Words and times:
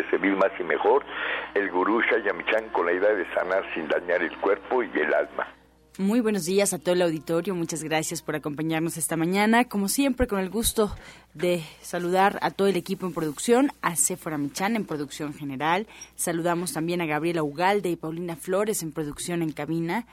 de 0.00 0.10
servir 0.10 0.36
más 0.36 0.50
y 0.58 0.64
mejor, 0.64 1.04
el 1.54 1.70
gurú 1.70 2.00
Shayamichan 2.02 2.70
con 2.70 2.86
la 2.86 2.92
idea 2.92 3.12
de 3.14 3.26
sanar 3.34 3.64
sin 3.74 3.88
dañar 3.88 4.22
el 4.22 4.36
cuerpo 4.38 4.82
y 4.82 4.90
el 4.98 5.12
alma. 5.12 5.46
Muy 5.98 6.20
buenos 6.20 6.46
días 6.46 6.72
a 6.72 6.78
todo 6.78 6.94
el 6.94 7.02
auditorio, 7.02 7.54
muchas 7.54 7.82
gracias 7.82 8.22
por 8.22 8.34
acompañarnos 8.34 8.96
esta 8.96 9.16
mañana. 9.16 9.66
Como 9.66 9.88
siempre, 9.88 10.26
con 10.26 10.38
el 10.38 10.48
gusto 10.48 10.94
de 11.34 11.62
saludar 11.82 12.38
a 12.40 12.50
todo 12.50 12.68
el 12.68 12.76
equipo 12.76 13.06
en 13.06 13.12
producción, 13.12 13.70
a 13.82 13.96
Sephora 13.96 14.38
Michan 14.38 14.76
en 14.76 14.86
producción 14.86 15.34
general. 15.34 15.86
Saludamos 16.14 16.72
también 16.72 17.02
a 17.02 17.06
Gabriela 17.06 17.42
Ugalde 17.42 17.90
y 17.90 17.96
Paulina 17.96 18.36
Flores 18.36 18.82
en 18.82 18.92
producción 18.92 19.42
en 19.42 19.52
cabina, 19.52 20.06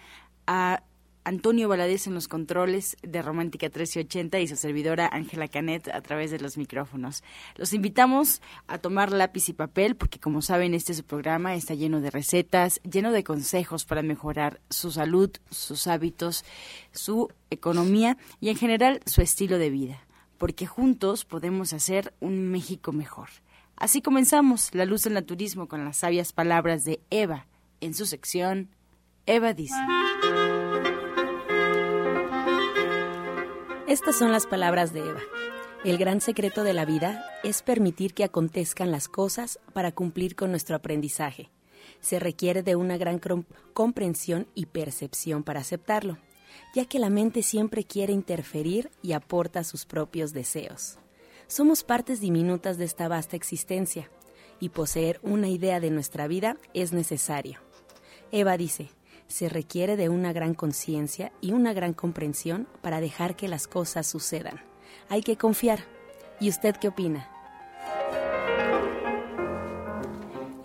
a 0.45 0.81
Antonio 1.27 1.67
Valadez 1.67 2.07
en 2.07 2.13
los 2.13 2.29
controles 2.29 2.95
de 3.01 3.21
Romántica 3.21 3.65
1380 3.65 4.39
y 4.39 4.47
su 4.47 4.55
servidora 4.55 5.09
Ángela 5.11 5.49
Canet 5.49 5.89
a 5.89 5.99
través 5.99 6.31
de 6.31 6.39
los 6.39 6.57
micrófonos. 6.57 7.21
Los 7.57 7.73
invitamos 7.73 8.41
a 8.67 8.77
tomar 8.77 9.11
lápiz 9.11 9.49
y 9.49 9.53
papel 9.53 9.97
porque 9.97 10.21
como 10.21 10.41
saben 10.41 10.73
este 10.73 10.93
su 10.93 11.03
programa 11.03 11.53
está 11.55 11.73
lleno 11.73 11.99
de 11.99 12.11
recetas, 12.11 12.79
lleno 12.89 13.11
de 13.11 13.25
consejos 13.25 13.83
para 13.83 14.03
mejorar 14.03 14.61
su 14.69 14.89
salud, 14.89 15.29
sus 15.51 15.87
hábitos, 15.87 16.45
su 16.93 17.27
economía 17.49 18.17
y 18.39 18.47
en 18.47 18.55
general 18.55 19.01
su 19.05 19.21
estilo 19.21 19.57
de 19.57 19.69
vida, 19.69 19.99
porque 20.37 20.65
juntos 20.65 21.25
podemos 21.25 21.73
hacer 21.73 22.13
un 22.21 22.47
México 22.51 22.93
mejor. 22.93 23.27
Así 23.75 24.01
comenzamos 24.01 24.73
La 24.73 24.85
Luz 24.85 25.03
del 25.03 25.15
Naturismo 25.15 25.67
con 25.67 25.83
las 25.83 25.97
sabias 25.97 26.31
palabras 26.31 26.85
de 26.85 27.01
Eva 27.09 27.47
en 27.81 27.93
su 27.93 28.05
sección 28.05 28.69
Eva 29.25 29.53
dice. 29.53 29.75
Estas 33.87 34.17
son 34.17 34.33
las 34.33 34.45
palabras 34.45 34.91
de 34.91 34.99
Eva. 34.99 35.21
El 35.85 35.97
gran 35.97 36.19
secreto 36.19 36.65
de 36.65 36.73
la 36.73 36.83
vida 36.83 37.23
es 37.45 37.61
permitir 37.61 38.13
que 38.13 38.25
acontezcan 38.25 38.91
las 38.91 39.07
cosas 39.07 39.61
para 39.71 39.93
cumplir 39.93 40.35
con 40.35 40.51
nuestro 40.51 40.75
aprendizaje. 40.75 41.51
Se 42.01 42.19
requiere 42.19 42.63
de 42.63 42.75
una 42.75 42.97
gran 42.97 43.21
comprensión 43.73 44.47
y 44.55 44.65
percepción 44.65 45.43
para 45.43 45.61
aceptarlo, 45.61 46.17
ya 46.75 46.83
que 46.83 46.99
la 46.99 47.09
mente 47.09 47.43
siempre 47.43 47.85
quiere 47.85 48.11
interferir 48.11 48.91
y 49.01 49.13
aporta 49.13 49.63
sus 49.63 49.85
propios 49.85 50.33
deseos. 50.33 50.99
Somos 51.47 51.85
partes 51.85 52.19
diminutas 52.19 52.77
de 52.77 52.83
esta 52.83 53.07
vasta 53.07 53.37
existencia, 53.37 54.11
y 54.59 54.67
poseer 54.67 55.21
una 55.23 55.47
idea 55.47 55.79
de 55.79 55.91
nuestra 55.91 56.27
vida 56.27 56.57
es 56.73 56.91
necesario. 56.91 57.61
Eva 58.33 58.57
dice, 58.57 58.89
se 59.27 59.49
requiere 59.49 59.97
de 59.97 60.09
una 60.09 60.33
gran 60.33 60.53
conciencia 60.53 61.31
y 61.41 61.53
una 61.53 61.73
gran 61.73 61.93
comprensión 61.93 62.67
para 62.81 63.01
dejar 63.01 63.35
que 63.35 63.47
las 63.47 63.67
cosas 63.67 64.07
sucedan. 64.07 64.61
Hay 65.09 65.21
que 65.21 65.37
confiar. 65.37 65.79
¿Y 66.39 66.49
usted 66.49 66.75
qué 66.75 66.89
opina? 66.89 67.29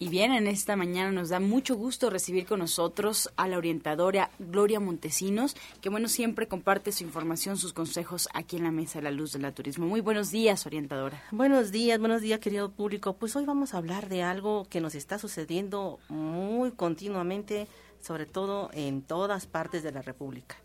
Y 0.00 0.08
bien, 0.08 0.32
en 0.32 0.46
esta 0.46 0.76
mañana 0.76 1.10
nos 1.10 1.28
da 1.28 1.40
mucho 1.40 1.74
gusto 1.74 2.08
recibir 2.08 2.46
con 2.46 2.60
nosotros 2.60 3.30
a 3.36 3.48
la 3.48 3.58
orientadora 3.58 4.30
Gloria 4.38 4.78
Montesinos, 4.78 5.56
que 5.80 5.88
bueno, 5.88 6.08
siempre 6.08 6.46
comparte 6.46 6.92
su 6.92 7.02
información, 7.02 7.56
sus 7.56 7.72
consejos 7.72 8.28
aquí 8.32 8.56
en 8.56 8.64
la 8.64 8.70
Mesa 8.70 9.00
de 9.00 9.02
la 9.02 9.10
Luz 9.10 9.32
del 9.32 9.52
Turismo. 9.52 9.86
Muy 9.86 10.00
buenos 10.00 10.30
días, 10.30 10.66
orientadora. 10.66 11.22
Buenos 11.32 11.72
días, 11.72 11.98
buenos 11.98 12.22
días, 12.22 12.38
querido 12.38 12.70
público. 12.70 13.14
Pues 13.14 13.34
hoy 13.34 13.44
vamos 13.44 13.74
a 13.74 13.78
hablar 13.78 14.08
de 14.08 14.22
algo 14.22 14.66
que 14.70 14.80
nos 14.80 14.94
está 14.94 15.18
sucediendo 15.18 15.98
muy 16.08 16.70
continuamente, 16.70 17.66
sobre 18.00 18.26
todo 18.26 18.70
en 18.72 19.02
todas 19.02 19.46
partes 19.46 19.82
de 19.82 19.90
la 19.90 20.02
República. 20.02 20.56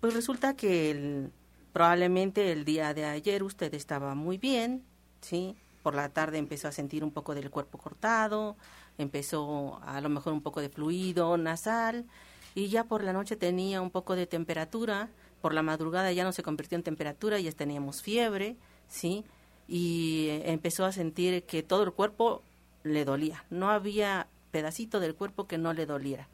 Pues 0.00 0.12
resulta 0.12 0.56
que 0.56 0.90
el 0.90 1.30
Probablemente 1.72 2.50
el 2.50 2.64
día 2.64 2.94
de 2.94 3.04
ayer 3.04 3.42
usted 3.42 3.72
estaba 3.74 4.14
muy 4.14 4.38
bien, 4.38 4.82
¿sí? 5.20 5.54
Por 5.82 5.94
la 5.94 6.08
tarde 6.10 6.38
empezó 6.38 6.68
a 6.68 6.72
sentir 6.72 7.02
un 7.04 7.10
poco 7.10 7.34
del 7.34 7.50
cuerpo 7.50 7.78
cortado, 7.78 8.56
empezó 8.98 9.80
a 9.82 10.00
lo 10.00 10.08
mejor 10.08 10.32
un 10.32 10.42
poco 10.42 10.60
de 10.60 10.68
fluido 10.68 11.36
nasal 11.36 12.06
y 12.54 12.68
ya 12.68 12.84
por 12.84 13.02
la 13.02 13.12
noche 13.12 13.36
tenía 13.36 13.80
un 13.80 13.90
poco 13.90 14.16
de 14.16 14.26
temperatura, 14.26 15.08
por 15.40 15.54
la 15.54 15.62
madrugada 15.62 16.12
ya 16.12 16.24
no 16.24 16.32
se 16.32 16.42
convirtió 16.42 16.76
en 16.76 16.82
temperatura, 16.82 17.38
ya 17.38 17.52
teníamos 17.52 18.02
fiebre, 18.02 18.56
¿sí? 18.88 19.24
Y 19.68 20.28
empezó 20.44 20.84
a 20.84 20.92
sentir 20.92 21.44
que 21.44 21.62
todo 21.62 21.84
el 21.84 21.92
cuerpo 21.92 22.42
le 22.82 23.04
dolía, 23.04 23.44
no 23.50 23.70
había 23.70 24.26
pedacito 24.50 25.00
del 25.00 25.14
cuerpo 25.14 25.46
que 25.46 25.58
no 25.58 25.72
le 25.72 25.86
doliera. 25.86 26.28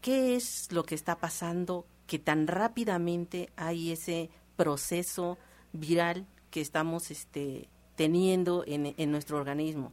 ¿Qué 0.00 0.34
es 0.34 0.72
lo 0.72 0.84
que 0.84 0.96
está 0.96 1.16
pasando 1.16 1.86
que 2.06 2.18
tan 2.18 2.46
rápidamente 2.48 3.50
hay 3.56 3.92
ese 3.92 4.30
proceso 4.56 5.38
viral 5.72 6.26
que 6.50 6.60
estamos 6.60 7.10
este, 7.10 7.68
teniendo 7.96 8.64
en, 8.66 8.94
en 8.96 9.10
nuestro 9.10 9.38
organismo? 9.38 9.92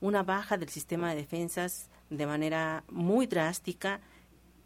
Una 0.00 0.22
baja 0.22 0.56
del 0.56 0.68
sistema 0.68 1.10
de 1.10 1.16
defensas 1.16 1.90
de 2.10 2.26
manera 2.26 2.84
muy 2.90 3.26
drástica 3.26 4.00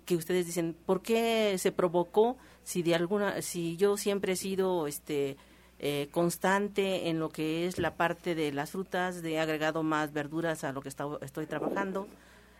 que 0.04 0.16
ustedes 0.16 0.46
dicen, 0.46 0.76
¿por 0.86 1.02
qué 1.02 1.56
se 1.58 1.72
provocó 1.72 2.36
si 2.64 2.82
de 2.82 2.94
alguna 2.94 3.40
si 3.42 3.76
yo 3.76 3.96
siempre 3.96 4.32
he 4.32 4.36
sido 4.36 4.86
este 4.86 5.36
eh, 5.78 6.08
constante 6.12 7.08
en 7.08 7.18
lo 7.18 7.28
que 7.28 7.66
es 7.66 7.78
la 7.78 7.96
parte 7.96 8.34
de 8.34 8.52
las 8.52 8.70
frutas, 8.70 9.22
de 9.22 9.40
agregado 9.40 9.82
más 9.82 10.12
verduras 10.12 10.64
a 10.64 10.72
lo 10.72 10.80
que 10.80 10.88
estoy 10.88 11.46
trabajando, 11.46 12.06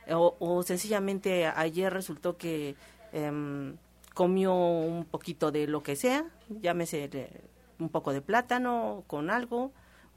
o, 0.08 0.62
sencillamente 0.64 1.46
ayer 1.46 1.92
resultó 1.92 2.36
que 2.36 2.74
em, 3.12 3.76
comió 4.14 4.52
un 4.54 5.04
poquito 5.04 5.52
de 5.52 5.68
lo 5.68 5.84
que 5.84 5.94
sea, 5.94 6.24
llámese 6.48 7.08
un 7.78 7.88
poco 7.88 8.12
de 8.12 8.22
plátano 8.22 9.04
con 9.06 9.30
algo, 9.30 9.70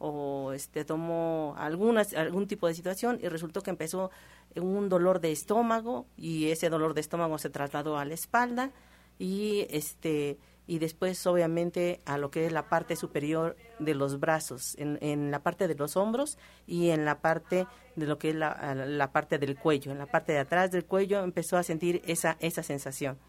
o 0.08 0.54
este 0.54 0.86
tomó 0.86 1.56
algunas, 1.58 2.14
algún 2.14 2.48
tipo 2.48 2.68
de 2.68 2.76
situación 2.76 3.20
y 3.22 3.28
resultó 3.28 3.62
que 3.62 3.72
empezó 3.72 4.12
un 4.56 4.88
dolor 4.88 5.20
de 5.20 5.32
estómago 5.32 6.06
y 6.16 6.52
ese 6.52 6.70
dolor 6.70 6.94
de 6.94 7.02
estómago 7.02 7.40
se 7.40 7.50
trasladó 7.50 7.98
a 7.98 8.06
la 8.06 8.14
espalda 8.14 8.72
y 9.18 9.66
este 9.70 10.38
y 10.68 10.80
después 10.80 11.26
obviamente 11.28 12.02
a 12.06 12.18
lo 12.18 12.32
que 12.32 12.46
es 12.46 12.52
la 12.52 12.70
parte 12.70 12.96
superior 12.96 13.56
de 13.80 13.94
los 13.94 14.20
brazos, 14.20 14.76
en, 14.78 14.98
en 15.02 15.30
la 15.30 15.44
parte 15.44 15.68
de 15.68 15.76
los 15.76 15.96
hombros 15.96 16.38
y 16.66 16.90
en 16.90 17.06
la 17.06 17.20
parte 17.20 17.68
de 17.96 18.06
lo 18.08 18.18
que 18.18 18.30
es 18.30 18.36
la, 18.36 18.74
la, 18.74 19.12
parte 19.12 19.38
del 19.38 19.58
cuello, 19.58 19.92
en 19.92 20.00
la 20.00 20.08
parte 20.08 20.34
de 20.34 20.40
atrás 20.40 20.72
del 20.72 20.86
cuello 20.86 21.24
empezó 21.24 21.58
a 21.58 21.64
sentir 21.64 22.02
esa, 22.06 22.38
esa 22.40 22.64
sensación. 22.64 23.20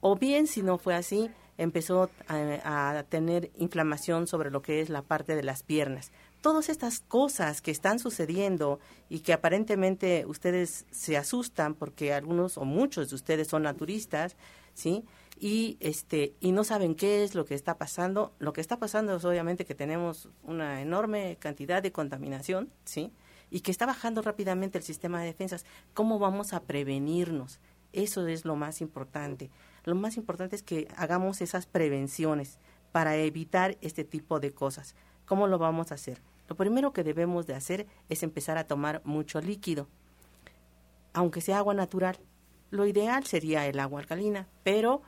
O 0.00 0.16
bien, 0.16 0.46
si 0.46 0.62
no 0.62 0.78
fue 0.78 0.94
así, 0.94 1.30
empezó 1.58 2.08
a, 2.28 3.04
tener 3.08 3.50
inflamación 3.56 4.26
sobre 4.26 4.50
lo 4.50 4.62
que 4.62 4.80
es 4.80 4.88
la 4.88 5.02
parte 5.02 5.36
de 5.36 5.42
las 5.42 5.62
piernas. 5.62 6.12
Todas 6.40 6.68
estas 6.68 7.00
cosas 7.00 7.60
que 7.60 7.72
están 7.72 7.98
sucediendo 7.98 8.78
y 9.08 9.20
que 9.20 9.32
aparentemente 9.32 10.24
ustedes 10.26 10.86
se 10.90 11.16
asustan 11.16 11.74
porque 11.74 12.14
algunos 12.14 12.56
o 12.56 12.64
muchos 12.64 13.10
de 13.10 13.16
ustedes 13.16 13.48
son 13.48 13.64
naturistas, 13.64 14.36
¿sí? 14.72 15.04
y 15.40 15.76
este 15.80 16.34
y 16.40 16.52
no 16.52 16.64
saben 16.64 16.94
qué 16.94 17.22
es 17.22 17.34
lo 17.34 17.44
que 17.44 17.54
está 17.54 17.78
pasando. 17.78 18.32
Lo 18.38 18.52
que 18.52 18.60
está 18.60 18.78
pasando 18.78 19.16
es 19.16 19.24
obviamente 19.24 19.64
que 19.64 19.74
tenemos 19.74 20.28
una 20.42 20.80
enorme 20.80 21.36
cantidad 21.38 21.82
de 21.82 21.92
contaminación, 21.92 22.72
¿sí? 22.84 23.12
Y 23.50 23.60
que 23.60 23.70
está 23.70 23.86
bajando 23.86 24.20
rápidamente 24.22 24.78
el 24.78 24.84
sistema 24.84 25.20
de 25.20 25.26
defensas. 25.26 25.64
¿Cómo 25.94 26.18
vamos 26.18 26.52
a 26.52 26.62
prevenirnos? 26.62 27.60
Eso 27.92 28.26
es 28.26 28.44
lo 28.44 28.56
más 28.56 28.80
importante. 28.80 29.50
Lo 29.88 29.94
más 29.94 30.16
importante 30.16 30.56
es 30.56 30.62
que 30.62 30.88
hagamos 30.96 31.40
esas 31.40 31.66
prevenciones 31.66 32.58
para 32.92 33.16
evitar 33.16 33.76
este 33.80 34.04
tipo 34.04 34.40
de 34.40 34.52
cosas. 34.52 34.94
¿Cómo 35.26 35.46
lo 35.46 35.58
vamos 35.58 35.90
a 35.90 35.96
hacer? 35.96 36.20
Lo 36.48 36.56
primero 36.56 36.92
que 36.92 37.04
debemos 37.04 37.46
de 37.46 37.54
hacer 37.54 37.86
es 38.08 38.22
empezar 38.22 38.56
a 38.58 38.66
tomar 38.66 39.02
mucho 39.04 39.40
líquido, 39.40 39.88
aunque 41.12 41.40
sea 41.40 41.58
agua 41.58 41.74
natural. 41.74 42.18
Lo 42.70 42.86
ideal 42.86 43.24
sería 43.24 43.66
el 43.66 43.80
agua 43.80 44.00
alcalina, 44.00 44.46
pero 44.62 45.02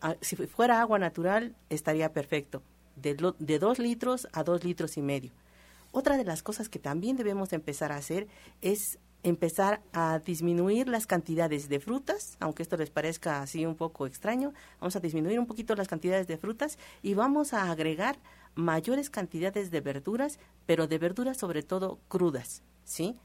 Ah, 0.00 0.16
si 0.20 0.36
fuera 0.36 0.80
agua 0.80 0.98
natural, 0.98 1.56
estaría 1.70 2.12
perfecto, 2.12 2.62
de, 2.96 3.16
de 3.38 3.58
dos 3.58 3.78
litros 3.78 4.28
a 4.32 4.44
dos 4.44 4.64
litros 4.64 4.96
y 4.96 5.02
medio. 5.02 5.32
Otra 5.90 6.16
de 6.16 6.24
las 6.24 6.42
cosas 6.42 6.68
que 6.68 6.78
también 6.78 7.16
debemos 7.16 7.52
empezar 7.52 7.90
a 7.92 7.96
hacer 7.96 8.28
es 8.60 8.98
empezar 9.22 9.80
a 9.92 10.20
disminuir 10.20 10.88
las 10.88 11.06
cantidades 11.06 11.68
de 11.68 11.80
frutas, 11.80 12.36
aunque 12.40 12.62
esto 12.62 12.76
les 12.76 12.90
parezca 12.90 13.42
así 13.42 13.66
un 13.66 13.74
poco 13.74 14.06
extraño, 14.06 14.52
vamos 14.80 14.96
a 14.96 15.00
disminuir 15.00 15.38
un 15.38 15.46
poquito 15.46 15.74
las 15.74 15.88
cantidades 15.88 16.26
de 16.26 16.38
frutas 16.38 16.78
y 17.02 17.14
vamos 17.14 17.52
a 17.52 17.70
agregar 17.70 18.16
mayores 18.54 19.10
cantidades 19.10 19.70
de 19.70 19.80
verduras, 19.80 20.38
pero 20.66 20.86
de 20.86 20.98
verduras 20.98 21.36
sobre 21.36 21.62
todo 21.62 21.98
crudas, 22.08 22.62
¿sí? 22.84 23.16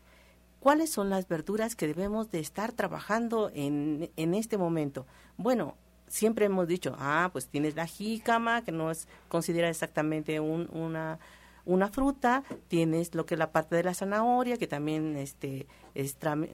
¿Cuáles 0.59 0.89
son 0.89 1.09
las 1.09 1.27
verduras 1.27 1.75
que 1.75 1.87
debemos 1.87 2.31
de 2.31 2.39
estar 2.39 2.71
trabajando 2.71 3.51
en, 3.53 4.09
en 4.15 4.33
este 4.33 4.57
momento? 4.57 5.05
Bueno, 5.37 5.75
siempre 6.13 6.45
hemos 6.45 6.67
dicho, 6.67 6.95
ah, 6.99 7.29
pues 7.33 7.47
tienes 7.47 7.75
la 7.75 7.87
jícama, 7.87 8.63
que 8.63 8.71
no 8.71 8.91
es 8.91 9.07
considera 9.29 9.67
exactamente 9.67 10.39
una, 10.39 11.19
una 11.65 11.87
fruta, 11.87 12.43
tienes 12.67 13.15
lo 13.15 13.25
que 13.25 13.35
es 13.35 13.39
la 13.39 13.51
parte 13.51 13.75
de 13.75 13.83
la 13.83 13.93
zanahoria, 13.93 14.57
que 14.57 14.67
también 14.67 15.15
este 15.15 15.67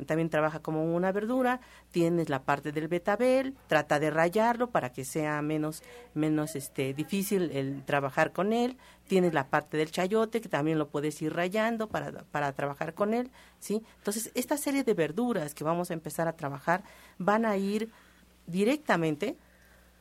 también 0.05 0.29
trabaja 0.29 0.59
como 0.59 0.93
una 0.93 1.13
verdura, 1.13 1.61
tienes 1.91 2.27
la 2.27 2.43
parte 2.43 2.73
del 2.73 2.89
betabel, 2.89 3.55
trata 3.67 3.97
de 3.97 4.09
rayarlo 4.09 4.69
para 4.69 4.91
que 4.91 5.05
sea 5.05 5.41
menos 5.41 5.81
menos 6.13 6.57
este 6.57 6.93
difícil 6.93 7.49
el 7.53 7.83
trabajar 7.85 8.33
con 8.33 8.51
él, 8.51 8.77
tienes 9.07 9.33
la 9.33 9.47
parte 9.47 9.77
del 9.77 9.91
chayote 9.91 10.41
que 10.41 10.49
también 10.49 10.77
lo 10.77 10.89
puedes 10.89 11.21
ir 11.21 11.33
rayando 11.33 11.87
para, 11.87 12.11
para 12.31 12.51
trabajar 12.51 12.93
con 12.93 13.13
él, 13.13 13.31
¿sí? 13.59 13.81
Entonces, 13.97 14.31
esta 14.35 14.57
serie 14.57 14.83
de 14.83 14.93
verduras 14.93 15.53
que 15.53 15.63
vamos 15.63 15.89
a 15.89 15.93
empezar 15.93 16.27
a 16.27 16.33
trabajar 16.33 16.83
van 17.17 17.45
a 17.45 17.55
ir 17.55 17.89
directamente 18.45 19.37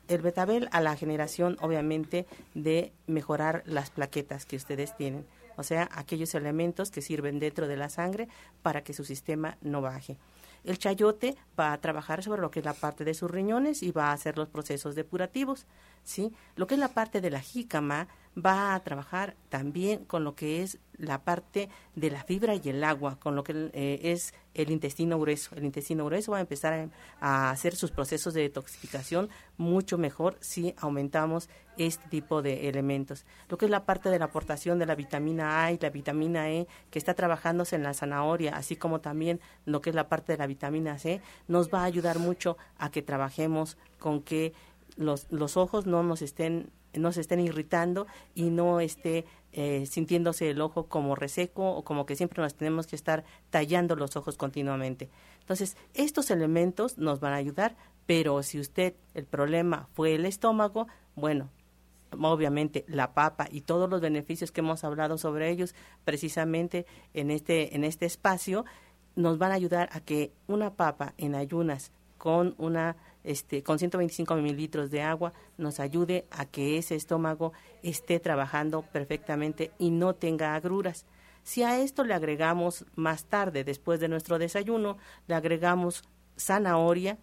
el 0.09 0.23
betabel 0.23 0.69
a 0.73 0.81
la 0.81 0.97
generación, 0.97 1.57
obviamente, 1.61 2.27
de 2.55 2.93
mejorar 3.07 3.63
las 3.67 3.91
plaquetas 3.91 4.47
que 4.47 4.57
ustedes 4.57 4.97
tienen, 4.97 5.27
o 5.57 5.62
sea, 5.62 5.88
aquellos 5.93 6.35
elementos 6.35 6.91
que 6.91 7.03
sirven 7.03 7.38
dentro 7.38 7.69
de 7.69 7.77
la 7.77 7.88
sangre 7.88 8.29
para 8.62 8.83
que 8.83 8.95
su 8.95 9.05
sistema 9.05 9.57
no 9.61 9.81
baje. 9.81 10.17
El 10.65 10.79
chayote 10.79 11.37
va 11.59 11.73
a 11.73 11.81
trabajar 11.81 12.23
sobre 12.23 12.43
lo 12.43 12.50
que 12.50 12.59
es 12.61 12.65
la 12.65 12.75
parte 12.75 13.05
de 13.05 13.15
sus 13.15 13.31
riñones 13.31 13.83
y 13.83 13.93
va 13.93 14.07
a 14.11 14.12
hacer 14.12 14.37
los 14.37 14.49
procesos 14.49 14.95
depurativos, 14.95 15.67
¿sí? 16.05 16.33
Lo 16.57 16.67
que 16.67 16.75
es 16.75 16.81
la 16.81 16.88
parte 16.88 17.21
de 17.21 17.31
la 17.31 17.41
jícama 17.41 18.09
va 18.38 18.75
a 18.75 18.80
trabajar 18.80 19.37
también 19.49 20.04
con 20.04 20.25
lo 20.25 20.35
que 20.35 20.62
es 20.62 20.78
la 20.97 21.23
parte 21.23 21.68
de 21.95 22.11
la 22.11 22.25
fibra 22.25 22.54
y 22.54 22.68
el 22.68 22.83
agua, 22.85 23.18
con 23.21 23.37
lo 23.37 23.45
que 23.45 23.71
eh, 23.73 24.00
es 24.02 24.35
el 24.54 24.71
intestino 24.71 25.18
grueso. 25.18 25.54
El 25.54 25.64
intestino 25.64 26.04
grueso 26.04 26.33
va 26.33 26.38
a 26.38 26.42
empezar 26.42 26.90
a, 27.21 27.50
hacer 27.50 27.75
sus 27.76 27.90
procesos 27.90 28.35
de 28.35 28.42
detoxificación 28.42 29.28
mucho 29.57 29.99
mejor 29.99 30.37
si 30.40 30.75
aumentamos 30.78 31.49
este 31.76 32.09
tipo 32.09 32.42
de 32.42 32.68
elementos. 32.68 33.25
Lo 33.49 33.59
que 33.59 33.66
es 33.66 33.71
la 33.71 33.85
parte 33.85 34.11
de 34.11 34.18
la 34.18 34.26
aportación 34.26 34.78
de 34.78 34.87
la 34.87 34.97
vitamina 34.97 35.64
A 35.64 35.73
y 35.73 35.78
la 35.78 35.90
vitamina 35.90 36.50
E 36.50 36.66
que 36.90 36.99
está 36.99 37.14
trabajándose 37.14 37.76
en 37.76 37.85
la 37.85 37.95
zanahoria, 37.95 38.57
así 38.57 38.76
como 38.76 39.00
también 39.00 39.40
lo 39.64 39.80
que 39.80 39.90
es 39.90 39.97
la 39.97 40.09
parte 40.09 40.33
de 40.33 40.38
la 40.38 40.47
vitamina 40.47 40.99
C, 40.99 41.21
nos 41.47 41.73
va 41.73 41.83
a 41.83 41.85
ayudar 41.85 42.18
mucho 42.18 42.57
a 42.78 42.90
que 42.90 43.02
trabajemos 43.02 43.78
con 43.99 44.23
que 44.23 44.52
los, 44.97 45.30
los 45.30 45.57
ojos 45.57 45.87
no 45.87 46.02
nos 46.02 46.23
estén 46.23 46.73
no 46.95 47.12
se 47.12 47.21
estén 47.21 47.40
irritando 47.40 48.07
y 48.35 48.50
no 48.50 48.80
esté 48.80 49.25
eh, 49.52 49.87
sintiéndose 49.87 50.50
el 50.50 50.61
ojo 50.61 50.87
como 50.87 51.14
reseco 51.14 51.71
o 51.71 51.83
como 51.83 52.07
que 52.07 52.16
siempre 52.16 52.42
nos 52.42 52.54
tenemos 52.54 52.87
que 52.87 52.97
estar 52.97 53.25
tallando 53.50 53.97
los 53.97 54.16
ojos 54.16 54.37
continuamente. 54.37 55.09
Entonces, 55.40 55.76
estos 55.95 56.30
elementos 56.30 56.99
nos 56.99 57.21
van 57.21 57.33
a 57.33 57.37
ayudar, 57.37 57.76
pero 58.07 58.42
si 58.42 58.61
usted 58.61 58.95
el 59.14 59.25
problema 59.25 59.88
fue 59.95 60.14
el 60.14 60.26
estómago, 60.26 60.87
bueno, 61.16 61.49
obviamente 62.21 62.85
la 62.88 63.12
papa 63.14 63.49
y 63.50 63.62
todos 63.62 63.88
los 63.88 64.00
beneficios 64.00 64.52
que 64.52 64.61
hemos 64.61 64.85
hablado 64.85 65.18
sobre 65.18 65.50
ellos 65.50 65.75
precisamente 66.04 66.87
en 67.14 67.30
este 67.30 67.76
en 67.76 67.85
este 67.85 68.07
espacio 68.07 68.64
nos 69.14 69.38
van 69.38 69.52
a 69.52 69.54
ayudar 69.54 69.88
a 69.92 70.00
que 70.00 70.33
una 70.47 70.75
papa 70.75 71.14
en 71.18 71.35
ayunas 71.35 71.92
con 72.16 72.54
una 72.59 72.97
este, 73.25 73.63
con 73.63 73.79
125 73.79 74.35
mililitros 74.37 74.91
de 74.91 75.03
agua 75.03 75.33
nos 75.57 75.81
ayude 75.81 76.27
a 76.31 76.47
que 76.47 76.79
ese 76.79 76.95
estómago 76.95 77.53
esté 77.83 78.21
trabajando 78.21 78.83
perfectamente 78.83 79.73
y 79.79 79.91
no 79.91 80.15
tenga 80.15 80.55
agruras. 80.55 81.05
Si 81.43 81.63
a 81.63 81.79
esto 81.79 82.05
le 82.05 82.15
agregamos 82.15 82.85
más 82.95 83.25
tarde, 83.25 83.65
después 83.65 84.01
de 84.01 84.09
nuestro 84.09 84.39
desayuno, 84.39 84.99
le 85.27 85.35
agregamos 85.35 86.05
zanahoria, 86.37 87.19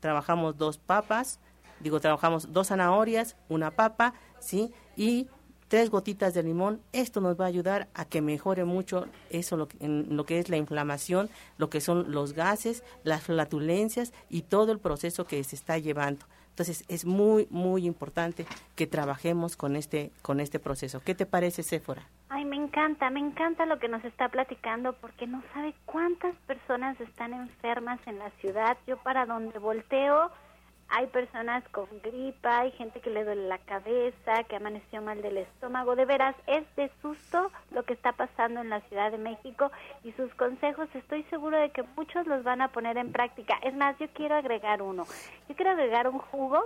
trabajamos 0.00 0.56
dos 0.56 0.78
papas, 0.78 1.40
digo, 1.80 2.00
trabajamos 2.00 2.52
dos 2.52 2.68
zanahorias, 2.68 3.36
una 3.48 3.70
papa, 3.70 4.14
¿sí? 4.40 4.72
Y 4.96 5.28
tres 5.72 5.88
gotitas 5.88 6.34
de 6.34 6.42
limón. 6.42 6.82
Esto 6.92 7.22
nos 7.22 7.40
va 7.40 7.46
a 7.46 7.48
ayudar 7.48 7.88
a 7.94 8.04
que 8.04 8.20
mejore 8.20 8.66
mucho 8.66 9.06
eso 9.30 9.56
lo, 9.56 9.68
en 9.80 10.14
lo 10.14 10.26
que 10.26 10.38
es 10.38 10.50
la 10.50 10.58
inflamación, 10.58 11.30
lo 11.56 11.70
que 11.70 11.80
son 11.80 12.12
los 12.12 12.34
gases, 12.34 12.84
las 13.04 13.22
flatulencias 13.22 14.12
y 14.28 14.42
todo 14.42 14.70
el 14.72 14.80
proceso 14.80 15.24
que 15.24 15.42
se 15.44 15.56
está 15.56 15.78
llevando. 15.78 16.26
Entonces 16.50 16.84
es 16.88 17.06
muy, 17.06 17.48
muy 17.48 17.86
importante 17.86 18.44
que 18.76 18.86
trabajemos 18.86 19.56
con 19.56 19.74
este, 19.74 20.10
con 20.20 20.40
este 20.40 20.58
proceso. 20.58 21.00
¿Qué 21.00 21.14
te 21.14 21.24
parece, 21.24 21.62
Sephora? 21.62 22.02
Ay, 22.28 22.44
me 22.44 22.56
encanta, 22.56 23.08
me 23.08 23.20
encanta 23.20 23.64
lo 23.64 23.78
que 23.78 23.88
nos 23.88 24.04
está 24.04 24.28
platicando 24.28 24.92
porque 25.00 25.26
no 25.26 25.42
sabe 25.54 25.72
cuántas 25.86 26.34
personas 26.46 27.00
están 27.00 27.32
enfermas 27.32 27.98
en 28.04 28.18
la 28.18 28.28
ciudad. 28.42 28.76
Yo 28.86 28.98
para 28.98 29.24
donde 29.24 29.58
volteo 29.58 30.30
hay 30.94 31.06
personas 31.06 31.64
con 31.70 31.86
gripa, 32.02 32.60
hay 32.60 32.72
gente 32.72 33.00
que 33.00 33.08
le 33.08 33.24
duele 33.24 33.48
la 33.48 33.56
cabeza, 33.56 34.44
que 34.46 34.56
amaneció 34.56 35.00
mal 35.00 35.22
del 35.22 35.38
estómago. 35.38 35.96
De 35.96 36.04
veras, 36.04 36.36
es 36.46 36.64
de 36.76 36.90
susto 37.00 37.50
lo 37.70 37.82
que 37.84 37.94
está 37.94 38.12
pasando 38.12 38.60
en 38.60 38.68
la 38.68 38.82
Ciudad 38.82 39.10
de 39.10 39.16
México 39.16 39.72
y 40.04 40.12
sus 40.12 40.32
consejos 40.34 40.90
estoy 40.94 41.22
seguro 41.24 41.56
de 41.56 41.70
que 41.70 41.82
muchos 41.96 42.26
los 42.26 42.44
van 42.44 42.60
a 42.60 42.68
poner 42.68 42.98
en 42.98 43.10
práctica. 43.10 43.58
Es 43.62 43.74
más, 43.74 43.98
yo 43.98 44.06
quiero 44.12 44.34
agregar 44.34 44.82
uno. 44.82 45.06
Yo 45.48 45.56
quiero 45.56 45.70
agregar 45.70 46.08
un 46.08 46.18
jugo. 46.18 46.62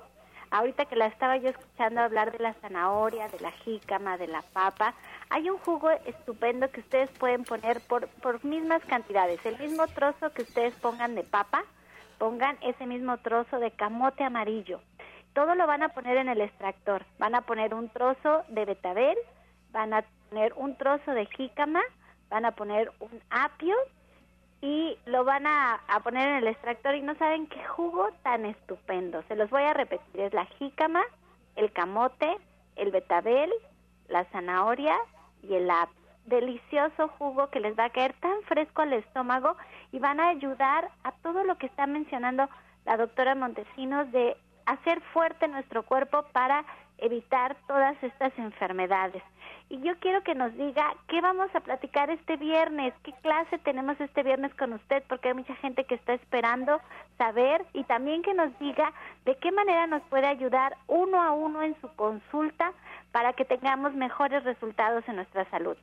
Ahorita 0.51 0.87
que 0.87 0.97
la 0.97 1.07
estaba 1.07 1.37
yo 1.37 1.51
escuchando 1.51 2.01
hablar 2.01 2.33
de 2.33 2.39
la 2.39 2.55
zanahoria, 2.55 3.29
de 3.29 3.39
la 3.39 3.53
jícama, 3.53 4.17
de 4.17 4.27
la 4.27 4.43
papa, 4.43 4.95
hay 5.29 5.51
un 5.51 5.59
jugo 5.59 5.91
estupendo 6.05 6.69
que 6.71 6.81
ustedes 6.81 7.11
pueden 7.11 7.45
poner 7.45 7.81
por, 7.83 8.09
por 8.09 8.45
mismas 8.45 8.85
cantidades. 8.87 9.45
El 9.47 9.59
mismo 9.59 9.87
trozo 9.87 10.33
que 10.33 10.43
ustedes 10.43 10.75
pongan 10.75 11.15
de 11.15 11.23
papa, 11.23 11.65
pongan 12.19 12.57
ese 12.63 12.87
mismo 12.87 13.19
trozo 13.19 13.59
de 13.59 13.71
camote 13.71 14.25
amarillo. 14.25 14.81
Todo 15.35 15.55
lo 15.55 15.67
van 15.67 15.83
a 15.83 15.91
poner 15.91 16.17
en 16.17 16.29
el 16.29 16.41
extractor. 16.41 17.05
Van 17.19 17.35
a 17.35 17.43
poner 17.43 17.75
un 17.75 17.89
trozo 17.91 18.45
de 18.49 18.65
betabel, 18.65 19.17
van 19.73 19.93
a 19.93 20.05
poner 20.29 20.53
un 20.57 20.77
trozo 20.77 21.13
de 21.13 21.27
jícama, 21.27 21.83
van 22.31 22.45
a 22.45 22.53
poner 22.53 22.91
un 23.01 23.21
apio 23.31 23.77
y 24.63 24.99
lo 25.05 25.25
van 25.25 25.47
a, 25.47 25.75
a, 25.89 26.01
poner 26.01 26.29
en 26.29 26.37
el 26.37 26.47
extractor 26.49 26.95
y 26.95 27.03
no 27.03 27.15
saben 27.17 27.47
qué 27.47 27.63
jugo 27.65 28.09
tan 28.23 28.47
estupendo. 28.47 29.23
Se 29.29 29.37
los 29.37 29.51
voy 29.51 29.63
a 29.63 29.75
repetir. 29.75 30.21
Es 30.21 30.33
la 30.33 30.47
jícama, 30.47 31.03
el 31.55 31.71
camote, 31.73 32.39
el 32.77 32.91
betabel, 32.91 33.53
la 34.09 34.25
zanahoria 34.27 34.97
y 35.43 35.55
el 35.55 35.71
apio 35.71 35.96
delicioso 36.27 37.09
jugo 37.19 37.49
que 37.51 37.61
les 37.61 37.79
va 37.79 37.85
a 37.87 37.91
caer 37.91 38.13
tan 38.15 38.43
fresco 38.43 38.83
al 38.83 38.93
estómago 38.93 39.57
y 39.93 39.99
van 39.99 40.21
a 40.21 40.29
ayudar 40.29 40.91
a 41.05 41.13
todo 41.13 41.45
lo 41.45 41.57
que 41.57 41.67
está 41.67 41.87
mencionando 41.87 42.49
la 42.85 42.97
doctora 42.97 43.35
Montesinos 43.35 44.11
de 44.13 44.37
hacer 44.67 45.01
fuerte 45.13 45.49
nuestro 45.49 45.85
cuerpo 45.85 46.25
para 46.33 46.65
evitar 46.99 47.57
todas 47.67 48.01
estas 48.03 48.37
enfermedades. 48.39 49.23
Y 49.69 49.81
yo 49.81 49.99
quiero 49.99 50.23
que 50.23 50.35
nos 50.35 50.55
diga 50.57 50.95
qué 51.09 51.21
vamos 51.21 51.53
a 51.55 51.61
platicar 51.61 52.09
este 52.11 52.37
viernes, 52.37 52.95
qué 53.03 53.13
clase 53.23 53.59
tenemos 53.59 54.01
este 54.01 54.23
viernes 54.23 54.55
con 54.55 54.73
usted, 54.73 55.03
porque 55.09 55.29
hay 55.29 55.35
mucha 55.35 55.55
gente 55.57 55.85
que 55.85 55.97
está 55.97 56.15
esperando 56.15 56.81
saber 57.19 57.65
y 57.73 57.85
también 57.85 58.23
que 58.23 58.35
nos 58.35 58.57
diga 58.59 58.93
de 59.25 59.37
qué 59.37 59.51
manera 59.51 59.87
nos 59.87 60.03
puede 60.05 60.27
ayudar 60.27 60.77
uno 60.87 61.21
a 61.21 61.33
uno 61.33 61.63
en 61.63 61.79
su 61.81 61.89
consulta 61.97 62.73
para 63.13 63.33
que 63.33 63.45
tengamos 63.45 63.93
mejores 63.95 64.45
resultados 64.45 65.07
en 65.09 65.17
nuestra 65.17 65.45
salud. 65.51 65.77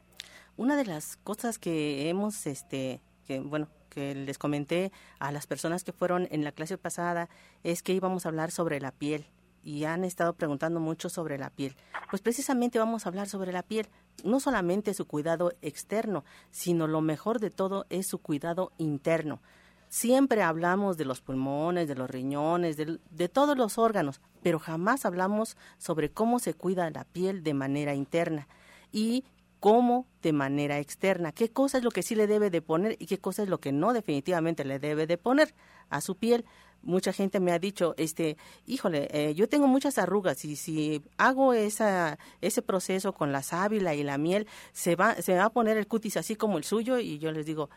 Una 0.55 0.75
de 0.75 0.85
las 0.85 1.17
cosas 1.17 1.57
que 1.57 2.09
hemos, 2.09 2.45
este, 2.45 3.01
que 3.25 3.39
bueno, 3.39 3.67
que 3.89 4.15
les 4.15 4.37
comenté 4.37 4.91
a 5.19 5.31
las 5.31 5.47
personas 5.47 5.83
que 5.83 5.93
fueron 5.93 6.27
en 6.31 6.43
la 6.43 6.51
clase 6.51 6.77
pasada 6.77 7.29
es 7.63 7.83
que 7.83 7.93
íbamos 7.93 8.25
a 8.25 8.29
hablar 8.29 8.51
sobre 8.51 8.79
la 8.79 8.91
piel 8.91 9.25
y 9.63 9.85
han 9.85 10.03
estado 10.03 10.33
preguntando 10.33 10.79
mucho 10.79 11.09
sobre 11.09 11.37
la 11.37 11.49
piel. 11.49 11.75
Pues 12.09 12.21
precisamente 12.21 12.79
vamos 12.79 13.05
a 13.05 13.09
hablar 13.09 13.29
sobre 13.29 13.51
la 13.51 13.63
piel, 13.63 13.87
no 14.23 14.39
solamente 14.39 14.93
su 14.93 15.05
cuidado 15.05 15.53
externo, 15.61 16.25
sino 16.51 16.87
lo 16.87 17.01
mejor 17.01 17.39
de 17.39 17.49
todo 17.49 17.85
es 17.89 18.07
su 18.07 18.19
cuidado 18.19 18.73
interno. 18.77 19.41
Siempre 19.87 20.41
hablamos 20.41 20.97
de 20.97 21.05
los 21.05 21.21
pulmones, 21.21 21.87
de 21.87 21.95
los 21.95 22.09
riñones, 22.09 22.77
de, 22.77 22.99
de, 23.09 23.29
todos 23.29 23.55
los 23.55 23.77
órganos, 23.77 24.21
pero 24.41 24.57
jamás 24.57 25.05
hablamos 25.05 25.55
sobre 25.77 26.11
cómo 26.11 26.39
se 26.39 26.55
cuida 26.55 26.89
la 26.89 27.05
piel 27.05 27.43
de 27.43 27.53
manera 27.53 27.93
interna. 27.93 28.47
Y 28.91 29.23
cómo 29.63 30.07
de 30.21 30.33
manera 30.33 30.79
externa, 30.79 31.31
qué 31.31 31.49
cosa 31.49 31.77
es 31.77 31.85
lo 31.85 31.91
que 31.91 32.03
sí 32.03 32.15
le 32.15 32.27
debe 32.27 32.49
de 32.49 32.61
poner 32.61 32.97
y 32.99 33.05
qué 33.05 33.17
cosa 33.17 33.43
es 33.43 33.47
lo 33.47 33.61
que 33.61 33.71
no 33.71 33.93
definitivamente 33.93 34.65
le 34.65 34.77
debe 34.77 35.07
de 35.07 35.17
poner 35.17 35.55
a 35.89 36.01
su 36.01 36.17
piel. 36.17 36.43
Mucha 36.81 37.13
gente 37.13 37.39
me 37.39 37.53
ha 37.53 37.59
dicho, 37.59 37.93
este, 37.95 38.35
híjole, 38.65 39.07
eh, 39.13 39.33
yo 39.35 39.47
tengo 39.47 39.67
muchas 39.67 39.97
arrugas 39.97 40.43
y 40.43 40.57
si 40.57 41.01
hago 41.15 41.53
esa, 41.53 42.19
ese 42.41 42.61
proceso 42.61 43.13
con 43.13 43.31
la 43.31 43.41
sábila 43.41 43.95
y 43.95 44.03
la 44.03 44.17
miel, 44.17 44.47
se 44.73 44.97
va, 44.97 45.15
se 45.21 45.33
va 45.37 45.45
a 45.45 45.49
poner 45.49 45.77
el 45.77 45.87
cutis 45.87 46.17
así 46.17 46.35
como 46.35 46.57
el 46.57 46.65
suyo 46.65 46.99
y 46.99 47.17
yo 47.19 47.31
les 47.31 47.45
digo, 47.45 47.69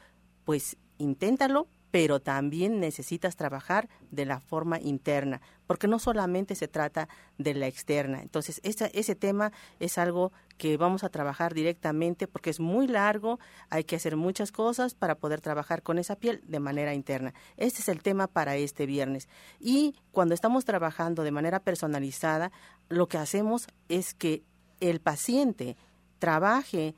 pues 0.45 0.77
inténtalo, 0.99 1.69
pero 1.91 2.21
también 2.21 2.81
necesitas 2.81 3.37
trabajar 3.37 3.89
de 4.11 4.27
la 4.27 4.41
forma 4.41 4.81
interna, 4.81 5.41
porque 5.67 5.89
no 5.89 5.99
solamente 5.99 6.55
se 6.55 6.69
trata 6.69 7.09
de 7.39 7.55
la 7.55 7.67
externa. 7.67 8.21
Entonces, 8.23 8.61
ese, 8.63 9.15
tema 9.15 9.53
es 9.81 9.99
algo 9.99 10.33
que 10.59 10.77
vamos 10.77 11.05
a 11.05 11.09
trabajar 11.09 11.55
directamente 11.55 12.27
porque 12.27 12.51
es 12.51 12.61
muy 12.61 12.87
largo, 12.87 13.39
hay 13.71 13.85
que 13.85 13.97
hacer 13.97 14.17
muchas 14.17 14.53
cosas 14.53 14.95
para 14.95 15.17
poder 15.17 15.41
trabajar 15.41 15.83
con 15.83 15.99
esa 15.99 16.17
piel 16.17 16.43
de 16.47 16.61
manera 16.61 16.95
interna. 16.95 17.35
Este 17.57 17.81
es 17.81 17.89
el 17.89 18.03
tema 18.03 18.27
para 18.27 18.57
este 18.57 18.87
viernes. 18.87 19.29
Y 19.61 19.95
cuando 20.13 20.35
estamos 20.35 20.65
trabajando 20.65 21.23
de 21.23 21.31
manera 21.31 21.61
personalizada, 21.61 22.53
lo 22.89 23.09
que 23.09 23.19
hacemos 23.19 23.69
es 23.89 24.15
que 24.15 24.43
el 24.81 25.01
paciente 25.01 25.77
trabaje 26.19 26.95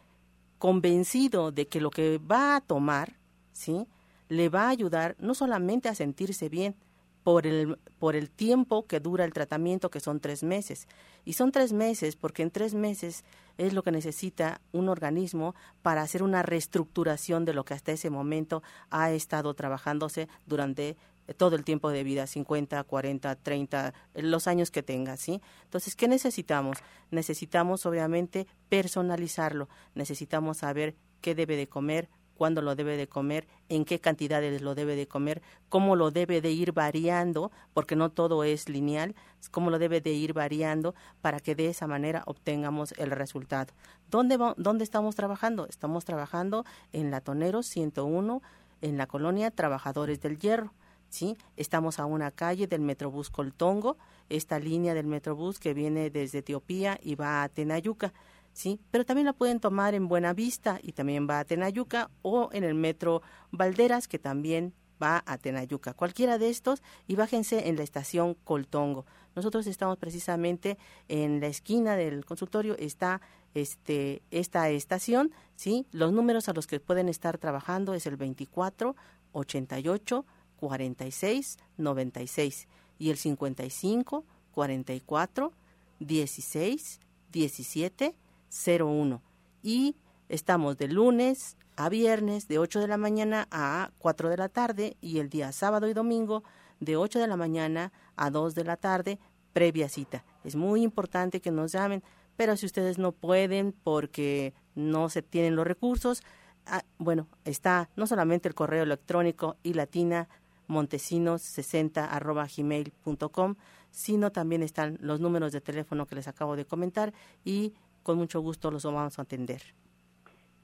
convencido 0.58 1.52
de 1.52 1.66
que 1.66 1.80
lo 1.80 1.90
que 1.90 2.18
va 2.18 2.56
a 2.56 2.60
tomar, 2.60 3.16
¿sí? 3.52 3.86
Le 4.28 4.48
va 4.48 4.64
a 4.64 4.70
ayudar 4.70 5.16
no 5.18 5.34
solamente 5.34 5.88
a 5.88 5.94
sentirse 5.94 6.48
bien 6.48 6.76
por 7.22 7.46
el, 7.46 7.78
por 7.98 8.16
el 8.16 8.30
tiempo 8.30 8.86
que 8.86 9.00
dura 9.00 9.24
el 9.24 9.32
tratamiento, 9.32 9.90
que 9.90 10.00
son 10.00 10.20
tres 10.20 10.42
meses. 10.42 10.88
Y 11.24 11.34
son 11.34 11.52
tres 11.52 11.72
meses 11.72 12.16
porque 12.16 12.42
en 12.42 12.50
tres 12.50 12.74
meses 12.74 13.24
es 13.58 13.74
lo 13.74 13.82
que 13.82 13.90
necesita 13.90 14.60
un 14.72 14.88
organismo 14.88 15.54
para 15.82 16.02
hacer 16.02 16.22
una 16.22 16.42
reestructuración 16.42 17.44
de 17.44 17.52
lo 17.52 17.64
que 17.64 17.74
hasta 17.74 17.92
ese 17.92 18.08
momento 18.08 18.62
ha 18.90 19.10
estado 19.10 19.52
trabajándose 19.54 20.28
durante 20.46 20.96
todo 21.36 21.56
el 21.56 21.64
tiempo 21.64 21.90
de 21.90 22.04
vida, 22.04 22.26
50, 22.26 22.82
40, 22.84 23.36
30, 23.36 23.94
los 24.14 24.46
años 24.46 24.70
que 24.70 24.82
tenga, 24.82 25.16
¿sí? 25.16 25.42
Entonces, 25.64 25.94
¿qué 25.94 26.08
necesitamos? 26.08 26.78
Necesitamos, 27.10 27.84
obviamente, 27.84 28.46
personalizarlo. 28.68 29.68
Necesitamos 29.94 30.58
saber 30.58 30.96
qué 31.20 31.34
debe 31.34 31.56
de 31.56 31.68
comer, 31.68 32.08
cuándo 32.38 32.62
lo 32.62 32.76
debe 32.76 32.96
de 32.96 33.08
comer, 33.08 33.48
en 33.68 33.84
qué 33.84 33.98
cantidades 33.98 34.62
lo 34.62 34.76
debe 34.76 34.94
de 34.94 35.08
comer, 35.08 35.42
cómo 35.68 35.96
lo 35.96 36.12
debe 36.12 36.40
de 36.40 36.52
ir 36.52 36.72
variando, 36.72 37.50
porque 37.74 37.96
no 37.96 38.10
todo 38.10 38.44
es 38.44 38.68
lineal, 38.68 39.16
cómo 39.50 39.70
lo 39.70 39.80
debe 39.80 40.00
de 40.00 40.12
ir 40.12 40.34
variando 40.34 40.94
para 41.20 41.40
que 41.40 41.56
de 41.56 41.68
esa 41.68 41.88
manera 41.88 42.22
obtengamos 42.26 42.92
el 42.92 43.10
resultado. 43.10 43.74
¿Dónde, 44.08 44.38
dónde 44.56 44.84
estamos 44.84 45.16
trabajando? 45.16 45.66
Estamos 45.66 46.04
trabajando 46.04 46.64
en 46.92 47.10
la 47.10 47.20
Tonero 47.20 47.64
101, 47.64 48.40
en 48.82 48.96
la 48.96 49.06
colonia 49.06 49.50
Trabajadores 49.50 50.20
del 50.20 50.38
Hierro. 50.38 50.72
¿sí? 51.10 51.36
Estamos 51.56 51.98
a 51.98 52.06
una 52.06 52.30
calle 52.30 52.68
del 52.68 52.82
Metrobús 52.82 53.30
Coltongo, 53.30 53.96
esta 54.28 54.60
línea 54.60 54.94
del 54.94 55.06
Metrobús 55.06 55.58
que 55.58 55.74
viene 55.74 56.10
desde 56.10 56.38
Etiopía 56.38 57.00
y 57.02 57.16
va 57.16 57.42
a 57.42 57.48
Tenayuca. 57.48 58.12
¿Sí? 58.58 58.80
Pero 58.90 59.04
también 59.04 59.26
la 59.26 59.32
pueden 59.32 59.60
tomar 59.60 59.94
en 59.94 60.08
Buenavista 60.08 60.80
y 60.82 60.90
también 60.90 61.28
va 61.30 61.38
a 61.38 61.44
Tenayuca 61.44 62.10
o 62.22 62.50
en 62.52 62.64
el 62.64 62.74
metro 62.74 63.22
Valderas 63.52 64.08
que 64.08 64.18
también 64.18 64.74
va 65.00 65.22
a 65.26 65.38
Tenayuca. 65.38 65.94
Cualquiera 65.94 66.38
de 66.38 66.50
estos 66.50 66.82
y 67.06 67.14
bájense 67.14 67.68
en 67.68 67.76
la 67.76 67.84
estación 67.84 68.34
Coltongo. 68.34 69.06
Nosotros 69.36 69.68
estamos 69.68 69.96
precisamente 69.96 70.76
en 71.06 71.40
la 71.40 71.46
esquina 71.46 71.94
del 71.94 72.24
consultorio 72.24 72.76
está 72.78 73.20
este 73.54 74.22
esta 74.32 74.68
estación, 74.70 75.30
¿sí? 75.54 75.86
Los 75.92 76.12
números 76.12 76.48
a 76.48 76.52
los 76.52 76.66
que 76.66 76.80
pueden 76.80 77.08
estar 77.08 77.38
trabajando 77.38 77.94
es 77.94 78.06
el 78.06 78.16
24 78.16 78.96
88 79.30 80.26
46 80.56 81.58
96 81.76 82.68
y 82.98 83.10
el 83.10 83.16
55 83.18 84.24
44 84.50 85.52
16 86.00 87.00
17 87.30 88.16
01 88.50 89.22
y 89.62 89.96
estamos 90.28 90.76
de 90.78 90.88
lunes 90.88 91.56
a 91.76 91.88
viernes 91.88 92.48
de 92.48 92.58
8 92.58 92.80
de 92.80 92.88
la 92.88 92.96
mañana 92.96 93.46
a 93.50 93.90
4 93.98 94.28
de 94.28 94.36
la 94.36 94.48
tarde 94.48 94.96
y 95.00 95.18
el 95.18 95.28
día 95.28 95.52
sábado 95.52 95.88
y 95.88 95.94
domingo 95.94 96.42
de 96.80 96.96
8 96.96 97.18
de 97.18 97.26
la 97.26 97.36
mañana 97.36 97.92
a 98.16 98.30
2 98.30 98.54
de 98.54 98.64
la 98.64 98.76
tarde 98.76 99.18
previa 99.52 99.88
cita. 99.88 100.24
Es 100.44 100.56
muy 100.56 100.82
importante 100.82 101.40
que 101.40 101.50
nos 101.50 101.72
llamen, 101.72 102.02
pero 102.36 102.56
si 102.56 102.66
ustedes 102.66 102.98
no 102.98 103.12
pueden 103.12 103.72
porque 103.72 104.54
no 104.74 105.08
se 105.08 105.22
tienen 105.22 105.56
los 105.56 105.66
recursos, 105.66 106.22
ah, 106.66 106.82
bueno, 106.98 107.26
está 107.44 107.90
no 107.96 108.06
solamente 108.06 108.48
el 108.48 108.54
correo 108.54 108.82
electrónico 108.82 109.56
y 109.62 109.74
latina 109.74 110.28
montesinos60 110.68 112.06
arroba 112.10 112.46
gmail.com, 112.46 113.56
sino 113.90 114.32
también 114.32 114.62
están 114.62 114.98
los 115.00 115.18
números 115.18 115.52
de 115.52 115.60
teléfono 115.60 116.06
que 116.06 116.14
les 116.14 116.28
acabo 116.28 116.56
de 116.56 116.66
comentar 116.66 117.12
y 117.44 117.74
con 118.08 118.16
mucho 118.16 118.40
gusto 118.40 118.70
los 118.70 118.84
vamos 118.84 119.18
a 119.18 119.22
atender. 119.22 119.60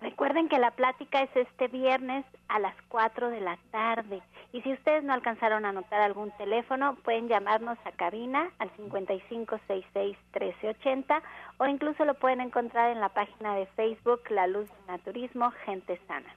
Recuerden 0.01 0.49
que 0.49 0.59
la 0.59 0.71
plática 0.71 1.21
es 1.21 1.29
este 1.37 1.69
viernes 1.69 2.25
a 2.49 2.59
las 2.59 2.75
4 2.89 3.29
de 3.29 3.43
la 3.43 3.59
tarde 3.71 4.23
Y 4.55 4.63
si 4.63 4.73
ustedes 4.73 5.05
no 5.05 5.13
alcanzaron 5.13 5.67
a 5.67 5.69
anotar 5.69 6.01
algún 6.01 6.31
teléfono, 6.39 6.97
pueden 7.05 7.29
llamarnos 7.29 7.77
a 7.85 7.93
cabina 7.93 8.51
al 8.59 8.75
5566-1380 8.79 11.23
o 11.59 11.67
incluso 11.67 12.07
lo 12.07 12.15
pueden 12.15 12.41
encontrar 12.41 12.93
en 12.93 13.01
la 13.01 13.11
página 13.11 13.57
de 13.57 13.67
Facebook 13.77 14.23
La 14.31 14.47
Luz 14.47 14.71
del 14.71 14.87
Naturismo 14.87 15.51
Gente 15.67 16.01
Sana. 16.09 16.35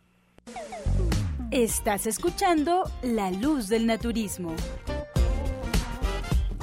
Estás 1.52 2.06
escuchando 2.06 2.84
La 3.02 3.32
Luz 3.32 3.70
del 3.70 3.88
Naturismo. 3.88 4.54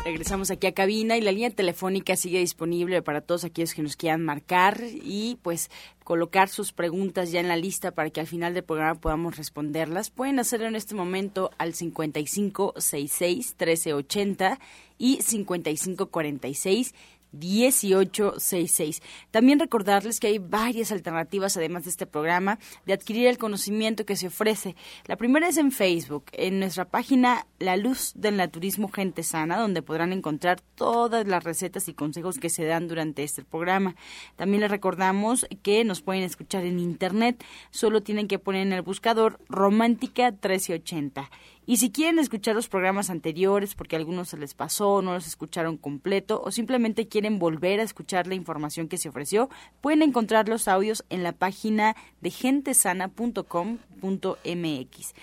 Regresamos 0.04 0.50
aquí 0.50 0.66
a 0.66 0.74
cabina 0.74 1.16
y 1.16 1.22
la 1.22 1.32
línea 1.32 1.48
telefónica 1.48 2.14
sigue 2.14 2.38
disponible 2.38 3.00
para 3.00 3.22
todos 3.22 3.44
aquellos 3.44 3.72
que 3.72 3.80
nos 3.80 3.96
quieran 3.96 4.22
marcar 4.22 4.82
y 4.92 5.38
pues 5.40 5.70
colocar 6.04 6.50
sus 6.50 6.72
preguntas 6.72 7.32
ya 7.32 7.40
en 7.40 7.48
la 7.48 7.56
lista 7.56 7.90
para 7.90 8.10
que 8.10 8.20
al 8.20 8.26
final 8.26 8.52
del 8.52 8.64
programa 8.64 9.00
podamos 9.00 9.38
responderlas. 9.38 10.10
Pueden 10.10 10.38
hacerlo 10.38 10.66
en 10.66 10.76
este 10.76 10.94
momento 10.94 11.52
al 11.56 11.72
5566 11.72 13.56
1380 13.58 14.60
y 14.98 15.22
5546 15.22 16.94
1866. 17.34 19.02
También 19.30 19.58
recordarles 19.58 20.20
que 20.20 20.28
hay 20.28 20.38
varias 20.38 20.92
alternativas, 20.92 21.56
además 21.56 21.84
de 21.84 21.90
este 21.90 22.06
programa, 22.06 22.58
de 22.86 22.92
adquirir 22.92 23.26
el 23.26 23.38
conocimiento 23.38 24.06
que 24.06 24.16
se 24.16 24.28
ofrece. 24.28 24.76
La 25.06 25.16
primera 25.16 25.48
es 25.48 25.56
en 25.56 25.72
Facebook, 25.72 26.24
en 26.32 26.60
nuestra 26.60 26.84
página 26.84 27.46
La 27.58 27.76
Luz 27.76 28.12
del 28.14 28.36
Naturismo 28.36 28.88
Gente 28.88 29.22
Sana, 29.22 29.58
donde 29.58 29.82
podrán 29.82 30.12
encontrar 30.12 30.60
todas 30.74 31.26
las 31.26 31.44
recetas 31.44 31.88
y 31.88 31.94
consejos 31.94 32.38
que 32.38 32.50
se 32.50 32.64
dan 32.64 32.88
durante 32.88 33.22
este 33.22 33.42
programa. 33.42 33.96
También 34.36 34.60
les 34.60 34.70
recordamos 34.70 35.46
que 35.62 35.84
nos 35.84 36.02
pueden 36.02 36.22
escuchar 36.22 36.64
en 36.64 36.78
Internet, 36.78 37.44
solo 37.70 38.02
tienen 38.02 38.28
que 38.28 38.38
poner 38.38 38.62
en 38.62 38.72
el 38.72 38.82
buscador 38.82 39.38
Romántica 39.48 40.30
1380 40.30 41.30
y 41.66 41.78
si 41.78 41.90
quieren 41.90 42.18
escuchar 42.18 42.54
los 42.54 42.68
programas 42.68 43.08
anteriores 43.10 43.74
porque 43.74 43.96
algunos 43.96 44.28
se 44.28 44.36
les 44.36 44.54
pasó, 44.54 45.02
no 45.02 45.14
los 45.14 45.26
escucharon 45.26 45.76
completo 45.76 46.42
o 46.44 46.50
simplemente 46.50 47.08
quieren 47.08 47.38
volver 47.38 47.80
a 47.80 47.84
escuchar 47.84 48.26
la 48.26 48.34
información 48.34 48.88
que 48.88 48.98
se 48.98 49.08
ofreció, 49.08 49.48
pueden 49.80 50.02
encontrar 50.02 50.48
los 50.48 50.68
audios 50.68 51.04
en 51.08 51.22
la 51.22 51.32
página 51.32 51.96
de 52.20 52.30
gentesana.com.mx 52.30 55.14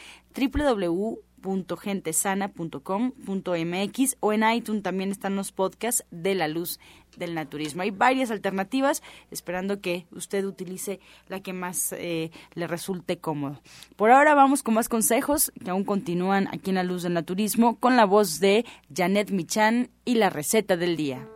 www.gentesana.com.mx 1.43 4.17
o 4.19 4.33
en 4.33 4.51
iTunes 4.51 4.83
también 4.83 5.11
están 5.11 5.35
los 5.35 5.51
podcasts 5.51 6.05
de 6.11 6.35
la 6.35 6.47
luz 6.47 6.79
del 7.17 7.35
naturismo. 7.35 7.81
Hay 7.81 7.91
varias 7.91 8.31
alternativas, 8.31 9.01
esperando 9.31 9.81
que 9.81 10.05
usted 10.11 10.45
utilice 10.45 10.99
la 11.27 11.41
que 11.41 11.53
más 11.53 11.93
eh, 11.93 12.31
le 12.53 12.67
resulte 12.67 13.17
cómodo. 13.17 13.61
Por 13.95 14.11
ahora 14.11 14.35
vamos 14.35 14.63
con 14.63 14.73
más 14.73 14.89
consejos 14.89 15.51
que 15.63 15.71
aún 15.71 15.83
continúan 15.83 16.47
aquí 16.47 16.69
en 16.69 16.75
la 16.75 16.83
luz 16.83 17.03
del 17.03 17.13
naturismo 17.13 17.77
con 17.79 17.95
la 17.95 18.05
voz 18.05 18.39
de 18.39 18.65
Janet 18.93 19.31
Michan 19.31 19.89
y 20.05 20.15
la 20.15 20.29
receta 20.29 20.77
del 20.77 20.95
día. 20.95 21.27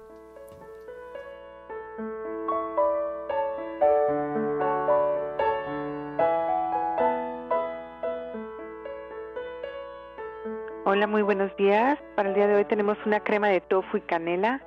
Hola, 10.88 11.08
muy 11.08 11.24
buenos 11.24 11.53
días. 11.58 12.00
Para 12.15 12.29
el 12.29 12.36
día 12.36 12.48
de 12.48 12.55
hoy 12.55 12.65
tenemos 12.65 12.98
una 13.05 13.20
crema 13.20 13.50
de 13.50 13.60
tofu 13.60 13.98
y 13.98 14.01
canela 14.01 14.62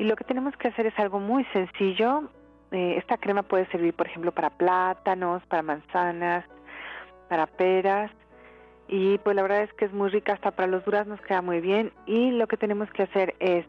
y 0.00 0.04
lo 0.04 0.16
que 0.16 0.24
tenemos 0.24 0.56
que 0.56 0.68
hacer 0.68 0.86
es 0.86 0.98
algo 0.98 1.20
muy 1.20 1.44
sencillo. 1.52 2.30
Eh, 2.70 2.94
esta 2.96 3.18
crema 3.18 3.42
puede 3.42 3.66
servir, 3.66 3.92
por 3.92 4.06
ejemplo, 4.06 4.32
para 4.32 4.48
plátanos, 4.48 5.44
para 5.44 5.60
manzanas, 5.60 6.46
para 7.28 7.46
peras. 7.46 8.10
Y 8.88 9.18
pues 9.18 9.36
la 9.36 9.42
verdad 9.42 9.62
es 9.62 9.72
que 9.74 9.84
es 9.84 9.92
muy 9.92 10.08
rica, 10.08 10.32
hasta 10.32 10.52
para 10.52 10.68
los 10.68 10.82
duraznos 10.86 11.20
queda 11.20 11.42
muy 11.42 11.60
bien. 11.60 11.92
Y 12.06 12.30
lo 12.30 12.48
que 12.48 12.56
tenemos 12.56 12.90
que 12.92 13.02
hacer 13.02 13.34
es 13.40 13.66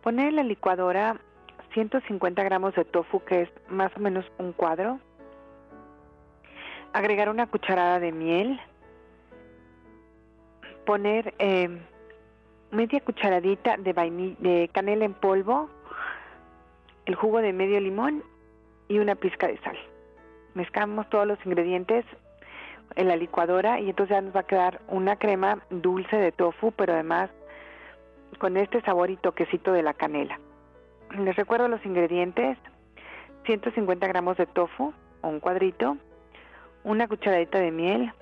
poner 0.00 0.28
en 0.28 0.36
la 0.36 0.44
licuadora 0.44 1.20
150 1.74 2.42
gramos 2.42 2.74
de 2.74 2.86
tofu 2.86 3.22
que 3.24 3.42
es 3.42 3.50
más 3.68 3.94
o 3.98 4.00
menos 4.00 4.24
un 4.38 4.52
cuadro, 4.52 4.98
agregar 6.94 7.28
una 7.28 7.48
cucharada 7.48 8.00
de 8.00 8.12
miel, 8.12 8.58
poner 10.86 11.34
eh, 11.38 11.68
media 12.70 13.00
cucharadita 13.00 13.76
de, 13.76 14.70
canela 14.72 15.04
en 15.04 15.14
polvo, 15.14 15.68
el 17.06 17.14
jugo 17.14 17.40
de 17.40 17.52
medio 17.52 17.80
limón 17.80 18.22
y 18.88 18.98
una 18.98 19.14
pizca 19.14 19.46
de 19.46 19.58
sal. 19.58 19.76
Mezclamos 20.54 21.08
todos 21.10 21.26
los 21.26 21.38
ingredientes 21.44 22.04
en 22.96 23.08
la 23.08 23.16
licuadora 23.16 23.80
y 23.80 23.90
entonces 23.90 24.14
ya 24.16 24.20
nos 24.20 24.34
va 24.34 24.40
a 24.40 24.46
quedar 24.46 24.80
una 24.88 25.16
crema 25.16 25.62
dulce 25.70 26.16
de 26.16 26.32
tofu, 26.32 26.72
pero 26.72 26.94
además 26.94 27.30
con 28.38 28.56
este 28.56 28.80
sabor 28.82 29.10
y 29.10 29.16
toquecito 29.16 29.72
de 29.72 29.82
la 29.82 29.94
canela. 29.94 30.38
Les 31.18 31.36
recuerdo 31.36 31.68
los 31.68 31.84
ingredientes, 31.86 32.58
150 33.44 34.06
gramos 34.08 34.36
de 34.36 34.46
tofu 34.46 34.92
o 35.22 35.28
un 35.28 35.40
cuadrito, 35.40 35.96
una 36.84 37.08
cucharadita 37.08 37.58
de 37.58 37.70
miel, 37.70 38.12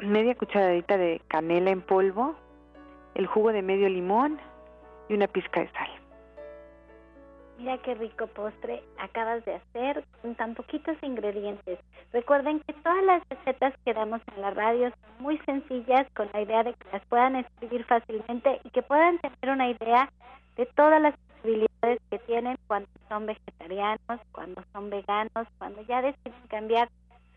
media 0.00 0.34
cucharadita 0.34 0.96
de 0.96 1.20
canela 1.28 1.70
en 1.70 1.80
polvo, 1.80 2.36
el 3.14 3.26
jugo 3.26 3.52
de 3.52 3.62
medio 3.62 3.88
limón 3.88 4.38
y 5.08 5.14
una 5.14 5.26
pizca 5.26 5.60
de 5.60 5.68
sal. 5.72 5.88
Mira 7.58 7.76
qué 7.78 7.94
rico 7.96 8.28
postre 8.28 8.84
acabas 8.98 9.44
de 9.44 9.56
hacer 9.56 10.04
con 10.22 10.36
tan 10.36 10.54
poquitos 10.54 10.96
ingredientes. 11.02 11.80
Recuerden 12.12 12.60
que 12.60 12.72
todas 12.72 13.04
las 13.04 13.22
recetas 13.28 13.74
que 13.84 13.94
damos 13.94 14.20
en 14.36 14.42
la 14.42 14.52
radio 14.52 14.90
son 14.90 15.24
muy 15.24 15.38
sencillas 15.38 16.06
con 16.14 16.28
la 16.32 16.42
idea 16.42 16.62
de 16.62 16.74
que 16.74 16.86
las 16.92 17.04
puedan 17.06 17.34
escribir 17.34 17.84
fácilmente 17.84 18.60
y 18.62 18.70
que 18.70 18.82
puedan 18.82 19.18
tener 19.18 19.50
una 19.52 19.70
idea 19.70 20.08
de 20.56 20.66
todas 20.66 21.02
las 21.02 21.16
posibilidades 21.16 22.00
que 22.10 22.18
tienen 22.20 22.56
cuando 22.68 22.88
son 23.08 23.26
vegetarianos, 23.26 24.20
cuando 24.30 24.62
son 24.72 24.90
veganos, 24.90 25.48
cuando 25.58 25.82
ya 25.82 26.00
deciden 26.00 26.46
cambiar 26.48 26.88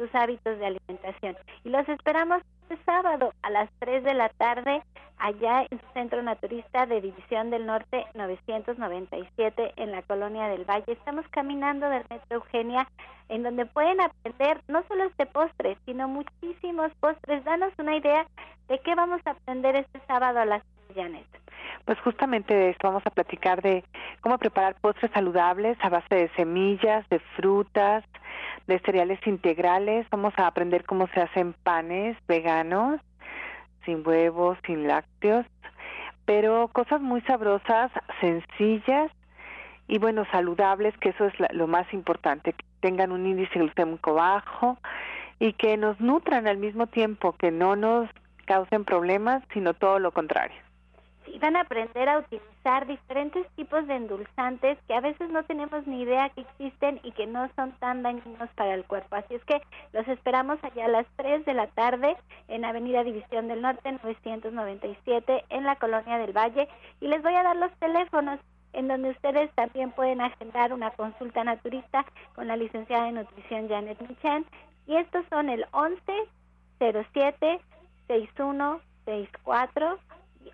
sus 0.02 0.16
hábitos 0.16 0.58
de 0.58 0.66
alimentación. 0.66 1.38
Y 1.64 1.70
los 1.70 1.88
esperamos 1.88 2.42
este 2.64 2.84
sábado 2.86 3.34
a 3.44 3.52
las 3.52 3.70
3 3.80 4.04
de 4.04 4.16
la 4.16 4.30
tarde 4.30 4.82
allá 5.20 5.68
en 5.70 5.80
su 5.80 5.86
centro 5.94 6.24
naturista 6.24 6.88
de 6.88 7.02
División 7.02 7.52
del 7.52 7.68
Norte 7.68 8.08
997 8.16 9.74
en 9.76 9.92
la 9.92 10.02
Colonia 10.02 10.48
del 10.48 10.66
Valle. 10.66 10.92
Estamos 10.92 11.28
caminando 11.30 11.88
del 11.88 12.04
Metro 12.10 12.38
Eugenia 12.38 12.88
en 13.30 13.44
donde 13.44 13.68
pueden 13.68 14.02
aprender 14.02 14.60
no 14.68 14.82
solo 14.88 15.04
este 15.04 15.28
postre, 15.28 15.78
sino 15.86 16.08
muchísimos 16.08 16.92
postres. 17.00 17.44
Danos 17.44 17.72
una 17.78 17.96
idea 17.96 18.26
de 18.70 18.80
qué 18.80 18.96
vamos 18.96 19.22
a 19.26 19.32
aprender 19.32 19.76
este 19.76 20.02
sábado 20.08 20.40
a 20.40 20.46
las 20.46 20.64
Janet. 20.94 21.26
Pues 21.86 22.00
justamente 22.02 22.54
de 22.54 22.70
esto 22.70 22.88
vamos 22.88 23.06
a 23.06 23.10
platicar 23.10 23.62
de 23.62 23.84
cómo 24.22 24.38
preparar 24.38 24.76
postres 24.80 25.12
saludables 25.12 25.78
a 25.82 25.90
base 25.90 26.16
de 26.16 26.30
semillas, 26.36 27.08
de 27.10 27.20
frutas, 27.36 28.04
de 28.68 28.80
cereales 28.80 29.20
integrales. 29.26 30.08
Vamos 30.12 30.34
a 30.38 30.48
aprender 30.48 30.86
cómo 30.86 31.08
se 31.08 31.22
hacen 31.22 31.54
panes 31.64 32.18
veganos, 32.28 33.02
sin 33.86 34.08
huevos, 34.08 34.58
sin 34.66 34.88
lácteos, 34.88 35.46
pero 36.26 36.68
cosas 36.68 37.02
muy 37.02 37.22
sabrosas, 37.22 37.92
sencillas 38.20 39.12
y 39.88 39.98
bueno, 39.98 40.26
saludables, 40.32 40.96
que 41.00 41.10
eso 41.10 41.26
es 41.26 41.34
lo 41.52 41.68
más 41.68 41.92
importante, 41.94 42.54
que 42.54 42.64
tengan 42.80 43.12
un 43.12 43.26
índice 43.26 43.60
glucémico 43.60 44.14
bajo 44.14 44.78
y 45.40 45.54
que 45.54 45.76
nos 45.76 46.00
nutran 46.00 46.48
al 46.48 46.58
mismo 46.58 46.88
tiempo, 46.88 47.34
que 47.34 47.52
no 47.52 47.76
nos 47.76 48.10
causen 48.46 48.86
problemas, 48.86 49.44
sino 49.52 49.74
todo 49.74 50.00
lo 50.00 50.12
contrario 50.12 50.71
y 51.34 51.40
van 51.40 51.56
a 51.56 51.62
aprender 51.62 52.10
a 52.10 52.20
utilizar 52.20 52.86
diferentes 52.86 53.48
tipos 53.56 53.88
de 53.88 53.96
endulzantes 53.96 54.78
que 54.88 54.94
a 54.94 55.02
veces 55.02 55.30
no 55.30 55.44
tenemos 55.44 55.88
ni 55.88 56.02
idea 56.02 56.30
que 56.30 56.42
existen 56.42 57.00
y 57.04 57.12
que 57.14 57.26
no 57.28 57.50
son 57.56 57.72
tan 57.80 58.04
dañinos 58.04 58.50
para 58.56 58.74
el 58.74 58.84
cuerpo. 58.86 59.16
Así 59.16 59.36
es 59.36 59.44
que 59.46 59.62
los 59.94 60.08
esperamos 60.08 60.60
allá 60.64 60.86
a 60.86 60.90
las 60.90 61.08
3 61.16 61.46
de 61.46 61.54
la 61.54 61.68
tarde 61.68 62.18
en 62.48 62.66
Avenida 62.66 63.04
División 63.04 63.48
del 63.48 63.62
Norte 63.62 63.92
997 63.92 65.46
en 65.50 65.64
la 65.64 65.76
Colonia 65.78 66.18
del 66.18 66.36
Valle 66.36 66.68
y 67.00 67.08
les 67.08 67.24
voy 67.24 67.36
a 67.36 67.44
dar 67.44 67.56
los 67.56 67.72
teléfonos 67.80 68.40
en 68.74 68.88
donde 68.88 69.12
ustedes 69.12 69.52
también 69.56 69.92
pueden 69.92 70.22
agendar 70.22 70.74
una 70.74 70.92
consulta 70.92 71.44
naturista 71.44 72.06
con 72.36 72.48
la 72.48 72.56
licenciada 72.56 73.06
de 73.06 73.12
nutrición 73.14 73.68
Janet 73.68 74.00
Michan 74.08 74.46
y 74.88 74.96
estos 74.96 75.26
son 75.30 75.50
el 75.50 75.66
11 75.72 76.02
07 76.80 77.62
6164 78.08 80.00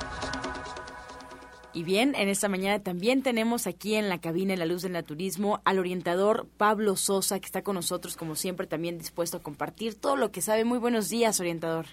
Y 1.73 1.83
bien, 1.83 2.15
en 2.15 2.27
esta 2.27 2.49
mañana 2.49 2.83
también 2.83 3.23
tenemos 3.23 3.65
aquí 3.65 3.95
en 3.95 4.09
la 4.09 4.19
cabina 4.19 4.57
La 4.57 4.65
Luz 4.65 4.81
del 4.81 4.91
Naturismo 4.91 5.61
al 5.63 5.79
orientador 5.79 6.45
Pablo 6.57 6.97
Sosa, 6.97 7.39
que 7.39 7.45
está 7.45 7.61
con 7.61 7.75
nosotros, 7.75 8.17
como 8.17 8.35
siempre, 8.35 8.67
también 8.67 8.97
dispuesto 8.97 9.37
a 9.37 9.39
compartir 9.43 9.95
todo 9.95 10.17
lo 10.17 10.31
que 10.31 10.41
sabe. 10.41 10.65
Muy 10.65 10.79
buenos 10.79 11.07
días, 11.07 11.39
orientador. 11.39 11.85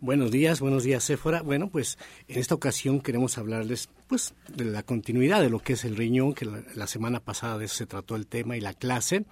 Buenos 0.00 0.30
días, 0.30 0.60
buenos 0.60 0.84
días, 0.84 1.02
Sephora. 1.02 1.42
Bueno, 1.42 1.68
pues 1.68 1.98
en 2.28 2.38
esta 2.38 2.54
ocasión 2.54 3.00
queremos 3.00 3.36
hablarles 3.36 3.88
pues 4.06 4.34
de 4.54 4.64
la 4.64 4.84
continuidad 4.84 5.40
de 5.40 5.50
lo 5.50 5.58
que 5.58 5.72
es 5.72 5.84
el 5.84 5.96
riñón, 5.96 6.32
que 6.32 6.44
la, 6.44 6.86
semana 6.86 7.18
pasada 7.18 7.58
de 7.58 7.64
eso 7.64 7.74
se 7.74 7.86
trató 7.86 8.14
el 8.14 8.28
tema 8.28 8.56
y 8.56 8.60
la 8.60 8.72
clase. 8.72 9.24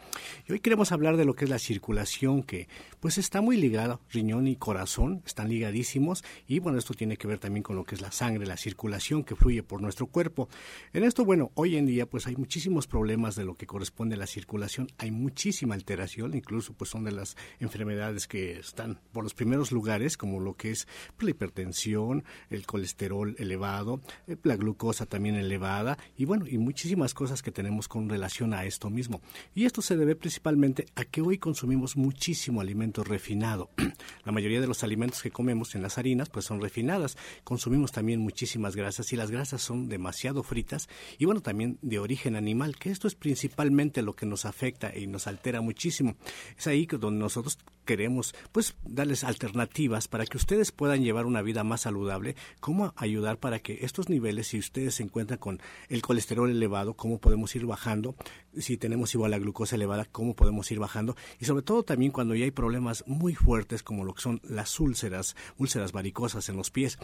Y 0.49 0.53
hoy 0.53 0.61
queremos 0.61 0.91
hablar 0.91 1.17
de 1.17 1.25
lo 1.25 1.35
que 1.35 1.45
es 1.45 1.51
la 1.51 1.61
circulación, 1.61 2.43
que 2.43 2.67
pues 2.99 3.19
está 3.19 3.41
muy 3.41 3.57
ligada, 3.57 4.01
riñón 4.11 4.49
y 4.49 4.57
corazón 4.57 5.23
están 5.27 5.49
ligadísimos 5.49 6.25
y 6.49 6.59
bueno, 6.59 6.79
esto 6.79 6.95
tiene 6.95 7.17
que 7.17 7.29
ver 7.29 7.39
también 7.39 7.63
con 7.63 7.77
lo 7.77 7.85
que 7.85 7.95
es 7.95 8.01
la 8.01 8.11
sangre, 8.11 8.47
la 8.47 8.57
circulación 8.57 9.23
que 9.23 9.37
fluye 9.37 9.63
por 9.63 9.81
nuestro 9.85 10.07
cuerpo. 10.07 10.49
En 10.93 11.05
esto, 11.05 11.25
bueno, 11.25 11.53
hoy 11.55 11.77
en 11.77 11.87
día 11.87 12.07
pues 12.07 12.27
hay 12.27 12.37
muchísimos 12.37 12.87
problemas 12.87 13.37
de 13.37 13.45
lo 13.45 13.55
que 13.55 13.67
corresponde 13.67 14.17
a 14.17 14.19
la 14.19 14.27
circulación, 14.27 14.89
hay 14.99 15.11
muchísima 15.11 15.75
alteración, 15.75 16.35
incluso 16.35 16.73
pues 16.75 16.91
son 16.91 17.05
de 17.05 17.13
las 17.13 17.37
enfermedades 17.61 18.27
que 18.27 18.59
están 18.59 19.01
por 19.13 19.23
los 19.23 19.35
primeros 19.35 19.73
lugares, 19.73 20.17
como 20.17 20.41
lo 20.41 20.55
que 20.55 20.71
es 20.71 20.87
pues, 21.17 21.25
la 21.25 21.31
hipertensión, 21.31 22.25
el 22.51 22.67
colesterol 22.67 23.37
elevado, 23.39 24.01
eh, 24.27 24.37
la 24.43 24.57
glucosa 24.57 25.07
también 25.07 25.37
elevada 25.37 25.99
y 26.17 26.25
bueno, 26.25 26.47
y 26.49 26.59
muchísimas 26.59 27.15
cosas 27.15 27.43
que 27.43 27.53
tenemos 27.53 27.89
con 27.89 28.09
relación 28.09 28.55
a 28.55 28.65
esto 28.65 28.91
mismo. 28.91 29.21
Y 29.55 29.65
esto 29.65 29.83
se 29.83 29.97
debe 29.97 30.17
principalmente 30.17 30.87
a 30.95 31.05
que 31.05 31.21
hoy 31.21 31.39
consumimos 31.39 31.97
muchísimo 31.97 32.61
alimento 32.61 33.05
refinado. 33.05 33.71
la 34.25 34.33
mayoría 34.33 34.61
de 34.61 34.67
los 34.67 34.83
alimentos 34.83 35.23
que 35.23 35.31
comemos 35.31 35.75
en 35.75 35.83
las 35.83 35.99
harinas 35.99 36.31
pues 36.31 36.45
son 36.45 36.61
refinadas. 36.61 37.17
Consumimos 37.45 37.93
también 37.93 38.21
muchísimas 38.21 38.77
grasas 38.77 39.13
y 39.13 39.17
las 39.17 39.31
grasas 39.31 39.63
son 39.63 39.74
demasiado 39.75 40.43
fritas 40.43 40.89
y 41.19 41.25
bueno, 41.25 41.41
también 41.41 41.79
de 41.83 41.99
origen 41.99 42.37
animal, 42.37 42.77
que 42.77 42.91
esto 42.91 43.09
es 43.09 43.15
principalmente 43.15 44.03
lo 44.03 44.15
que 44.15 44.27
nos 44.27 44.45
afecta 44.45 44.97
y 44.97 45.07
nos 45.07 45.27
altera 45.27 45.61
muchísimo. 45.61 46.17
Es 46.57 46.67
ahí 46.67 46.87
donde 46.87 47.21
nosotros 47.21 47.59
queremos 47.85 48.35
pues 48.53 48.77
darles 48.85 49.25
alternativas 49.25 50.09
para 50.09 50.27
que 50.27 50.37
ustedes 50.37 50.73
puedan 50.73 51.03
llevar 51.03 51.27
una 51.27 51.43
vida 51.43 51.65
más 51.65 51.83
saludable, 51.83 52.37
cómo 52.61 52.93
ayudar 52.97 53.39
para 53.39 53.59
que 53.59 53.79
estos 53.83 54.09
niveles 54.09 54.49
si 54.49 54.59
ustedes 54.59 54.95
se 54.95 55.03
encuentran 55.03 55.39
con 55.39 55.61
el 55.89 56.03
colesterol 56.03 56.51
elevado, 56.51 56.95
cómo 56.95 57.19
podemos 57.19 57.55
ir 57.57 57.67
bajando, 57.67 58.15
si 58.57 58.77
tenemos 58.77 59.15
igual 59.15 59.31
la 59.31 59.39
glucosa 59.39 59.77
elevada, 59.77 60.07
cómo 60.07 60.35
podemos 60.35 60.71
ir 60.71 60.79
bajando 60.79 61.17
y 61.41 61.45
sobre 61.45 61.63
todo 61.63 61.83
también 61.83 62.13
cuando 62.13 62.35
ya 62.35 62.45
hay 62.45 62.51
problemas 62.51 63.05
muy 63.07 63.35
fuertes 63.35 63.83
como 63.83 64.05
lo 64.05 64.15
que 64.15 64.23
son 64.23 64.41
las 64.45 64.79
úlceras, 64.81 65.37
úlceras 65.59 65.93
varicosas 65.93 66.49
en 66.49 66.57
los 66.57 66.71
pies 66.71 66.99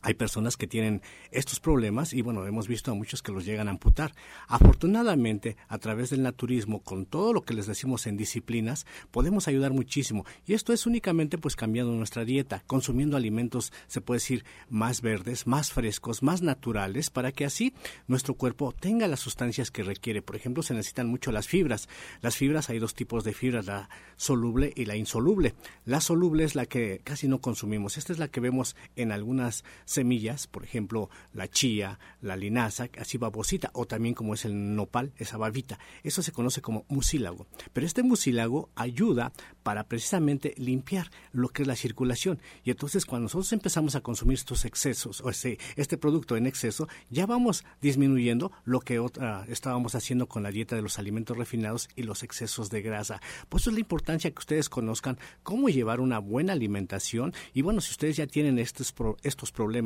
hay 0.00 0.14
personas 0.14 0.56
que 0.56 0.66
tienen 0.66 1.02
estos 1.30 1.60
problemas 1.60 2.12
y 2.12 2.22
bueno, 2.22 2.46
hemos 2.46 2.68
visto 2.68 2.90
a 2.90 2.94
muchos 2.94 3.22
que 3.22 3.32
los 3.32 3.44
llegan 3.44 3.68
a 3.68 3.72
amputar. 3.72 4.14
Afortunadamente, 4.46 5.56
a 5.68 5.78
través 5.78 6.10
del 6.10 6.22
naturismo, 6.22 6.82
con 6.82 7.06
todo 7.06 7.32
lo 7.32 7.44
que 7.44 7.54
les 7.54 7.66
decimos 7.66 8.06
en 8.06 8.16
disciplinas, 8.16 8.86
podemos 9.10 9.48
ayudar 9.48 9.72
muchísimo. 9.72 10.24
Y 10.46 10.54
esto 10.54 10.72
es 10.72 10.86
únicamente 10.86 11.38
pues 11.38 11.56
cambiando 11.56 11.92
nuestra 11.92 12.24
dieta, 12.24 12.62
consumiendo 12.66 13.16
alimentos, 13.16 13.72
se 13.86 14.00
puede 14.00 14.18
decir, 14.18 14.44
más 14.68 15.02
verdes, 15.02 15.46
más 15.46 15.72
frescos, 15.72 16.22
más 16.22 16.42
naturales, 16.42 17.10
para 17.10 17.32
que 17.32 17.44
así 17.44 17.74
nuestro 18.06 18.34
cuerpo 18.34 18.72
tenga 18.72 19.08
las 19.08 19.20
sustancias 19.20 19.70
que 19.70 19.82
requiere. 19.82 20.22
Por 20.22 20.36
ejemplo, 20.36 20.62
se 20.62 20.74
necesitan 20.74 21.08
mucho 21.08 21.32
las 21.32 21.48
fibras. 21.48 21.88
Las 22.20 22.36
fibras, 22.36 22.70
hay 22.70 22.78
dos 22.78 22.94
tipos 22.94 23.24
de 23.24 23.32
fibras, 23.32 23.66
la 23.66 23.88
soluble 24.16 24.72
y 24.76 24.84
la 24.84 24.96
insoluble. 24.96 25.54
La 25.84 26.00
soluble 26.00 26.44
es 26.44 26.54
la 26.54 26.66
que 26.66 27.00
casi 27.04 27.28
no 27.28 27.40
consumimos. 27.40 27.96
Esta 27.98 28.12
es 28.12 28.18
la 28.18 28.28
que 28.28 28.40
vemos 28.40 28.76
en 28.96 29.12
algunas 29.12 29.64
semillas, 29.88 30.46
por 30.46 30.64
ejemplo, 30.64 31.08
la 31.32 31.48
chía, 31.48 31.98
la 32.20 32.36
linaza, 32.36 32.88
así 32.98 33.18
babosita, 33.18 33.70
o 33.72 33.86
también 33.86 34.14
como 34.14 34.34
es 34.34 34.44
el 34.44 34.76
nopal, 34.76 35.12
esa 35.16 35.36
babita. 35.38 35.78
Eso 36.02 36.22
se 36.22 36.32
conoce 36.32 36.60
como 36.60 36.84
mucílago. 36.88 37.46
Pero 37.72 37.86
este 37.86 38.02
mucílago 38.02 38.70
ayuda 38.74 39.32
para 39.62 39.84
precisamente 39.84 40.54
limpiar 40.56 41.10
lo 41.32 41.48
que 41.48 41.62
es 41.62 41.68
la 41.68 41.76
circulación. 41.76 42.40
Y 42.64 42.70
entonces 42.70 43.06
cuando 43.06 43.24
nosotros 43.24 43.52
empezamos 43.52 43.94
a 43.94 44.00
consumir 44.00 44.34
estos 44.34 44.64
excesos, 44.64 45.20
o 45.20 45.30
este, 45.30 45.98
producto 45.98 46.36
en 46.36 46.46
exceso, 46.46 46.88
ya 47.10 47.26
vamos 47.26 47.64
disminuyendo 47.80 48.52
lo 48.64 48.80
que 48.80 48.98
otra, 48.98 49.44
estábamos 49.48 49.94
haciendo 49.94 50.26
con 50.26 50.42
la 50.42 50.50
dieta 50.50 50.76
de 50.76 50.82
los 50.82 50.98
alimentos 50.98 51.36
refinados 51.36 51.88
y 51.96 52.02
los 52.02 52.22
excesos 52.22 52.70
de 52.70 52.82
grasa. 52.82 53.20
Por 53.48 53.60
eso 53.60 53.70
es 53.70 53.74
la 53.74 53.80
importancia 53.80 54.30
que 54.30 54.38
ustedes 54.38 54.68
conozcan 54.68 55.18
cómo 55.42 55.68
llevar 55.68 56.00
una 56.00 56.18
buena 56.18 56.52
alimentación. 56.52 57.32
Y 57.54 57.62
bueno, 57.62 57.80
si 57.80 57.90
ustedes 57.90 58.16
ya 58.16 58.26
tienen 58.26 58.58
estos, 58.58 58.94
estos 59.22 59.52
problemas, 59.52 59.77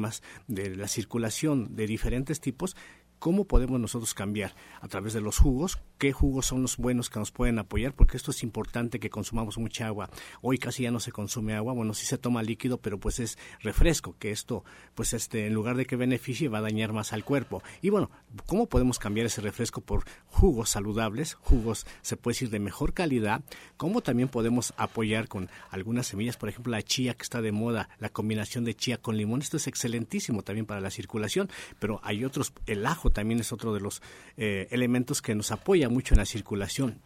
de 0.46 0.76
la 0.76 0.88
circulación 0.88 1.74
de 1.74 1.87
diferentes 1.87 2.40
tipos, 2.40 2.76
¿cómo 3.22 3.44
podemos 3.44 3.78
nosotros 3.78 4.14
cambiar? 4.14 4.52
A 4.80 4.88
través 4.88 5.12
de 5.12 5.20
los 5.20 5.38
jugos, 5.38 5.78
qué 5.96 6.11
jugos 6.11 6.46
son 6.46 6.62
los 6.62 6.76
buenos 6.76 7.08
que 7.08 7.20
nos 7.20 7.30
pueden 7.30 7.61
apoyar, 7.61 7.94
porque 7.94 8.16
esto 8.16 8.32
es 8.32 8.42
importante 8.42 8.98
que 8.98 9.11
consumamos 9.11 9.58
mucha 9.58 9.87
agua. 9.87 10.11
Hoy 10.40 10.58
casi 10.58 10.82
ya 10.82 10.90
no 10.90 10.98
se 10.98 11.12
consume 11.12 11.54
agua, 11.54 11.72
bueno, 11.72 11.94
sí 11.94 12.04
se 12.04 12.18
toma 12.18 12.42
líquido, 12.42 12.78
pero 12.78 12.98
pues 12.98 13.20
es 13.20 13.38
refresco, 13.61 14.16
que 14.18 14.32
esto, 14.32 14.64
pues 14.96 15.12
este, 15.12 15.46
en 15.46 15.54
lugar 15.54 15.76
de 15.76 15.87
que 15.87 15.94
beneficie, 15.94 16.48
va 16.48 16.58
a 16.58 16.62
dañar 16.62 16.92
más 16.92 17.12
al 17.12 17.22
cuerpo. 17.22 17.62
Y 17.80 17.90
bueno, 17.90 18.11
¿cómo 18.46 18.66
podemos 18.66 18.98
cambiar 18.98 19.26
ese 19.26 19.40
refresco 19.40 19.82
por 19.82 20.02
jugos 20.26 20.70
saludables, 20.70 21.35
jugos, 21.35 21.87
se 22.00 22.16
puede 22.16 22.35
decir, 22.35 22.50
de 22.50 22.58
mejor 22.58 22.92
calidad? 22.92 23.42
¿Cómo 23.76 24.00
también 24.00 24.30
podemos 24.30 24.74
apoyar 24.76 25.28
con 25.28 25.48
algunas 25.70 26.08
semillas, 26.08 26.37
por 26.37 26.48
ejemplo, 26.48 26.72
la 26.72 26.82
chía 26.82 27.14
que 27.14 27.22
está 27.22 27.40
de 27.40 27.52
moda, 27.52 27.88
la 28.00 28.08
combinación 28.08 28.64
de 28.64 28.74
chía 28.74 29.00
con 29.00 29.16
limón, 29.16 29.42
esto 29.42 29.58
es 29.58 29.68
excelentísimo 29.68 30.42
también 30.42 30.66
para 30.66 30.80
la 30.80 30.90
circulación, 30.90 31.48
pero 31.78 32.00
hay 32.02 32.24
otros, 32.24 32.52
el 32.66 32.85
ajo 32.85 33.12
también 33.12 33.40
es 33.40 33.53
otro 33.53 33.75
de 33.75 33.81
los 33.81 34.03
eh, 34.37 34.68
elementos 34.70 35.22
que 35.22 35.35
nos 35.35 35.51
apoya 35.53 35.88
mucho 35.88 36.14
en 36.14 36.18
la 36.18 36.27
circulación. 36.27 37.01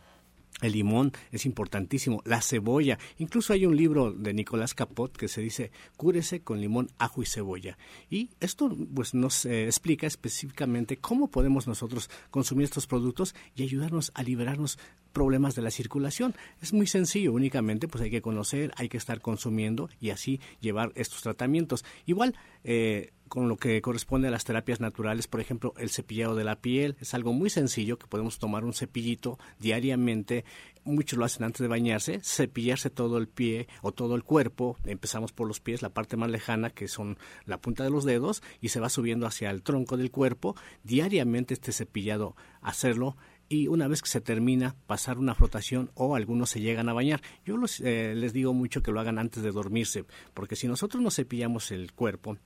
El 0.62 0.73
limón 0.73 1.12
es 1.33 1.45
importantísimo, 1.45 2.23
la 2.25 2.40
cebolla. 2.40 2.99
Incluso 3.19 3.53
hay 3.53 3.66
un 3.66 3.77
libro 3.77 4.12
de 4.12 4.33
Nicolás 4.33 4.73
Capot 4.73 5.14
que 5.14 5.29
se 5.29 5.42
dice 5.42 5.71
cúrese 5.99 6.40
con 6.40 6.62
limón, 6.62 6.88
ajo 6.97 7.23
y 7.23 7.27
cebolla. 7.27 7.77
Y 8.09 8.31
esto 8.40 8.75
pues 8.95 9.12
nos 9.12 9.45
eh, 9.45 9.66
explica 9.66 10.07
específicamente 10.07 10.97
cómo 10.97 11.29
podemos 11.29 11.66
nosotros 11.66 12.09
consumir 12.31 12.64
estos 12.64 12.87
productos 12.87 13.35
y 13.55 13.64
ayudarnos 13.64 14.12
a 14.14 14.23
liberarnos 14.23 14.79
problemas 15.16 15.55
de 15.55 15.62
la 15.62 15.70
circulación. 15.70 16.35
Es 16.61 16.74
muy 16.74 16.87
sencillo, 16.87 17.33
únicamente 17.33 17.88
pues 17.88 18.05
hay 18.05 18.11
que 18.11 18.20
conocer, 18.20 18.70
hay 18.76 18.90
que 18.90 18.98
estar 18.98 19.22
consumiendo 19.22 19.88
y 19.98 20.11
así 20.11 20.40
llevar 20.61 20.92
estos 20.94 21.22
tratamientos. 21.22 21.87
Igual 22.05 22.35
eh, 22.64 23.14
con 23.29 23.48
lo 23.48 23.57
que 23.57 23.81
corresponde 23.81 24.29
a 24.29 24.31
las 24.31 24.44
terapias 24.44 24.79
naturales, 24.79 25.26
por 25.26 25.40
ejemplo, 25.40 25.72
el 25.79 25.88
cepillado 25.88 26.35
de 26.35 26.44
la 26.44 26.61
piel, 26.61 26.96
es 27.00 27.14
algo 27.14 27.33
muy 27.33 27.48
sencillo 27.48 27.98
que 27.98 28.07
podemos 28.07 28.38
tomar 28.38 28.66
un 28.66 28.74
cepillito 28.74 29.38
diariamente, 29.59 30.44
muchos 30.85 31.18
lo 31.18 31.24
hacen 31.24 31.44
antes 31.44 31.62
de 31.62 31.68
bañarse, 31.68 32.20
cepillarse 32.22 32.90
todo 32.90 33.16
el 33.16 33.26
pie 33.26 33.68
o 33.81 33.92
todo 33.92 34.16
el 34.16 34.22
cuerpo, 34.22 34.76
empezamos 34.85 35.33
por 35.33 35.48
los 35.48 35.61
pies, 35.61 35.81
la 35.81 35.94
parte 35.94 36.18
más 36.18 36.31
lejana 36.31 36.68
que 36.68 36.88
son 36.88 37.16
la 37.46 37.59
punta 37.59 37.85
de 37.85 37.90
los 37.90 38.05
dedos 38.05 38.42
y 38.61 38.68
se 38.68 38.81
va 38.81 38.90
subiendo 38.90 39.26
hacia 39.26 39.50
el 39.50 39.62
tronco 39.62 39.96
del 39.96 40.11
cuerpo, 40.11 40.57
diariamente 40.85 41.55
este 41.55 41.72
cepillado 41.72 42.37
hacerlo 42.61 43.16
y 43.49 43.69
una 43.69 43.89
vez 43.89 44.03
que 44.03 44.09
se 44.09 44.21
termina 44.21 44.77
pasar 44.87 45.19
una 45.19 45.35
flotación 45.35 45.91
o 45.95 46.17
algunos 46.17 46.51
se 46.51 46.61
llegan 46.61 46.89
a 46.89 46.93
bañar. 46.93 47.23
Yo 47.45 47.57
eh, 47.83 48.15
les 48.17 48.33
digo 48.33 48.53
mucho 48.53 48.83
que 48.83 48.91
lo 48.91 49.01
hagan 49.01 49.19
antes 49.19 49.43
de 49.43 49.53
dormirse, 49.53 50.05
porque 50.35 50.57
si 50.57 50.67
nosotros 50.67 51.03
no 51.03 51.11
cepillamos 51.11 51.71
el 51.71 51.93
cuerpo, 51.93 52.39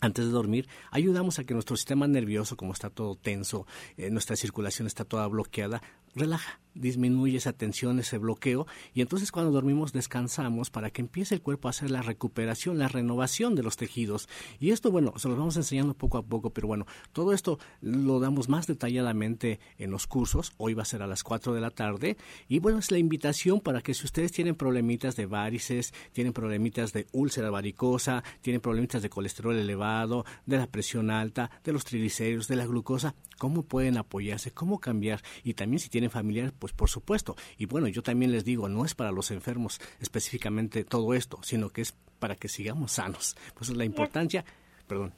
antes 0.00 0.26
de 0.26 0.30
dormir, 0.30 0.68
ayudamos 0.90 1.38
a 1.38 1.44
que 1.44 1.54
nuestro 1.54 1.76
sistema 1.76 2.06
nervioso, 2.06 2.56
como 2.56 2.72
está 2.72 2.90
todo 2.90 3.16
tenso, 3.16 3.66
eh, 3.96 4.10
nuestra 4.10 4.36
circulación 4.36 4.86
está 4.86 5.04
toda 5.04 5.26
bloqueada, 5.26 5.82
relaja 6.14 6.60
disminuye 6.76 7.36
esa 7.36 7.52
tensión, 7.52 7.98
ese 7.98 8.18
bloqueo, 8.18 8.66
y 8.94 9.00
entonces 9.00 9.32
cuando 9.32 9.52
dormimos 9.52 9.92
descansamos 9.92 10.70
para 10.70 10.90
que 10.90 11.02
empiece 11.02 11.34
el 11.34 11.42
cuerpo 11.42 11.68
a 11.68 11.70
hacer 11.70 11.90
la 11.90 12.02
recuperación, 12.02 12.78
la 12.78 12.88
renovación 12.88 13.54
de 13.54 13.62
los 13.62 13.76
tejidos. 13.76 14.28
Y 14.60 14.70
esto, 14.70 14.90
bueno, 14.90 15.12
se 15.16 15.28
los 15.28 15.38
vamos 15.38 15.56
enseñando 15.56 15.94
poco 15.94 16.18
a 16.18 16.22
poco, 16.22 16.50
pero 16.50 16.68
bueno, 16.68 16.86
todo 17.12 17.32
esto 17.32 17.58
lo 17.80 18.20
damos 18.20 18.48
más 18.48 18.66
detalladamente 18.66 19.60
en 19.78 19.90
los 19.90 20.06
cursos. 20.06 20.52
Hoy 20.56 20.74
va 20.74 20.82
a 20.82 20.86
ser 20.86 21.02
a 21.02 21.06
las 21.06 21.22
4 21.22 21.54
de 21.54 21.60
la 21.60 21.70
tarde. 21.70 22.16
Y 22.48 22.58
bueno, 22.58 22.78
es 22.78 22.90
la 22.90 22.98
invitación 22.98 23.60
para 23.60 23.80
que 23.80 23.94
si 23.94 24.04
ustedes 24.04 24.32
tienen 24.32 24.54
problemitas 24.54 25.16
de 25.16 25.26
varices, 25.26 25.92
tienen 26.12 26.32
problemitas 26.32 26.92
de 26.92 27.06
úlcera 27.12 27.50
varicosa, 27.50 28.22
tienen 28.40 28.60
problemitas 28.60 29.02
de 29.02 29.10
colesterol 29.10 29.56
elevado, 29.56 30.24
de 30.46 30.58
la 30.58 30.66
presión 30.66 31.10
alta, 31.10 31.50
de 31.64 31.72
los 31.72 31.84
triglicéridos, 31.84 32.48
de 32.48 32.56
la 32.56 32.66
glucosa, 32.66 33.14
cómo 33.38 33.62
pueden 33.62 33.96
apoyarse, 33.96 34.50
cómo 34.50 34.80
cambiar. 34.80 35.22
Y 35.44 35.54
también 35.54 35.80
si 35.80 35.88
tienen 35.88 36.10
familiares, 36.10 36.52
pues 36.58 36.65
por 36.72 36.88
supuesto. 36.88 37.36
Y 37.58 37.66
bueno, 37.66 37.88
yo 37.88 38.02
también 38.02 38.32
les 38.32 38.44
digo, 38.44 38.68
no 38.68 38.84
es 38.84 38.94
para 38.94 39.12
los 39.12 39.30
enfermos 39.30 39.80
específicamente 40.00 40.84
todo 40.84 41.14
esto, 41.14 41.38
sino 41.42 41.70
que 41.70 41.82
es 41.82 41.92
para 42.18 42.36
que 42.36 42.48
sigamos 42.48 42.92
sanos. 42.92 43.36
Pues 43.54 43.70
es 43.70 43.76
la 43.76 43.84
importancia, 43.84 44.44
perdón. 44.86 45.12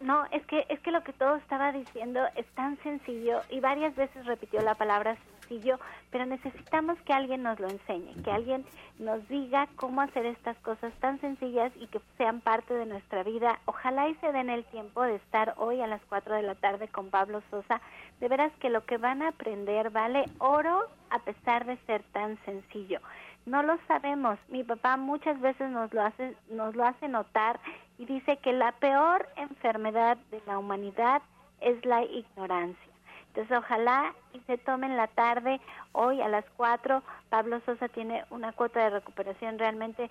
No, 0.00 0.26
es 0.32 0.44
que 0.46 0.66
es 0.68 0.78
que 0.80 0.90
lo 0.90 1.02
que 1.02 1.14
todo 1.14 1.36
estaba 1.36 1.72
diciendo 1.72 2.20
es 2.36 2.46
tan 2.54 2.76
sencillo 2.82 3.40
y 3.48 3.60
varias 3.60 3.96
veces 3.96 4.26
repitió 4.26 4.60
la 4.60 4.74
palabra 4.74 5.16
sencillo, 5.40 5.78
pero 6.10 6.26
necesitamos 6.26 6.98
que 7.06 7.12
alguien 7.12 7.42
nos 7.42 7.58
lo 7.58 7.68
enseñe, 7.68 8.22
que 8.22 8.30
alguien 8.30 8.66
nos 8.98 9.26
diga 9.28 9.66
cómo 9.76 10.02
hacer 10.02 10.26
estas 10.26 10.56
cosas 10.58 10.92
tan 11.00 11.20
sencillas 11.20 11.72
y 11.80 11.86
que 11.86 12.00
sean 12.18 12.40
parte 12.40 12.74
de 12.74 12.86
nuestra 12.86 13.22
vida. 13.22 13.58
Ojalá 13.64 14.08
y 14.08 14.14
se 14.16 14.30
den 14.32 14.50
el 14.50 14.64
tiempo 14.66 15.02
de 15.02 15.16
estar 15.16 15.54
hoy 15.56 15.80
a 15.80 15.86
las 15.86 16.02
4 16.08 16.34
de 16.34 16.42
la 16.42 16.54
tarde 16.54 16.88
con 16.88 17.10
Pablo 17.10 17.42
Sosa. 17.50 17.80
De 18.24 18.28
veras 18.28 18.52
que 18.58 18.70
lo 18.70 18.86
que 18.86 18.96
van 18.96 19.20
a 19.20 19.28
aprender 19.28 19.90
vale 19.90 20.24
oro 20.38 20.88
a 21.10 21.18
pesar 21.18 21.66
de 21.66 21.76
ser 21.84 22.02
tan 22.04 22.42
sencillo. 22.46 22.98
No 23.44 23.62
lo 23.62 23.76
sabemos. 23.86 24.38
Mi 24.48 24.64
papá 24.64 24.96
muchas 24.96 25.38
veces 25.42 25.68
nos 25.68 25.92
lo 25.92 26.00
hace 26.00 26.34
nos 26.48 26.74
lo 26.74 26.86
hace 26.86 27.06
notar 27.06 27.60
y 27.98 28.06
dice 28.06 28.38
que 28.38 28.54
la 28.54 28.72
peor 28.72 29.28
enfermedad 29.36 30.16
de 30.30 30.40
la 30.46 30.56
humanidad 30.56 31.20
es 31.60 31.84
la 31.84 32.02
ignorancia. 32.02 32.92
Entonces, 33.26 33.58
ojalá 33.58 34.14
y 34.32 34.40
se 34.46 34.56
tomen 34.56 34.96
la 34.96 35.08
tarde 35.08 35.60
hoy 35.92 36.22
a 36.22 36.28
las 36.28 36.46
4. 36.56 37.02
Pablo 37.28 37.60
Sosa 37.66 37.88
tiene 37.88 38.24
una 38.30 38.52
cuota 38.52 38.84
de 38.84 38.88
recuperación 38.88 39.58
realmente 39.58 40.08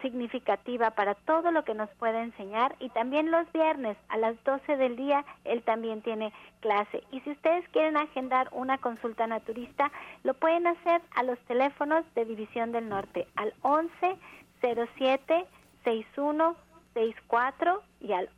significativa 0.00 0.90
para 0.90 1.14
todo 1.14 1.50
lo 1.50 1.64
que 1.64 1.74
nos 1.74 1.88
puede 1.90 2.22
enseñar 2.22 2.76
y 2.78 2.88
también 2.90 3.30
los 3.30 3.50
viernes 3.52 3.96
a 4.08 4.16
las 4.16 4.42
12 4.44 4.76
del 4.76 4.96
día 4.96 5.24
él 5.44 5.62
también 5.62 6.02
tiene 6.02 6.32
clase. 6.60 7.02
Y 7.12 7.20
si 7.20 7.30
ustedes 7.30 7.68
quieren 7.70 7.96
agendar 7.96 8.48
una 8.52 8.78
consulta 8.78 9.26
naturista, 9.26 9.90
lo 10.24 10.34
pueden 10.34 10.66
hacer 10.66 11.02
a 11.14 11.22
los 11.22 11.38
teléfonos 11.40 12.04
de 12.14 12.24
División 12.24 12.72
del 12.72 12.88
Norte 12.88 13.26
al 13.36 13.54
11 13.62 14.18
07 14.60 15.46
61 15.84 16.56
64 16.94 17.82
y 18.00 18.12
al 18.12 18.28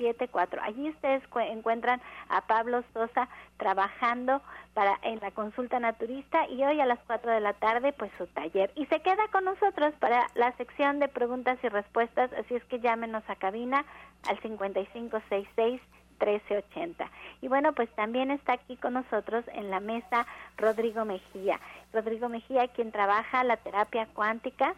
1107-6174. 0.00 0.60
Allí 0.62 0.90
ustedes 0.90 1.22
encuentran 1.50 2.00
a 2.28 2.40
Pablo 2.42 2.82
Sosa 2.92 3.28
trabajando 3.58 4.42
para 4.74 4.98
en 5.02 5.20
la 5.20 5.30
consulta 5.30 5.78
naturista 5.78 6.48
y 6.48 6.64
hoy 6.64 6.80
a 6.80 6.86
las 6.86 6.98
4 7.06 7.30
de 7.30 7.40
la 7.40 7.52
tarde 7.54 7.92
pues 7.92 8.10
su 8.18 8.26
taller. 8.28 8.72
Y 8.74 8.86
se 8.86 9.00
queda 9.00 9.28
con 9.30 9.44
nosotros 9.44 9.94
para 9.98 10.26
la 10.34 10.52
sección 10.56 10.98
de 10.98 11.08
preguntas 11.08 11.58
y 11.62 11.68
respuestas, 11.68 12.32
así 12.32 12.54
es 12.54 12.64
que 12.64 12.80
llámenos 12.80 13.22
a 13.28 13.36
cabina 13.36 13.84
al 14.28 14.38
5566 14.40 15.80
1380. 16.20 17.10
Y 17.40 17.48
bueno, 17.48 17.72
pues 17.72 17.88
también 17.94 18.30
está 18.30 18.52
aquí 18.52 18.76
con 18.76 18.94
nosotros 18.94 19.44
en 19.54 19.70
la 19.70 19.80
mesa 19.80 20.26
Rodrigo 20.56 21.04
Mejía. 21.04 21.58
Rodrigo 21.92 22.28
Mejía, 22.28 22.68
quien 22.68 22.92
trabaja 22.92 23.42
la 23.44 23.56
terapia 23.56 24.06
cuántica, 24.12 24.74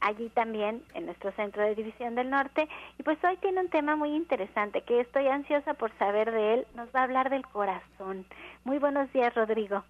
allí 0.00 0.28
también 0.30 0.82
en 0.94 1.06
nuestro 1.06 1.32
centro 1.32 1.62
de 1.62 1.74
división 1.74 2.14
del 2.14 2.30
norte. 2.30 2.68
Y 2.98 3.02
pues 3.02 3.18
hoy 3.24 3.36
tiene 3.38 3.60
un 3.60 3.68
tema 3.68 3.96
muy 3.96 4.14
interesante 4.14 4.82
que 4.82 5.00
estoy 5.00 5.26
ansiosa 5.28 5.74
por 5.74 5.96
saber 5.98 6.30
de 6.30 6.54
él. 6.54 6.66
Nos 6.74 6.88
va 6.94 7.00
a 7.00 7.04
hablar 7.04 7.30
del 7.30 7.46
corazón. 7.46 8.26
Muy 8.64 8.78
buenos 8.78 9.12
días 9.12 9.34
Rodrigo. 9.34 9.84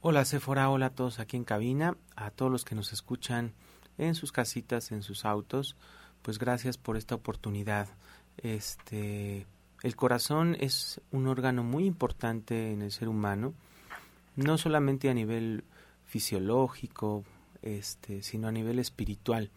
Hola 0.00 0.24
Sephora 0.24 0.68
hola 0.70 0.86
a 0.86 0.90
todos 0.90 1.20
aquí 1.20 1.36
en 1.36 1.44
cabina. 1.44 1.96
A 2.16 2.30
todos 2.30 2.50
los 2.50 2.64
que 2.64 2.74
nos 2.74 2.92
escuchan 2.92 3.52
en 3.98 4.14
sus 4.14 4.32
casitas 4.32 4.90
en 4.92 5.02
sus 5.02 5.24
autos 5.24 5.76
pues 6.22 6.38
gracias 6.38 6.78
por 6.78 6.96
esta 6.96 7.14
oportunidad. 7.14 7.88
Este 8.38 9.46
el 9.82 9.96
corazón 9.96 10.56
es 10.60 11.00
un 11.10 11.26
órgano 11.26 11.64
muy 11.64 11.86
importante 11.86 12.72
en 12.72 12.82
el 12.82 12.92
ser 12.92 13.08
humano 13.08 13.54
no 14.36 14.56
solamente 14.56 15.10
a 15.10 15.14
nivel 15.14 15.64
fisiológico 16.06 17.24
este, 17.62 18.22
sino 18.22 18.48
a 18.48 18.52
nivel 18.52 18.78
espiritual. 18.78 19.50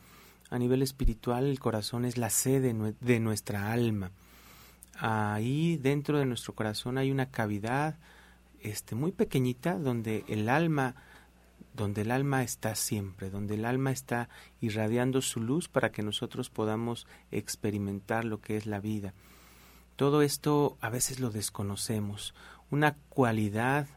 A 0.49 0.59
nivel 0.59 0.81
espiritual 0.81 1.45
el 1.45 1.59
corazón 1.59 2.05
es 2.05 2.17
la 2.17 2.29
sede 2.29 2.73
de 2.99 3.19
nuestra 3.19 3.71
alma. 3.71 4.11
Ahí 4.97 5.77
dentro 5.77 6.19
de 6.19 6.25
nuestro 6.25 6.53
corazón 6.53 6.97
hay 6.97 7.11
una 7.11 7.29
cavidad 7.29 7.97
este, 8.61 8.95
muy 8.95 9.11
pequeñita 9.11 9.77
donde 9.77 10.23
el 10.27 10.49
alma 10.49 10.95
donde 11.73 12.03
el 12.03 12.11
alma 12.11 12.41
está 12.41 12.73
siempre, 12.73 13.29
donde 13.29 13.55
el 13.55 13.65
alma 13.65 13.91
está 13.91 14.29
irradiando 14.61 15.21
su 15.21 15.41
luz 15.41 15.67
para 15.67 15.91
que 15.91 16.03
nosotros 16.03 16.49
podamos 16.49 17.05
experimentar 17.31 18.23
lo 18.23 18.39
que 18.39 18.55
es 18.55 18.65
la 18.65 18.79
vida. 18.79 19.13
Todo 19.97 20.21
esto 20.21 20.77
a 20.79 20.89
veces 20.89 21.19
lo 21.19 21.31
desconocemos, 21.31 22.33
una 22.69 22.95
cualidad 23.09 23.87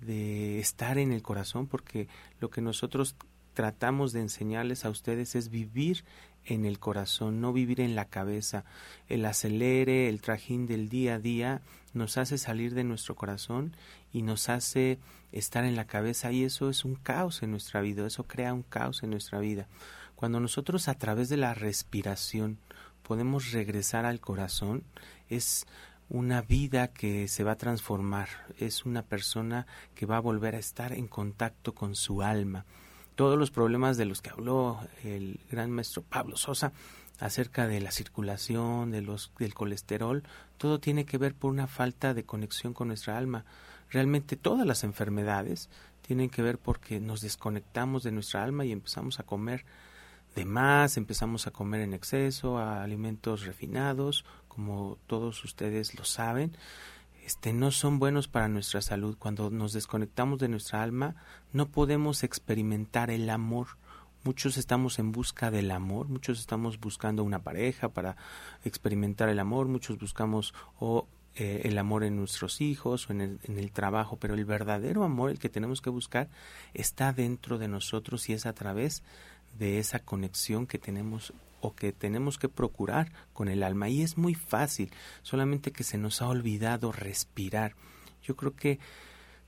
de 0.00 0.60
estar 0.60 0.96
en 0.98 1.12
el 1.12 1.22
corazón, 1.22 1.66
porque 1.66 2.08
lo 2.40 2.50
que 2.50 2.60
nosotros 2.60 3.16
tratamos 3.54 4.12
de 4.12 4.20
enseñarles 4.20 4.84
a 4.84 4.90
ustedes 4.90 5.34
es 5.34 5.48
vivir 5.48 6.04
en 6.44 6.64
el 6.66 6.78
corazón, 6.78 7.40
no 7.40 7.52
vivir 7.52 7.80
en 7.80 7.94
la 7.94 8.04
cabeza. 8.06 8.64
El 9.08 9.24
acelere, 9.24 10.08
el 10.08 10.20
trajín 10.20 10.66
del 10.66 10.88
día 10.88 11.14
a 11.14 11.18
día 11.18 11.62
nos 11.94 12.18
hace 12.18 12.36
salir 12.36 12.74
de 12.74 12.84
nuestro 12.84 13.14
corazón 13.14 13.76
y 14.12 14.22
nos 14.22 14.48
hace 14.48 14.98
estar 15.32 15.64
en 15.64 15.76
la 15.76 15.86
cabeza 15.86 16.32
y 16.32 16.44
eso 16.44 16.68
es 16.68 16.84
un 16.84 16.96
caos 16.96 17.42
en 17.42 17.50
nuestra 17.50 17.80
vida, 17.80 18.06
eso 18.06 18.24
crea 18.24 18.52
un 18.52 18.62
caos 18.62 19.02
en 19.02 19.10
nuestra 19.10 19.38
vida. 19.38 19.68
Cuando 20.14 20.40
nosotros 20.40 20.88
a 20.88 20.94
través 20.94 21.28
de 21.28 21.36
la 21.36 21.54
respiración 21.54 22.58
podemos 23.02 23.52
regresar 23.52 24.04
al 24.04 24.20
corazón, 24.20 24.84
es 25.28 25.66
una 26.08 26.42
vida 26.42 26.88
que 26.88 27.28
se 27.28 27.44
va 27.44 27.52
a 27.52 27.58
transformar, 27.58 28.28
es 28.58 28.84
una 28.84 29.02
persona 29.02 29.66
que 29.94 30.06
va 30.06 30.18
a 30.18 30.20
volver 30.20 30.54
a 30.54 30.58
estar 30.58 30.92
en 30.92 31.08
contacto 31.08 31.74
con 31.74 31.94
su 31.94 32.22
alma 32.22 32.66
todos 33.14 33.38
los 33.38 33.50
problemas 33.50 33.96
de 33.96 34.04
los 34.04 34.22
que 34.22 34.30
habló 34.30 34.80
el 35.04 35.40
gran 35.50 35.70
maestro 35.70 36.02
Pablo 36.02 36.36
Sosa 36.36 36.72
acerca 37.20 37.66
de 37.66 37.80
la 37.80 37.90
circulación, 37.90 38.90
de 38.90 39.02
los, 39.02 39.30
del 39.38 39.54
colesterol, 39.54 40.24
todo 40.58 40.80
tiene 40.80 41.04
que 41.04 41.18
ver 41.18 41.34
por 41.34 41.50
una 41.50 41.66
falta 41.66 42.14
de 42.14 42.24
conexión 42.24 42.74
con 42.74 42.88
nuestra 42.88 43.16
alma. 43.16 43.44
Realmente 43.90 44.36
todas 44.36 44.66
las 44.66 44.82
enfermedades 44.82 45.68
tienen 46.02 46.28
que 46.28 46.42
ver 46.42 46.58
porque 46.58 47.00
nos 47.00 47.20
desconectamos 47.20 48.02
de 48.02 48.12
nuestra 48.12 48.42
alma 48.42 48.64
y 48.64 48.72
empezamos 48.72 49.20
a 49.20 49.22
comer 49.22 49.64
de 50.34 50.44
más, 50.44 50.96
empezamos 50.96 51.46
a 51.46 51.52
comer 51.52 51.82
en 51.82 51.94
exceso, 51.94 52.58
a 52.58 52.82
alimentos 52.82 53.44
refinados, 53.46 54.24
como 54.48 54.98
todos 55.06 55.44
ustedes 55.44 55.94
lo 55.96 56.04
saben, 56.04 56.56
este, 57.24 57.54
no 57.54 57.70
son 57.70 57.98
buenos 57.98 58.28
para 58.28 58.48
nuestra 58.48 58.82
salud. 58.82 59.16
Cuando 59.18 59.50
nos 59.50 59.72
desconectamos 59.72 60.38
de 60.38 60.48
nuestra 60.48 60.82
alma, 60.82 61.16
no 61.52 61.70
podemos 61.70 62.22
experimentar 62.22 63.10
el 63.10 63.30
amor. 63.30 63.78
Muchos 64.24 64.58
estamos 64.58 64.98
en 64.98 65.10
busca 65.10 65.50
del 65.50 65.70
amor, 65.70 66.08
muchos 66.08 66.38
estamos 66.38 66.78
buscando 66.78 67.24
una 67.24 67.42
pareja 67.42 67.88
para 67.88 68.16
experimentar 68.64 69.28
el 69.28 69.38
amor, 69.38 69.68
muchos 69.68 69.98
buscamos 69.98 70.54
o 70.78 71.06
eh, 71.34 71.62
el 71.64 71.78
amor 71.78 72.04
en 72.04 72.16
nuestros 72.16 72.60
hijos 72.60 73.08
o 73.08 73.12
en 73.12 73.20
el, 73.20 73.40
en 73.44 73.58
el 73.58 73.72
trabajo, 73.72 74.18
pero 74.18 74.34
el 74.34 74.44
verdadero 74.44 75.02
amor, 75.02 75.30
el 75.30 75.38
que 75.38 75.48
tenemos 75.48 75.80
que 75.80 75.90
buscar, 75.90 76.28
está 76.74 77.12
dentro 77.12 77.58
de 77.58 77.68
nosotros 77.68 78.28
y 78.28 78.34
es 78.34 78.46
a 78.46 78.52
través 78.52 78.98
de 78.98 79.04
esa 79.60 80.00
conexión 80.00 80.66
que 80.66 80.78
tenemos 80.78 81.32
o 81.60 81.74
que 81.74 81.92
tenemos 81.92 82.38
que 82.38 82.48
procurar 82.48 83.10
con 83.32 83.48
el 83.48 83.62
alma. 83.62 83.88
Y 83.88 84.02
es 84.02 84.18
muy 84.18 84.34
fácil, 84.34 84.90
solamente 85.22 85.72
que 85.72 85.84
se 85.84 85.98
nos 85.98 86.20
ha 86.20 86.28
olvidado 86.28 86.92
respirar. 86.92 87.74
Yo 88.22 88.36
creo 88.36 88.54
que 88.54 88.78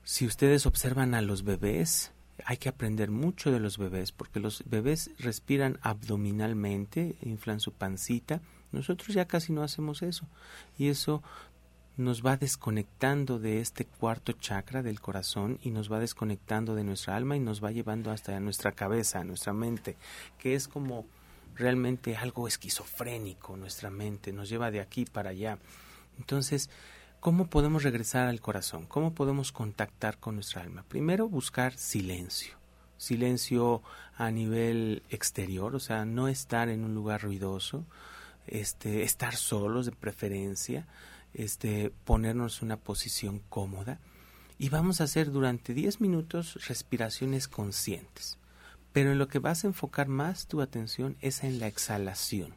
si 0.03 0.25
ustedes 0.25 0.65
observan 0.65 1.13
a 1.13 1.21
los 1.21 1.43
bebés, 1.43 2.11
hay 2.45 2.57
que 2.57 2.69
aprender 2.69 3.11
mucho 3.11 3.51
de 3.51 3.59
los 3.59 3.77
bebés, 3.77 4.11
porque 4.11 4.39
los 4.39 4.63
bebés 4.65 5.11
respiran 5.19 5.79
abdominalmente, 5.81 7.15
inflan 7.21 7.59
su 7.59 7.71
pancita. 7.71 8.41
Nosotros 8.71 9.13
ya 9.13 9.25
casi 9.25 9.53
no 9.53 9.63
hacemos 9.63 10.01
eso. 10.01 10.27
Y 10.77 10.87
eso 10.87 11.23
nos 11.97 12.25
va 12.25 12.37
desconectando 12.37 13.39
de 13.39 13.59
este 13.59 13.85
cuarto 13.85 14.33
chakra 14.33 14.83
del 14.83 15.01
corazón 15.01 15.59
y 15.63 15.71
nos 15.71 15.91
va 15.91 15.99
desconectando 15.99 16.75
de 16.75 16.83
nuestra 16.83 17.15
alma 17.15 17.35
y 17.35 17.39
nos 17.39 17.63
va 17.63 17.71
llevando 17.71 18.11
hasta 18.11 18.39
nuestra 18.39 18.71
cabeza, 18.71 19.23
nuestra 19.23 19.53
mente, 19.53 19.97
que 20.37 20.55
es 20.55 20.67
como 20.67 21.05
realmente 21.55 22.15
algo 22.15 22.47
esquizofrénico 22.47 23.57
nuestra 23.57 23.89
mente, 23.89 24.31
nos 24.31 24.47
lleva 24.47 24.69
de 24.69 24.79
aquí 24.79 25.05
para 25.05 25.31
allá. 25.31 25.57
Entonces, 26.17 26.69
¿Cómo 27.19 27.47
podemos 27.47 27.81
regresar 27.81 28.27
al 28.27 28.41
corazón? 28.41 28.85
¿Cómo 28.85 29.15
podemos 29.15 29.51
contactar 29.51 30.19
con 30.19 30.35
nuestra 30.35 30.61
alma? 30.61 30.85
Primero, 30.87 31.27
buscar 31.27 31.75
silencio. 31.75 32.53
Silencio 32.97 33.81
a 34.15 34.29
nivel 34.29 35.01
exterior, 35.09 35.75
o 35.75 35.79
sea, 35.79 36.05
no 36.05 36.27
estar 36.27 36.69
en 36.69 36.83
un 36.83 36.93
lugar 36.93 37.23
ruidoso, 37.23 37.85
este, 38.45 39.01
estar 39.01 39.35
solos 39.35 39.87
de 39.87 39.93
preferencia, 39.93 40.87
este, 41.37 41.93
ponernos 42.03 42.63
una 42.63 42.77
posición 42.77 43.39
cómoda 43.47 43.99
y 44.57 44.69
vamos 44.69 44.99
a 44.99 45.03
hacer 45.03 45.31
durante 45.31 45.75
10 45.75 46.01
minutos 46.01 46.67
respiraciones 46.67 47.47
conscientes. 47.47 48.39
Pero 48.91 49.11
en 49.11 49.19
lo 49.19 49.27
que 49.27 49.37
vas 49.37 49.63
a 49.63 49.67
enfocar 49.67 50.07
más 50.07 50.47
tu 50.47 50.61
atención 50.61 51.15
es 51.21 51.43
en 51.43 51.59
la 51.59 51.67
exhalación 51.67 52.55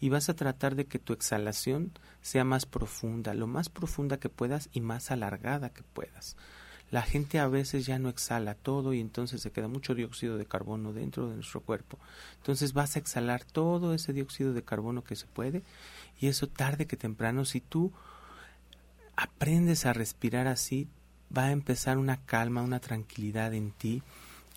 y 0.00 0.08
vas 0.08 0.30
a 0.30 0.34
tratar 0.34 0.76
de 0.76 0.86
que 0.86 0.98
tu 0.98 1.12
exhalación 1.12 1.92
sea 2.22 2.44
más 2.44 2.64
profunda, 2.64 3.34
lo 3.34 3.46
más 3.46 3.68
profunda 3.68 4.18
que 4.18 4.30
puedas 4.30 4.70
y 4.72 4.80
más 4.80 5.10
alargada 5.10 5.70
que 5.70 5.82
puedas. 5.82 6.36
La 6.90 7.02
gente 7.02 7.40
a 7.40 7.48
veces 7.48 7.84
ya 7.84 7.98
no 7.98 8.08
exhala 8.08 8.54
todo 8.54 8.94
y 8.94 9.00
entonces 9.00 9.42
se 9.42 9.50
queda 9.50 9.68
mucho 9.68 9.94
dióxido 9.94 10.38
de 10.38 10.46
carbono 10.46 10.92
dentro 10.92 11.28
de 11.28 11.34
nuestro 11.34 11.60
cuerpo. 11.60 11.98
Entonces 12.36 12.72
vas 12.72 12.96
a 12.96 13.00
exhalar 13.00 13.44
todo 13.44 13.92
ese 13.92 14.12
dióxido 14.12 14.54
de 14.54 14.62
carbono 14.62 15.02
que 15.02 15.16
se 15.16 15.26
puede 15.26 15.62
y 16.18 16.28
eso 16.28 16.46
tarde 16.46 16.86
que 16.86 16.96
temprano 16.96 17.44
si 17.44 17.60
tú 17.60 17.92
aprendes 19.16 19.86
a 19.86 19.92
respirar 19.92 20.46
así 20.46 20.88
va 21.36 21.46
a 21.46 21.52
empezar 21.52 21.98
una 21.98 22.18
calma, 22.24 22.62
una 22.62 22.80
tranquilidad 22.80 23.54
en 23.54 23.72
ti 23.72 24.02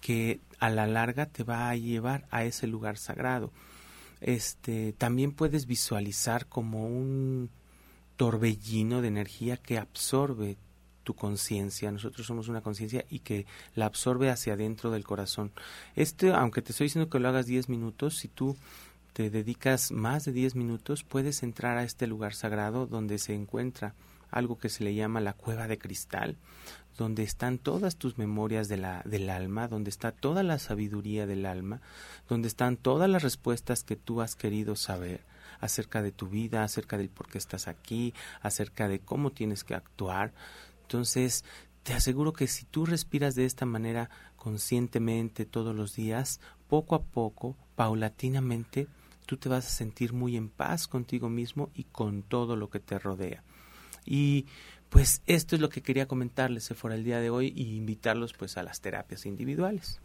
que 0.02 0.40
a 0.60 0.70
la 0.70 0.88
larga 0.88 1.26
te 1.26 1.44
va 1.44 1.70
a 1.70 1.76
llevar 1.76 2.26
a 2.32 2.44
ese 2.44 2.68
lugar 2.68 2.98
sagrado 2.98 3.52
este, 4.22 4.94
también 4.94 5.32
puedes 5.32 5.66
visualizar 5.66 6.48
como 6.48 6.86
un 6.86 7.50
torbellino 8.18 9.02
de 9.02 9.08
energía 9.08 9.58
que 9.58 9.78
absorbe 9.78 10.58
tu 11.04 11.14
conciencia. 11.14 11.92
Nosotros 11.92 12.28
somos 12.28 12.50
una 12.50 12.62
conciencia 12.62 13.06
y 13.10 13.20
que 13.20 13.46
la 13.76 13.86
absorbe 13.86 14.30
hacia 14.30 14.54
adentro 14.54 14.92
del 14.92 15.06
corazón. 15.06 15.52
Este, 15.96 16.34
aunque 16.34 16.62
te 16.62 16.72
estoy 16.72 16.86
diciendo 16.86 17.10
que 17.10 17.20
lo 17.20 17.30
hagas 17.30 17.46
10 17.46 17.70
minutos, 17.70 18.18
si 18.18 18.28
tú 18.28 18.58
te 19.14 19.30
dedicas 19.30 19.92
más 19.92 20.26
de 20.26 20.34
10 20.34 20.56
minutos, 20.56 21.04
puedes 21.04 21.42
entrar 21.42 21.78
a 21.78 21.84
este 21.84 22.06
lugar 22.06 22.34
sagrado 22.34 22.88
donde 22.88 23.20
se 23.20 23.34
encuentra 23.34 23.96
algo 24.32 24.58
que 24.58 24.70
se 24.70 24.84
le 24.84 24.96
llama 24.96 25.22
la 25.22 25.34
cueva 25.34 25.68
de 25.68 25.78
cristal, 25.78 26.38
donde 26.98 27.24
están 27.24 27.58
todas 27.58 27.96
tus 27.96 28.18
memorias 28.18 28.68
de 28.68 28.78
la, 28.78 29.02
del 29.06 29.30
alma, 29.30 29.68
donde 29.68 29.90
está 29.90 30.12
toda 30.12 30.44
la 30.44 30.60
sabiduría 30.60 31.26
del 31.26 31.46
alma, 31.46 31.82
donde 32.28 32.48
están 32.48 32.78
todas 32.78 33.10
las 33.10 33.24
respuestas 33.24 33.84
que 33.84 33.96
tú 33.96 34.22
has 34.22 34.36
querido 34.36 34.76
saber 34.76 35.26
acerca 35.60 36.02
de 36.02 36.12
tu 36.12 36.28
vida, 36.28 36.64
acerca 36.64 36.98
del 36.98 37.10
por 37.10 37.28
qué 37.28 37.38
estás 37.38 37.68
aquí, 37.68 38.14
acerca 38.42 38.88
de 38.88 39.00
cómo 39.00 39.32
tienes 39.32 39.64
que 39.64 39.76
actuar. 39.76 40.34
Entonces, 40.84 41.44
te 41.84 41.94
aseguro 41.94 42.34
que 42.34 42.48
si 42.48 42.66
tú 42.66 42.86
respiras 42.86 43.36
de 43.36 43.46
esta 43.46 43.66
manera 43.66 44.10
conscientemente 44.36 45.46
todos 45.46 45.76
los 45.76 45.96
días, 45.96 46.40
poco 46.68 46.96
a 46.96 47.02
poco, 47.02 47.56
paulatinamente, 47.76 48.88
tú 49.26 49.38
te 49.38 49.50
vas 49.50 49.68
a 49.68 49.70
sentir 49.70 50.14
muy 50.14 50.38
en 50.38 50.50
paz 50.50 50.88
contigo 50.88 51.30
mismo 51.30 51.70
y 51.74 51.86
con 51.86 52.24
todo 52.24 52.56
lo 52.56 52.70
que 52.70 52.80
te 52.80 53.00
rodea. 53.00 53.44
Y 54.10 54.48
pues 54.90 55.22
esto 55.28 55.56
es 55.56 55.62
lo 55.62 55.70
que 55.70 55.84
quería 55.84 56.08
comentarles 56.08 56.74
fuera 56.76 56.96
el 56.96 57.04
día 57.04 57.20
de 57.20 57.30
hoy 57.30 57.54
y 57.56 57.78
invitarlos 57.78 58.34
pues 58.34 58.58
a 58.58 58.64
las 58.64 58.82
terapias 58.82 59.28
individuales. 59.28 60.02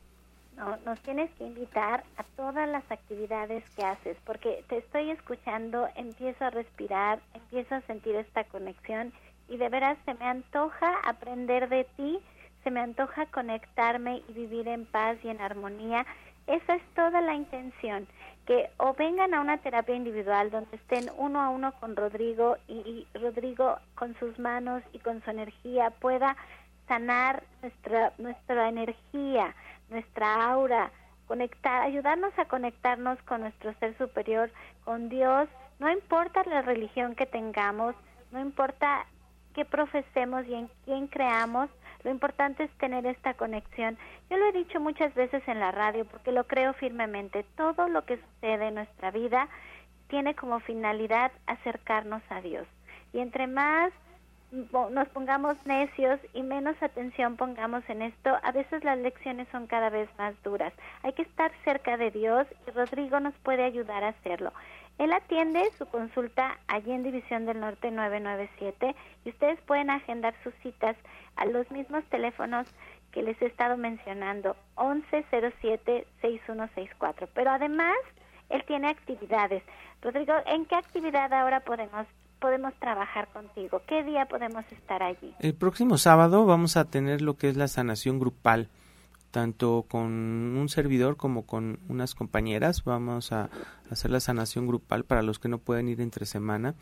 No, 0.57 0.77
nos 0.85 1.01
tienes 1.01 1.31
que 1.33 1.47
invitar 1.47 2.05
a 2.17 2.23
todas 2.37 2.69
las 2.69 2.85
actividades 2.93 3.65
que 3.75 3.83
haces, 3.83 4.17
porque 4.25 4.63
te 4.69 4.79
estoy 4.79 5.11
escuchando, 5.11 5.89
empiezo 5.97 6.45
a 6.45 6.51
respirar, 6.51 7.21
empiezo 7.33 7.75
a 7.75 7.81
sentir 7.83 8.15
esta 8.15 8.45
conexión 8.45 9.13
y 9.49 9.57
de 9.57 9.69
veras 9.71 9.99
se 10.05 10.15
me 10.15 10.27
antoja 10.27 10.95
aprender 11.05 11.69
de 11.71 11.85
ti, 11.97 12.21
se 12.63 12.71
me 12.71 12.81
antoja 12.81 13.27
conectarme 13.27 14.23
y 14.29 14.33
vivir 14.33 14.69
en 14.69 14.85
paz 14.85 15.17
y 15.25 15.29
en 15.29 15.41
armonía. 15.41 16.07
Esa 16.47 16.77
es 16.77 16.83
toda 16.95 17.21
la 17.23 17.35
intención 17.35 18.07
que 18.47 18.71
o 18.77 18.93
vengan 18.95 19.35
a 19.35 19.41
una 19.41 19.59
terapia 19.59 19.95
individual 19.95 20.51
donde 20.51 20.77
estén 20.77 21.11
uno 21.17 21.41
a 21.41 21.49
uno 21.49 21.73
con 21.81 21.97
Rodrigo 21.97 22.57
y, 22.69 23.07
Rodrigo 23.15 23.79
con 23.95 24.15
sus 24.19 24.39
manos 24.39 24.83
y 24.93 24.99
con 24.99 25.23
su 25.23 25.31
energía 25.31 25.91
pueda 25.91 26.37
sanar 26.87 27.43
nuestra 27.63 28.13
nuestra 28.19 28.69
energía, 28.69 29.55
nuestra 29.89 30.51
aura, 30.51 30.91
conectar, 31.27 31.83
ayudarnos 31.83 32.39
a 32.39 32.45
conectarnos 32.45 33.21
con 33.23 33.41
nuestro 33.41 33.73
ser 33.75 33.97
superior, 33.97 34.51
con 34.85 35.09
Dios, 35.09 35.49
no 35.79 35.91
importa 35.91 36.45
la 36.45 36.63
religión 36.63 37.15
que 37.15 37.27
tengamos, 37.27 37.95
no 38.31 38.41
importa 38.41 39.07
qué 39.55 39.65
profesemos 39.65 40.47
y 40.47 40.55
en 40.55 40.71
quién 40.85 41.07
creamos, 41.07 41.71
lo 42.05 42.11
importante 42.11 42.65
es 42.65 42.71
tener 42.79 43.07
esta 43.07 43.35
conexión. 43.35 43.97
Yo 44.31 44.37
lo 44.37 44.47
he 44.47 44.53
dicho 44.53 44.79
muchas 44.79 45.15
veces 45.15 45.43
en 45.49 45.59
la 45.59 45.73
radio 45.73 46.05
porque 46.05 46.33
lo 46.33 46.47
creo 46.47 46.75
firmemente. 46.75 47.45
Todo 47.57 47.89
lo 47.89 48.05
que 48.05 48.19
sucede 48.19 48.69
en 48.69 48.75
nuestra 48.75 49.11
vida 49.11 49.49
tiene 50.09 50.35
como 50.35 50.61
finalidad 50.61 51.33
acercarnos 51.47 52.23
a 52.29 52.43
Dios. 52.43 52.69
Y 53.13 53.21
entre 53.21 53.47
más 53.47 53.93
nos 54.71 55.09
pongamos 55.09 55.57
necios 55.67 56.21
y 56.33 56.43
menos 56.43 56.81
atención 56.81 57.37
pongamos 57.37 57.83
en 57.89 58.03
esto, 58.03 58.31
a 58.43 58.53
veces 58.53 58.85
las 58.85 58.99
lecciones 58.99 59.49
son 59.51 59.67
cada 59.67 59.91
vez 59.91 60.09
más 60.17 60.41
duras. 60.45 60.73
Hay 61.03 61.13
que 61.15 61.23
estar 61.23 61.51
cerca 61.65 61.97
de 61.97 62.13
Dios 62.13 62.47
y 62.67 62.71
Rodrigo 62.71 63.19
nos 63.19 63.35
puede 63.43 63.65
ayudar 63.65 64.05
a 64.05 64.09
hacerlo. 64.09 64.53
Él 64.99 65.13
atiende 65.13 65.71
su 65.77 65.87
consulta 65.87 66.57
allí 66.69 66.93
en 66.93 67.03
División 67.03 67.47
del 67.47 67.59
Norte 67.61 67.91
997 67.91 68.95
y 69.25 69.31
ustedes 69.31 69.61
pueden 69.63 69.91
agendar 69.91 70.35
sus 70.45 70.55
citas 70.63 70.97
a 71.37 71.47
los 71.47 71.69
mismos 71.71 72.05
teléfonos 72.11 72.69
que 73.11 73.23
les 73.23 73.41
he 73.43 73.47
estado 73.47 73.77
mencionando, 73.77 74.55
1107-6164. 74.77 77.29
Pero 77.35 77.51
además, 77.51 77.97
él 78.51 78.63
tiene 78.67 78.89
actividades. 78.89 79.65
Rodrigo, 80.03 80.35
¿en 80.47 80.67
qué 80.67 80.77
actividad 80.77 81.33
ahora 81.33 81.61
podemos 81.61 82.07
podemos 82.41 82.75
trabajar 82.75 83.29
contigo? 83.29 83.81
¿Qué 83.87 84.03
día 84.03 84.27
podemos 84.27 84.65
estar 84.71 85.03
allí? 85.03 85.35
El 85.39 85.55
próximo 85.55 85.97
sábado 85.97 86.45
vamos 86.45 86.77
a 86.77 86.85
tener 86.85 87.23
lo 87.23 87.39
que 87.39 87.49
es 87.49 87.57
la 87.57 87.69
sanación 87.69 88.19
grupal 88.19 88.69
tanto 89.35 89.85
con 89.89 90.13
un 90.13 90.69
servidor 90.69 91.17
como 91.17 91.45
con 91.45 91.81
unas 91.89 92.15
compañeras. 92.15 92.85
Vamos 92.85 93.33
a 93.33 93.51
hacer 93.91 94.13
la 94.13 94.21
sanación 94.21 94.69
grupal 94.69 95.05
para 95.05 95.25
los 95.25 95.41
que 95.41 95.49
no 95.49 95.59
pueden 95.59 95.89
ir 95.89 96.01
entre 96.01 96.25
semana. 96.25 96.77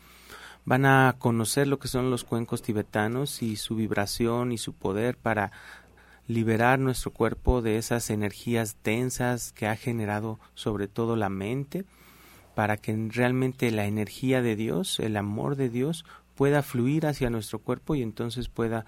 Van 0.63 0.85
a 0.85 1.15
conocer 1.17 1.67
lo 1.67 1.79
que 1.79 1.87
son 1.87 2.11
los 2.11 2.23
cuencos 2.23 2.61
tibetanos 2.61 3.41
y 3.41 3.55
su 3.55 3.75
vibración 3.75 4.51
y 4.51 4.59
su 4.59 4.73
poder 4.73 5.17
para 5.17 5.51
liberar 6.27 6.77
nuestro 6.77 7.09
cuerpo 7.09 7.63
de 7.63 7.79
esas 7.79 8.11
energías 8.11 8.77
densas 8.83 9.51
que 9.51 9.65
ha 9.65 9.75
generado 9.75 10.39
sobre 10.53 10.87
todo 10.87 11.15
la 11.15 11.29
mente, 11.29 11.85
para 12.53 12.77
que 12.77 12.95
realmente 13.09 13.71
la 13.71 13.87
energía 13.87 14.43
de 14.43 14.55
Dios, 14.55 14.99
el 14.99 15.17
amor 15.17 15.55
de 15.55 15.69
Dios, 15.69 16.05
pueda 16.35 16.61
fluir 16.61 17.07
hacia 17.07 17.31
nuestro 17.31 17.57
cuerpo 17.57 17.95
y 17.95 18.03
entonces 18.03 18.47
pueda 18.47 18.85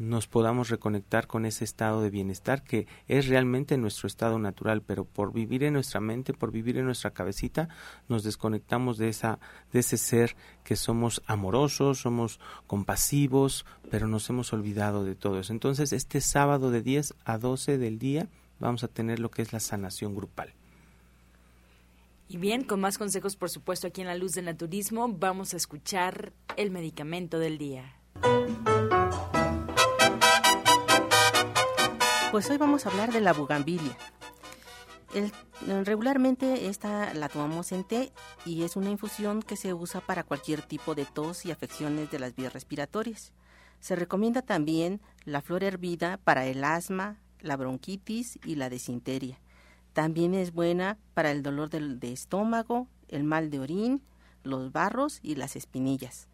nos 0.00 0.26
podamos 0.26 0.70
reconectar 0.70 1.26
con 1.26 1.44
ese 1.44 1.62
estado 1.62 2.00
de 2.00 2.08
bienestar 2.08 2.62
que 2.62 2.86
es 3.06 3.28
realmente 3.28 3.76
nuestro 3.76 4.06
estado 4.06 4.38
natural, 4.38 4.80
pero 4.80 5.04
por 5.04 5.34
vivir 5.34 5.62
en 5.62 5.74
nuestra 5.74 6.00
mente, 6.00 6.32
por 6.32 6.50
vivir 6.50 6.78
en 6.78 6.86
nuestra 6.86 7.10
cabecita, 7.10 7.68
nos 8.08 8.24
desconectamos 8.24 8.96
de 8.96 9.10
esa 9.10 9.38
de 9.74 9.80
ese 9.80 9.98
ser 9.98 10.36
que 10.64 10.74
somos 10.74 11.22
amorosos, 11.26 11.98
somos 11.98 12.40
compasivos, 12.66 13.66
pero 13.90 14.08
nos 14.08 14.28
hemos 14.30 14.54
olvidado 14.54 15.04
de 15.04 15.14
todo 15.14 15.38
eso. 15.38 15.52
Entonces, 15.52 15.92
este 15.92 16.22
sábado 16.22 16.70
de 16.70 16.80
10 16.80 17.14
a 17.26 17.36
12 17.36 17.76
del 17.76 17.98
día 17.98 18.26
vamos 18.58 18.82
a 18.84 18.88
tener 18.88 19.18
lo 19.18 19.30
que 19.30 19.42
es 19.42 19.52
la 19.52 19.60
sanación 19.60 20.14
grupal. 20.14 20.54
Y 22.26 22.38
bien, 22.38 22.64
con 22.64 22.80
más 22.80 22.96
consejos, 22.96 23.36
por 23.36 23.50
supuesto, 23.50 23.88
aquí 23.88 24.00
en 24.00 24.06
la 24.06 24.14
luz 24.14 24.32
del 24.32 24.46
naturismo, 24.46 25.08
vamos 25.08 25.52
a 25.52 25.58
escuchar 25.58 26.32
el 26.56 26.70
medicamento 26.70 27.38
del 27.38 27.58
día. 27.58 27.96
Pues 32.30 32.48
hoy 32.48 32.58
vamos 32.58 32.86
a 32.86 32.90
hablar 32.90 33.12
de 33.12 33.20
la 33.20 33.32
bugambilia. 33.32 33.96
regularmente 35.84 36.68
esta 36.68 37.12
la 37.12 37.28
tomamos 37.28 37.72
en 37.72 37.82
té 37.82 38.12
y 38.46 38.62
es 38.62 38.76
una 38.76 38.88
infusión 38.88 39.42
que 39.42 39.56
se 39.56 39.74
usa 39.74 40.00
para 40.00 40.22
cualquier 40.22 40.62
tipo 40.62 40.94
de 40.94 41.06
tos 41.06 41.44
y 41.44 41.50
afecciones 41.50 42.08
de 42.12 42.20
las 42.20 42.36
vías 42.36 42.52
respiratorias. 42.52 43.32
Se 43.80 43.96
recomienda 43.96 44.42
también 44.42 45.00
la 45.24 45.42
flor 45.42 45.64
hervida 45.64 46.18
para 46.22 46.46
el 46.46 46.62
asma, 46.62 47.18
la 47.40 47.56
bronquitis 47.56 48.38
y 48.44 48.54
la 48.54 48.70
desinteria. 48.70 49.40
También 49.92 50.32
es 50.32 50.52
buena 50.52 50.98
para 51.14 51.32
el 51.32 51.42
dolor 51.42 51.68
de 51.68 52.12
estómago, 52.12 52.86
el 53.08 53.24
mal 53.24 53.50
de 53.50 53.58
orín, 53.58 54.02
los 54.44 54.70
barros 54.70 55.18
y 55.20 55.34
las 55.34 55.56
espinillas. 55.56 56.28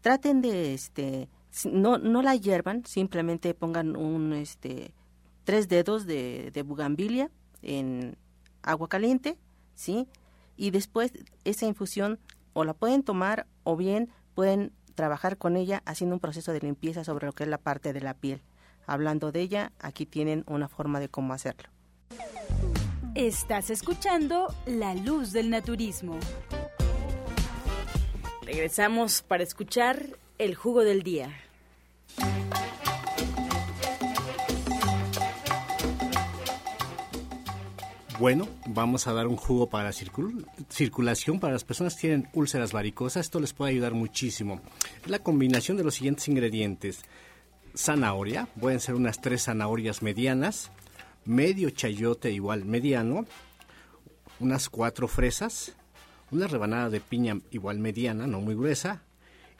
Traten 0.00 0.42
de 0.42 0.74
este 0.74 1.28
no, 1.70 1.98
no 1.98 2.22
la 2.22 2.34
hiervan, 2.34 2.84
simplemente 2.84 3.54
pongan 3.54 3.96
un, 3.96 4.32
este, 4.32 4.94
tres 5.44 5.68
dedos 5.68 6.06
de, 6.06 6.50
de 6.52 6.62
bugambilia 6.62 7.30
en 7.62 8.16
agua 8.62 8.88
caliente, 8.88 9.36
¿sí? 9.74 10.08
Y 10.56 10.70
después 10.70 11.12
esa 11.44 11.66
infusión 11.66 12.18
o 12.52 12.64
la 12.64 12.74
pueden 12.74 13.02
tomar 13.02 13.46
o 13.64 13.76
bien 13.76 14.10
pueden 14.34 14.72
trabajar 14.94 15.38
con 15.38 15.56
ella 15.56 15.82
haciendo 15.86 16.16
un 16.16 16.20
proceso 16.20 16.52
de 16.52 16.60
limpieza 16.60 17.04
sobre 17.04 17.26
lo 17.26 17.32
que 17.32 17.44
es 17.44 17.48
la 17.48 17.58
parte 17.58 17.92
de 17.92 18.00
la 18.00 18.14
piel. 18.14 18.42
Hablando 18.86 19.32
de 19.32 19.40
ella, 19.40 19.72
aquí 19.78 20.06
tienen 20.06 20.44
una 20.46 20.68
forma 20.68 21.00
de 21.00 21.08
cómo 21.08 21.32
hacerlo. 21.32 21.68
Estás 23.14 23.70
escuchando 23.70 24.54
La 24.66 24.94
Luz 24.94 25.32
del 25.32 25.50
Naturismo. 25.50 26.18
Regresamos 28.44 29.22
para 29.22 29.42
escuchar 29.42 30.18
el 30.38 30.54
jugo 30.54 30.82
del 30.82 31.02
día. 31.02 31.30
Bueno, 38.22 38.46
vamos 38.66 39.08
a 39.08 39.12
dar 39.12 39.26
un 39.26 39.36
jugo 39.36 39.68
para 39.68 39.90
la 39.90 39.92
circulación 39.92 41.40
para 41.40 41.54
las 41.54 41.64
personas 41.64 41.96
que 41.96 42.02
tienen 42.02 42.28
úlceras 42.34 42.72
varicosas. 42.72 43.26
Esto 43.26 43.40
les 43.40 43.52
puede 43.52 43.72
ayudar 43.72 43.94
muchísimo. 43.94 44.60
La 45.06 45.18
combinación 45.18 45.76
de 45.76 45.82
los 45.82 45.96
siguientes 45.96 46.28
ingredientes. 46.28 47.02
Zanahoria, 47.76 48.46
pueden 48.60 48.78
ser 48.78 48.94
unas 48.94 49.20
tres 49.20 49.46
zanahorias 49.46 50.02
medianas, 50.02 50.70
medio 51.24 51.70
chayote 51.70 52.30
igual 52.30 52.64
mediano, 52.64 53.26
unas 54.38 54.68
cuatro 54.68 55.08
fresas, 55.08 55.72
una 56.30 56.46
rebanada 56.46 56.90
de 56.90 57.00
piña 57.00 57.40
igual 57.50 57.80
mediana, 57.80 58.28
no 58.28 58.40
muy 58.40 58.54
gruesa, 58.54 59.02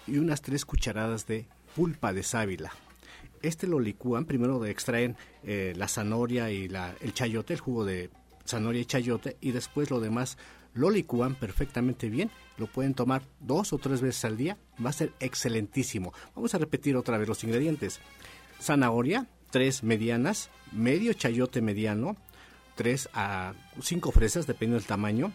y 0.06 0.18
unas 0.18 0.40
tres 0.40 0.64
cucharadas 0.64 1.26
de 1.26 1.46
pulpa 1.74 2.12
de 2.12 2.22
sábila. 2.22 2.72
Este 3.42 3.66
lo 3.66 3.80
licúan, 3.80 4.24
primero 4.24 4.64
extraen 4.64 5.16
eh, 5.42 5.72
la 5.76 5.88
zanahoria 5.88 6.50
y 6.50 6.70
el 7.00 7.14
chayote, 7.14 7.54
el 7.54 7.60
jugo 7.60 7.84
de 7.84 8.10
zanahoria 8.46 8.82
y 8.82 8.84
chayote, 8.84 9.36
y 9.40 9.50
después 9.50 9.90
lo 9.90 10.00
demás 10.00 10.38
lo 10.74 10.90
licúan 10.90 11.34
perfectamente 11.34 12.08
bien, 12.08 12.30
lo 12.56 12.66
pueden 12.66 12.94
tomar 12.94 13.22
dos 13.40 13.72
o 13.72 13.78
tres 13.78 14.00
veces 14.00 14.24
al 14.24 14.36
día, 14.36 14.56
va 14.84 14.90
a 14.90 14.94
ser 14.94 15.12
excelentísimo. 15.20 16.14
Vamos 16.34 16.54
a 16.54 16.58
repetir 16.58 16.96
otra 16.96 17.18
vez 17.18 17.28
los 17.28 17.44
ingredientes. 17.44 18.00
Zanahoria, 18.60 19.26
tres 19.50 19.82
medianas, 19.82 20.50
medio 20.70 21.12
chayote 21.12 21.60
mediano, 21.60 22.16
tres 22.76 23.08
a 23.12 23.54
cinco 23.80 24.12
fresas, 24.12 24.46
dependiendo 24.46 24.78
del 24.78 24.86
tamaño, 24.86 25.32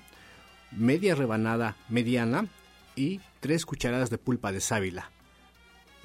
media 0.71 1.13
rebanada 1.13 1.75
mediana 1.89 2.47
y 2.95 3.19
tres 3.41 3.65
cucharadas 3.65 4.09
de 4.09 4.17
pulpa 4.17 4.51
de 4.51 4.61
sábila. 4.61 5.11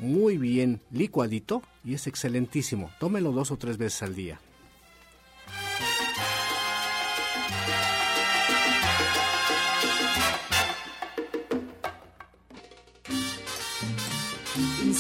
Muy 0.02 0.36
bien 0.36 0.80
licuadito 0.90 1.62
y 1.84 1.94
es 1.94 2.08
excelentísimo. 2.08 2.90
Tómelo 2.98 3.30
dos 3.30 3.52
o 3.52 3.56
tres 3.56 3.78
veces 3.78 4.02
al 4.02 4.16
día. 4.16 4.40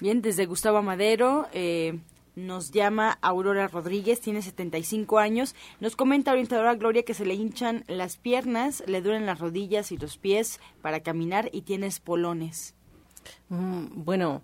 Bien, 0.00 0.22
desde 0.22 0.46
Gustavo 0.46 0.82
Madero, 0.82 1.48
eh, 1.52 1.98
nos 2.38 2.70
llama 2.70 3.18
Aurora 3.20 3.66
Rodríguez, 3.68 4.20
tiene 4.20 4.42
75 4.42 5.18
años. 5.18 5.54
Nos 5.80 5.96
comenta 5.96 6.32
orientadora 6.32 6.74
Gloria 6.76 7.02
que 7.02 7.14
se 7.14 7.24
le 7.24 7.34
hinchan 7.34 7.84
las 7.88 8.16
piernas, 8.16 8.82
le 8.86 9.02
duelen 9.02 9.26
las 9.26 9.40
rodillas 9.40 9.90
y 9.92 9.96
los 9.96 10.18
pies 10.18 10.60
para 10.80 11.00
caminar 11.00 11.50
y 11.52 11.62
tiene 11.62 11.86
espolones. 11.86 12.74
Mm, 13.48 14.04
bueno, 14.04 14.42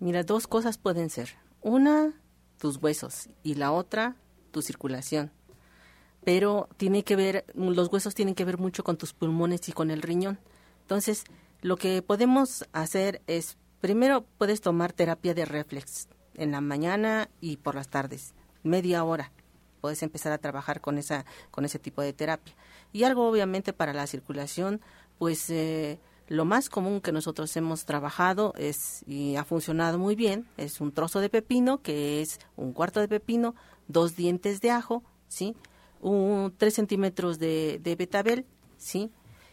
mira, 0.00 0.24
dos 0.24 0.46
cosas 0.46 0.76
pueden 0.76 1.08
ser. 1.08 1.30
Una, 1.62 2.12
tus 2.58 2.76
huesos 2.82 3.28
y 3.42 3.54
la 3.54 3.72
otra 3.72 4.16
tu 4.50 4.62
circulación. 4.62 5.30
Pero 6.24 6.68
tiene 6.76 7.04
que 7.04 7.14
ver, 7.14 7.44
los 7.54 7.92
huesos 7.92 8.14
tienen 8.14 8.34
que 8.34 8.44
ver 8.44 8.58
mucho 8.58 8.82
con 8.82 8.96
tus 8.96 9.12
pulmones 9.12 9.68
y 9.68 9.72
con 9.72 9.90
el 9.90 10.02
riñón. 10.02 10.38
Entonces, 10.82 11.24
lo 11.62 11.76
que 11.76 12.02
podemos 12.02 12.64
hacer 12.72 13.22
es, 13.26 13.56
primero 13.80 14.24
puedes 14.38 14.60
tomar 14.60 14.92
terapia 14.92 15.34
de 15.34 15.44
reflex 15.44 16.08
en 16.34 16.52
la 16.52 16.60
mañana 16.60 17.28
y 17.40 17.58
por 17.58 17.74
las 17.74 17.88
tardes, 17.88 18.34
media 18.62 19.04
hora. 19.04 19.32
Puedes 19.80 20.02
empezar 20.02 20.32
a 20.32 20.38
trabajar 20.38 20.80
con 20.80 20.98
esa, 20.98 21.24
con 21.50 21.64
ese 21.64 21.78
tipo 21.78 22.02
de 22.02 22.12
terapia. 22.12 22.54
Y 22.92 23.04
algo 23.04 23.28
obviamente 23.28 23.72
para 23.72 23.92
la 23.92 24.06
circulación, 24.06 24.80
pues 25.18 25.48
eh, 25.50 25.98
lo 26.28 26.44
más 26.44 26.68
común 26.68 27.00
que 27.00 27.12
nosotros 27.12 27.56
hemos 27.56 27.84
trabajado 27.84 28.52
es, 28.56 29.04
y 29.06 29.36
ha 29.36 29.44
funcionado 29.44 29.98
muy 29.98 30.16
bien, 30.16 30.46
es 30.56 30.80
un 30.80 30.92
trozo 30.92 31.20
de 31.20 31.28
pepino, 31.28 31.82
que 31.82 32.20
es 32.20 32.40
un 32.56 32.72
cuarto 32.72 33.00
de 33.00 33.08
pepino, 33.08 33.54
dos 33.86 34.16
dientes 34.16 34.60
de 34.60 34.70
ajo, 34.70 35.04
¿sí? 35.28 35.54
Un, 36.00 36.52
tres 36.56 36.74
centímetros 36.74 37.38
de, 37.38 37.94
betabel, 37.96 38.44
¿sí? 38.76 39.10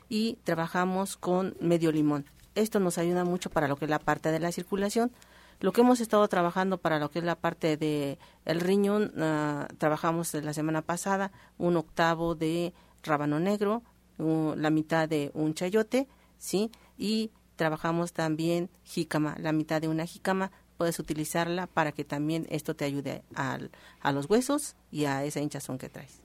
Y 0.10 0.38
trabajamos 0.44 1.16
con 1.16 1.56
medio 1.60 1.92
limón. 1.92 2.26
Esto 2.56 2.80
nos 2.80 2.98
ayuda 2.98 3.24
mucho 3.24 3.50
para 3.50 3.68
lo 3.68 3.76
que 3.76 3.86
es 3.86 3.92
la 3.92 4.00
parte 4.00 4.32
de 4.32 4.40
la 4.40 4.52
circulación. 4.52 5.12
Lo 5.60 5.72
que 5.72 5.82
hemos 5.82 6.02
estado 6.02 6.28
trabajando 6.28 6.78
para 6.80 7.00
lo 7.00 7.10
que 7.10 7.20
es 7.20 7.26
la 7.26 7.36
parte 7.36 7.78
de 7.78 8.18
el 8.46 8.60
riñón, 8.60 9.14
uh, 9.16 9.74
trabajamos 9.78 10.34
la 10.34 10.54
semana 10.54 10.82
pasada 10.82 11.32
un 11.58 11.78
octavo 11.78 12.36
de 12.36 12.74
rábano 13.04 13.40
negro, 13.40 13.84
la 14.18 14.70
mitad 14.70 15.08
de 15.10 15.32
un 15.34 15.54
chayote, 15.54 16.08
¿sí? 16.44 16.72
Y 16.98 17.32
trabajamos 17.56 18.12
también 18.12 18.70
jícama, 18.84 19.36
la 19.40 19.54
mitad 19.54 19.82
de 19.82 19.88
una 19.88 20.06
jícama 20.06 20.52
puedes 20.78 21.00
utilizarla 21.00 21.68
para 21.68 21.94
que 21.94 22.04
también 22.04 22.46
esto 22.50 22.76
te 22.76 22.84
ayude 22.84 23.24
al, 23.36 23.72
a 24.02 24.12
los 24.12 24.30
huesos 24.30 24.76
y 24.92 25.06
a 25.06 25.24
esa 25.24 25.40
hinchazón 25.40 25.78
que 25.78 25.88
traes. 25.88 26.20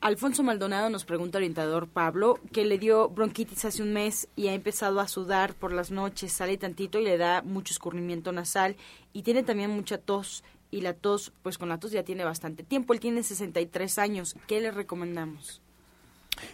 Alfonso 0.00 0.42
Maldonado 0.42 0.90
nos 0.90 1.04
pregunta, 1.04 1.38
orientador 1.38 1.88
Pablo, 1.88 2.40
que 2.52 2.64
le 2.64 2.78
dio 2.78 3.08
bronquitis 3.08 3.64
hace 3.64 3.82
un 3.82 3.92
mes 3.92 4.28
y 4.34 4.48
ha 4.48 4.54
empezado 4.54 4.98
a 5.00 5.08
sudar 5.08 5.54
por 5.54 5.72
las 5.72 5.90
noches, 5.90 6.32
sale 6.32 6.58
tantito 6.58 6.98
y 6.98 7.04
le 7.04 7.16
da 7.16 7.42
mucho 7.42 7.72
escurrimiento 7.72 8.32
nasal 8.32 8.76
y 9.12 9.22
tiene 9.22 9.44
también 9.44 9.70
mucha 9.70 9.98
tos 9.98 10.42
y 10.70 10.80
la 10.80 10.94
tos, 10.94 11.32
pues 11.42 11.56
con 11.56 11.68
la 11.68 11.78
tos 11.78 11.92
ya 11.92 12.02
tiene 12.02 12.24
bastante 12.24 12.64
tiempo. 12.64 12.92
Él 12.92 13.00
tiene 13.00 13.22
63 13.22 13.98
años. 13.98 14.34
¿Qué 14.46 14.60
le 14.60 14.72
recomendamos? 14.72 15.62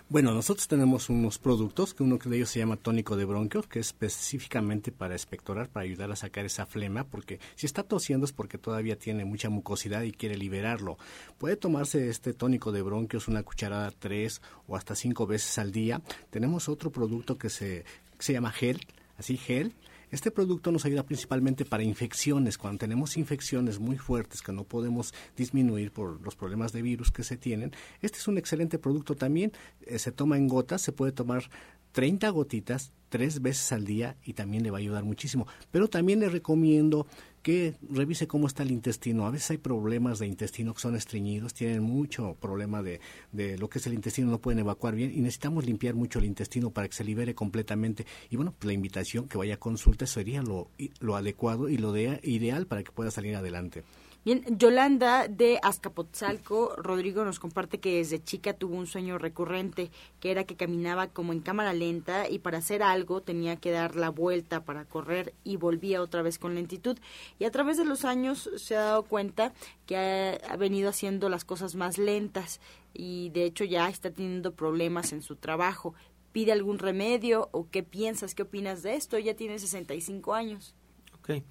Bueno, 0.09 0.33
nosotros 0.33 0.69
tenemos 0.69 1.09
unos 1.09 1.39
productos, 1.39 1.95
que 1.95 2.03
uno 2.03 2.19
de 2.19 2.37
ellos 2.37 2.51
se 2.51 2.59
llama 2.59 2.77
tónico 2.77 3.17
de 3.17 3.25
bronquios, 3.25 3.67
que 3.67 3.81
es 3.81 3.89
específicamente 3.89 4.93
para 4.93 5.15
expectorar, 5.15 5.69
para 5.69 5.85
ayudar 5.85 6.11
a 6.11 6.17
sacar 6.17 6.45
esa 6.45 6.67
flema, 6.67 7.05
porque 7.05 7.41
si 7.57 7.67
está 7.67 7.83
tosiendo 7.83 8.25
es 8.25 8.33
porque 8.33 8.59
todavía 8.59 8.99
tiene 8.99 9.25
mucha 9.25 9.51
mucosidad 9.51 10.03
y 10.03 10.13
quiere 10.13 10.37
liberarlo. 10.37 10.99
Puede 11.39 11.57
tomarse 11.57 12.09
este 12.09 12.35
tónico 12.35 12.73
de 12.73 12.83
bronquios 12.83 13.29
una 13.29 13.43
cucharada 13.43 13.91
tres 13.91 14.41
o 14.67 14.77
hasta 14.77 14.95
cinco 14.95 15.27
veces 15.27 15.59
al 15.59 15.73
día. 15.73 16.03
Tenemos 16.31 16.69
otro 16.69 16.91
producto 16.91 17.39
que 17.39 17.51
se, 17.51 17.85
que 18.17 18.25
se 18.25 18.33
llama 18.33 18.53
gel, 18.53 18.81
así 19.17 19.37
gel, 19.37 19.75
este 20.11 20.31
producto 20.31 20.73
nos 20.73 20.85
ayuda 20.85 21.05
principalmente 21.05 21.65
para 21.65 21.83
infecciones. 21.83 22.59
Cuando 22.59 22.79
tenemos 22.79 23.17
infecciones 23.17 23.79
muy 23.79 23.99
fuertes 23.99 24.43
que 24.43 24.53
no 24.53 24.65
podemos 24.65 25.13
disminuir 25.37 25.93
por 25.93 26.21
los 26.23 26.37
problemas 26.37 26.73
de 26.73 26.83
virus 26.83 27.11
que 27.11 27.25
se 27.25 27.37
tienen, 27.37 27.73
este 28.01 28.19
es 28.19 28.29
un 28.29 28.39
excelente 28.39 28.79
producto 28.79 29.15
también. 29.17 29.53
Eh, 29.83 29.99
se 29.99 30.13
toma 30.13 30.37
en 30.37 30.49
gotas, 30.49 30.83
se 30.83 30.93
puede 30.93 31.13
tomar 31.13 31.45
30 31.93 32.29
gotitas 32.31 32.93
tres 33.09 33.41
veces 33.41 33.73
al 33.73 33.85
día 33.85 34.17
y 34.23 34.35
también 34.35 34.63
le 34.63 34.71
va 34.71 34.79
a 34.79 34.81
ayudar 34.81 35.05
muchísimo. 35.05 35.47
Pero 35.71 35.89
también 35.89 36.21
le 36.21 36.29
recomiendo 36.29 37.07
que 37.49 37.77
revise 37.89 38.29
cómo 38.29 38.47
está 38.47 38.63
el 38.63 38.71
intestino. 38.71 39.27
A 39.27 39.31
veces 39.31 39.53
hay 39.53 39.57
problemas 39.57 40.19
de 40.19 40.27
intestino 40.27 40.75
que 40.75 40.83
son 40.83 40.95
estreñidos, 40.97 41.55
tienen 41.55 41.83
mucho 41.83 42.37
problema 42.39 42.83
de, 42.83 43.01
de 43.33 43.57
lo 43.57 43.71
que 43.71 43.79
es 43.79 43.87
el 43.87 43.95
intestino, 43.95 44.31
no 44.31 44.39
pueden 44.39 44.59
evacuar 44.59 44.95
bien 44.95 45.13
y 45.15 45.23
necesitamos 45.23 45.65
limpiar 45.65 45.95
mucho 45.95 46.19
el 46.19 46.27
intestino 46.27 46.71
para 46.71 46.89
que 46.89 46.95
se 46.95 47.05
libere 47.05 47.35
completamente. 47.35 48.05
Y 48.29 48.37
bueno, 48.37 48.53
pues 48.53 48.67
la 48.67 48.75
invitación 48.75 49.29
que 49.29 49.39
vaya 49.39 49.55
a 49.55 49.57
consulta 49.57 50.07
sería 50.07 50.43
lo, 50.43 50.69
lo 51.01 51.17
adecuado 51.17 51.71
y 51.71 51.79
lo 51.79 51.91
de, 51.93 52.21
ideal 52.23 52.67
para 52.67 52.83
que 52.83 52.93
pueda 52.93 53.11
salir 53.11 53.35
adelante. 53.35 53.83
Bien, 54.29 54.45
Yolanda 54.59 55.27
de 55.27 55.59
Azcapotzalco, 55.63 56.77
Rodrigo 56.77 57.25
nos 57.25 57.39
comparte 57.41 57.81
que 57.81 57.97
desde 57.97 58.23
chica 58.23 58.53
tuvo 58.53 58.77
un 58.77 58.87
sueño 58.87 59.17
recurrente, 59.17 59.91
que 60.21 60.31
era 60.31 60.45
que 60.45 60.55
caminaba 60.55 61.07
como 61.07 61.33
en 61.33 61.41
cámara 61.41 61.73
lenta 61.73 62.29
y 62.29 62.39
para 62.39 62.59
hacer 62.59 62.83
algo 62.83 63.23
tenía 63.23 63.57
que 63.57 63.71
dar 63.71 63.97
la 63.97 64.11
vuelta 64.11 64.67
para 64.67 64.85
correr 64.85 65.33
y 65.45 65.57
volvía 65.57 66.03
otra 66.03 66.21
vez 66.21 66.39
con 66.39 66.55
lentitud. 66.55 66.99
Y 67.39 67.47
a 67.47 67.51
través 67.51 67.79
de 67.79 67.87
los 67.87 68.05
años 68.05 68.51
se 68.59 68.77
ha 68.77 68.83
dado 68.83 69.05
cuenta 69.05 69.55
que 69.87 69.97
ha, 69.97 70.57
venido 70.59 70.91
haciendo 70.91 71.31
las 71.31 71.47
cosas 71.47 71.75
más 71.75 71.97
lentas 71.97 72.61
y 72.93 73.31
de 73.31 73.45
hecho 73.45 73.65
ya 73.65 73.89
está 73.89 74.11
teniendo 74.11 74.53
problemas 74.53 75.15
en 75.15 75.23
su 75.23 75.37
trabajo. 75.37 75.95
¿Pide 76.33 76.53
algún 76.53 76.79
remedio 76.79 77.49
o 77.53 77.71
qué 77.71 77.83
piensas, 77.83 78.35
qué 78.35 78.43
opinas 78.43 78.83
de 78.83 78.95
esto? 78.95 79.19
Ya 79.19 79.33
tiene 79.33 79.59
65 79.59 80.35
años. 80.35 80.75
Ok. 81.19 81.43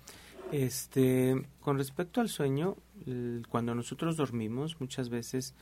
Este, 0.51 1.45
con 1.59 1.77
respecto 1.77 2.21
al 2.21 2.29
sueño, 2.29 2.77
cuando 3.49 3.75
nosotros 3.75 4.15
dormimos, 4.15 4.79
muchas 4.79 5.09
veces 5.09 5.53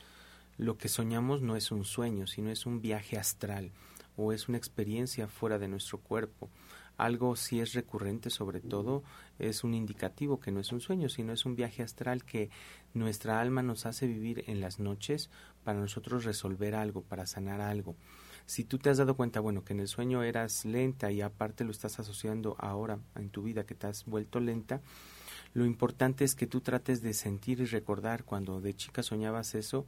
lo 0.58 0.78
que 0.78 0.88
soñamos 0.88 1.42
no 1.42 1.56
es 1.56 1.72
un 1.72 1.84
sueño, 1.84 2.26
sino 2.26 2.50
es 2.50 2.66
un 2.66 2.80
viaje 2.80 3.18
astral 3.18 3.72
o 4.16 4.32
es 4.32 4.48
una 4.48 4.58
experiencia 4.58 5.26
fuera 5.26 5.58
de 5.58 5.68
nuestro 5.68 5.98
cuerpo. 5.98 6.48
Algo 6.96 7.36
si 7.36 7.60
es 7.60 7.74
recurrente 7.74 8.30
sobre 8.30 8.60
todo 8.60 9.02
es 9.38 9.64
un 9.64 9.74
indicativo 9.74 10.40
que 10.40 10.52
no 10.52 10.60
es 10.60 10.72
un 10.72 10.80
sueño, 10.80 11.08
sino 11.08 11.32
es 11.32 11.44
un 11.44 11.56
viaje 11.56 11.82
astral 11.82 12.24
que 12.24 12.48
nuestra 12.94 13.40
alma 13.40 13.62
nos 13.62 13.86
hace 13.86 14.06
vivir 14.06 14.44
en 14.46 14.60
las 14.60 14.78
noches 14.78 15.30
para 15.64 15.78
nosotros 15.78 16.24
resolver 16.24 16.74
algo, 16.74 17.02
para 17.02 17.26
sanar 17.26 17.60
algo 17.60 17.96
si 18.46 18.64
tú 18.64 18.78
te 18.78 18.90
has 18.90 18.98
dado 18.98 19.16
cuenta, 19.16 19.40
bueno, 19.40 19.64
que 19.64 19.72
en 19.72 19.80
el 19.80 19.88
sueño 19.88 20.22
eras 20.22 20.64
lenta 20.64 21.10
y 21.10 21.20
aparte 21.20 21.64
lo 21.64 21.72
estás 21.72 21.98
asociando 21.98 22.56
ahora 22.58 22.98
en 23.16 23.28
tu 23.28 23.42
vida 23.42 23.66
que 23.66 23.74
te 23.74 23.88
has 23.88 24.04
vuelto 24.06 24.40
lenta, 24.40 24.80
lo 25.52 25.64
importante 25.64 26.24
es 26.24 26.34
que 26.34 26.46
tú 26.46 26.60
trates 26.60 27.02
de 27.02 27.12
sentir 27.12 27.60
y 27.60 27.64
recordar 27.66 28.24
cuando 28.24 28.60
de 28.60 28.74
chica 28.74 29.02
soñabas 29.02 29.54
eso, 29.54 29.86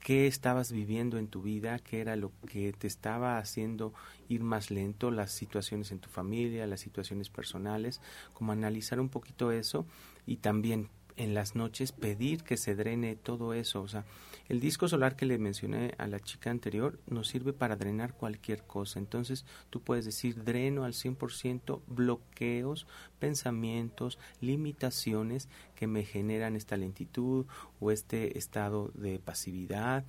qué 0.00 0.26
estabas 0.26 0.70
viviendo 0.70 1.18
en 1.18 1.28
tu 1.28 1.42
vida, 1.42 1.78
qué 1.78 2.00
era 2.00 2.14
lo 2.14 2.30
que 2.46 2.72
te 2.72 2.86
estaba 2.86 3.38
haciendo 3.38 3.92
ir 4.28 4.42
más 4.42 4.70
lento, 4.70 5.10
las 5.10 5.32
situaciones 5.32 5.90
en 5.90 5.98
tu 5.98 6.08
familia, 6.08 6.66
las 6.66 6.80
situaciones 6.80 7.30
personales, 7.30 8.00
como 8.32 8.52
analizar 8.52 9.00
un 9.00 9.08
poquito 9.08 9.50
eso 9.50 9.86
y 10.26 10.36
también 10.36 10.88
en 11.18 11.34
las 11.34 11.56
noches 11.56 11.90
pedir 11.92 12.44
que 12.44 12.56
se 12.56 12.76
drene 12.76 13.16
todo 13.16 13.52
eso, 13.52 13.82
o 13.82 13.88
sea, 13.88 14.04
el 14.48 14.60
disco 14.60 14.88
solar 14.88 15.16
que 15.16 15.26
le 15.26 15.36
mencioné 15.36 15.94
a 15.98 16.06
la 16.06 16.20
chica 16.20 16.50
anterior 16.50 16.98
nos 17.06 17.28
sirve 17.28 17.52
para 17.52 17.76
drenar 17.76 18.14
cualquier 18.14 18.62
cosa. 18.62 18.98
Entonces 18.98 19.44
tú 19.68 19.82
puedes 19.82 20.06
decir 20.06 20.42
dreno 20.42 20.84
al 20.84 20.94
100% 20.94 21.82
bloqueos, 21.86 22.86
pensamientos, 23.18 24.18
limitaciones 24.40 25.48
que 25.74 25.86
me 25.86 26.04
generan 26.04 26.56
esta 26.56 26.76
lentitud 26.76 27.46
o 27.80 27.90
este 27.90 28.38
estado 28.38 28.90
de 28.94 29.18
pasividad. 29.18 30.04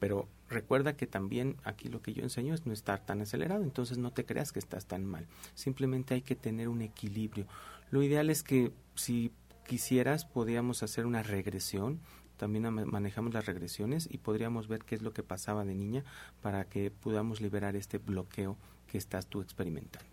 Pero 0.00 0.28
recuerda 0.48 0.96
que 0.96 1.06
también 1.06 1.56
aquí 1.62 1.88
lo 1.88 2.02
que 2.02 2.14
yo 2.14 2.22
enseño 2.22 2.54
es 2.54 2.66
no 2.66 2.72
estar 2.72 3.04
tan 3.04 3.20
acelerado, 3.20 3.62
entonces 3.62 3.98
no 3.98 4.12
te 4.12 4.24
creas 4.24 4.50
que 4.50 4.58
estás 4.58 4.86
tan 4.86 5.04
mal. 5.04 5.26
Simplemente 5.54 6.14
hay 6.14 6.22
que 6.22 6.34
tener 6.34 6.68
un 6.68 6.82
equilibrio. 6.82 7.46
Lo 7.90 8.02
ideal 8.02 8.28
es 8.28 8.42
que 8.42 8.72
si 8.96 9.30
quisieras 9.64 10.24
podíamos 10.24 10.82
hacer 10.82 11.06
una 11.06 11.22
regresión 11.22 12.00
también 12.36 12.64
manejamos 12.72 13.32
las 13.32 13.46
regresiones 13.46 14.08
y 14.10 14.18
podríamos 14.18 14.68
ver 14.68 14.84
qué 14.84 14.96
es 14.96 15.02
lo 15.02 15.12
que 15.12 15.22
pasaba 15.22 15.64
de 15.64 15.74
niña 15.74 16.04
para 16.42 16.64
que 16.64 16.90
podamos 16.90 17.40
liberar 17.40 17.76
este 17.76 17.98
bloqueo 17.98 18.56
que 18.90 18.98
estás 18.98 19.26
tú 19.26 19.40
experimentando. 19.40 20.06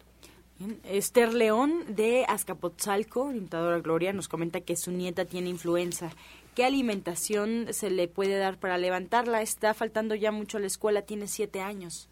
Esther 0.84 1.34
León 1.34 1.84
de 1.90 2.26
Azcapotzalco, 2.28 3.24
orientadora 3.24 3.80
Gloria, 3.80 4.14
nos 4.14 4.28
comenta 4.28 4.62
que 4.62 4.76
su 4.76 4.92
nieta 4.92 5.26
tiene 5.26 5.50
influenza. 5.50 6.12
¿Qué 6.54 6.64
alimentación 6.64 7.68
se 7.72 7.90
le 7.90 8.08
puede 8.08 8.38
dar 8.38 8.60
para 8.60 8.78
levantarla? 8.78 9.42
Está 9.42 9.74
faltando 9.74 10.14
ya 10.14 10.32
mucho 10.32 10.58
a 10.58 10.62
la 10.62 10.68
escuela, 10.68 11.02
tiene 11.02 11.28
siete 11.28 11.62
años. 11.62 12.10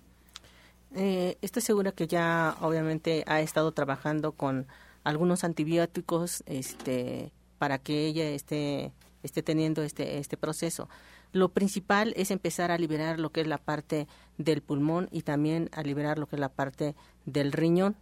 Eh, 0.95 1.37
estoy 1.43 1.61
segura 1.61 1.91
que 1.91 2.07
ya 2.07 2.57
obviamente 2.61 3.23
ha 3.27 3.41
estado 3.41 3.71
trabajando 3.73 4.31
con 4.31 4.65
algunos 5.09 5.43
antibióticos 5.43 6.43
este, 6.45 7.31
para 7.57 7.77
que 7.77 8.05
ella 8.05 8.29
esté 8.29 8.93
esté 9.23 9.43
teniendo 9.43 9.83
este, 9.83 10.17
este 10.17 10.37
proceso. 10.37 10.89
Lo 11.31 11.49
principal 11.49 12.13
es 12.17 12.31
empezar 12.31 12.71
a 12.71 12.77
liberar 12.77 13.19
lo 13.19 13.31
que 13.31 13.41
es 13.41 13.47
la 13.47 13.57
parte 13.57 14.07
del 14.37 14.61
pulmón 14.61 15.09
y 15.11 15.21
también 15.21 15.69
a 15.73 15.83
liberar 15.83 16.17
lo 16.17 16.27
que 16.27 16.35
es 16.35 16.39
la 16.39 16.49
parte 16.49 16.95
del 17.25 17.51
riñón. 17.51 17.95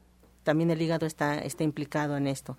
También 0.44 0.72
el 0.72 0.82
hígado 0.82 1.06
está, 1.06 1.40
está 1.40 1.64
implicado 1.64 2.16
en 2.16 2.28
esto. 2.28 2.58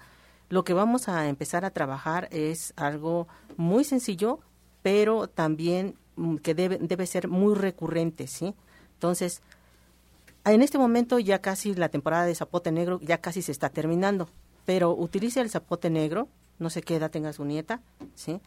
Lo 0.50 0.64
que 0.64 0.74
vamos 0.74 1.08
a 1.08 1.28
empezar 1.28 1.64
a 1.64 1.70
trabajar 1.70 2.28
es 2.30 2.74
algo 2.76 3.28
muy 3.56 3.84
sencillo, 3.84 4.40
pero 4.82 5.28
también 5.28 5.96
mm, 6.16 6.36
que 6.36 6.54
debe, 6.54 6.78
debe 6.78 7.06
ser 7.06 7.28
muy 7.28 7.54
recurrente, 7.54 8.26
¿sí? 8.26 8.54
Entonces, 8.94 9.42
en 10.52 10.62
este 10.62 10.78
momento 10.78 11.18
ya 11.18 11.40
casi 11.40 11.74
la 11.74 11.88
temporada 11.88 12.24
de 12.24 12.34
zapote 12.34 12.72
negro 12.72 13.00
ya 13.02 13.18
casi 13.18 13.42
se 13.42 13.52
está 13.52 13.70
terminando, 13.70 14.28
pero 14.64 14.94
utilice 14.94 15.40
el 15.40 15.50
zapote 15.50 15.90
negro 15.90 16.28
no 16.58 16.70
sé 16.70 16.82
qué 16.82 16.96
edad 16.96 17.10
tenga 17.10 17.32
su 17.32 17.44
nieta, 17.44 17.80
¿sí? 18.14 18.40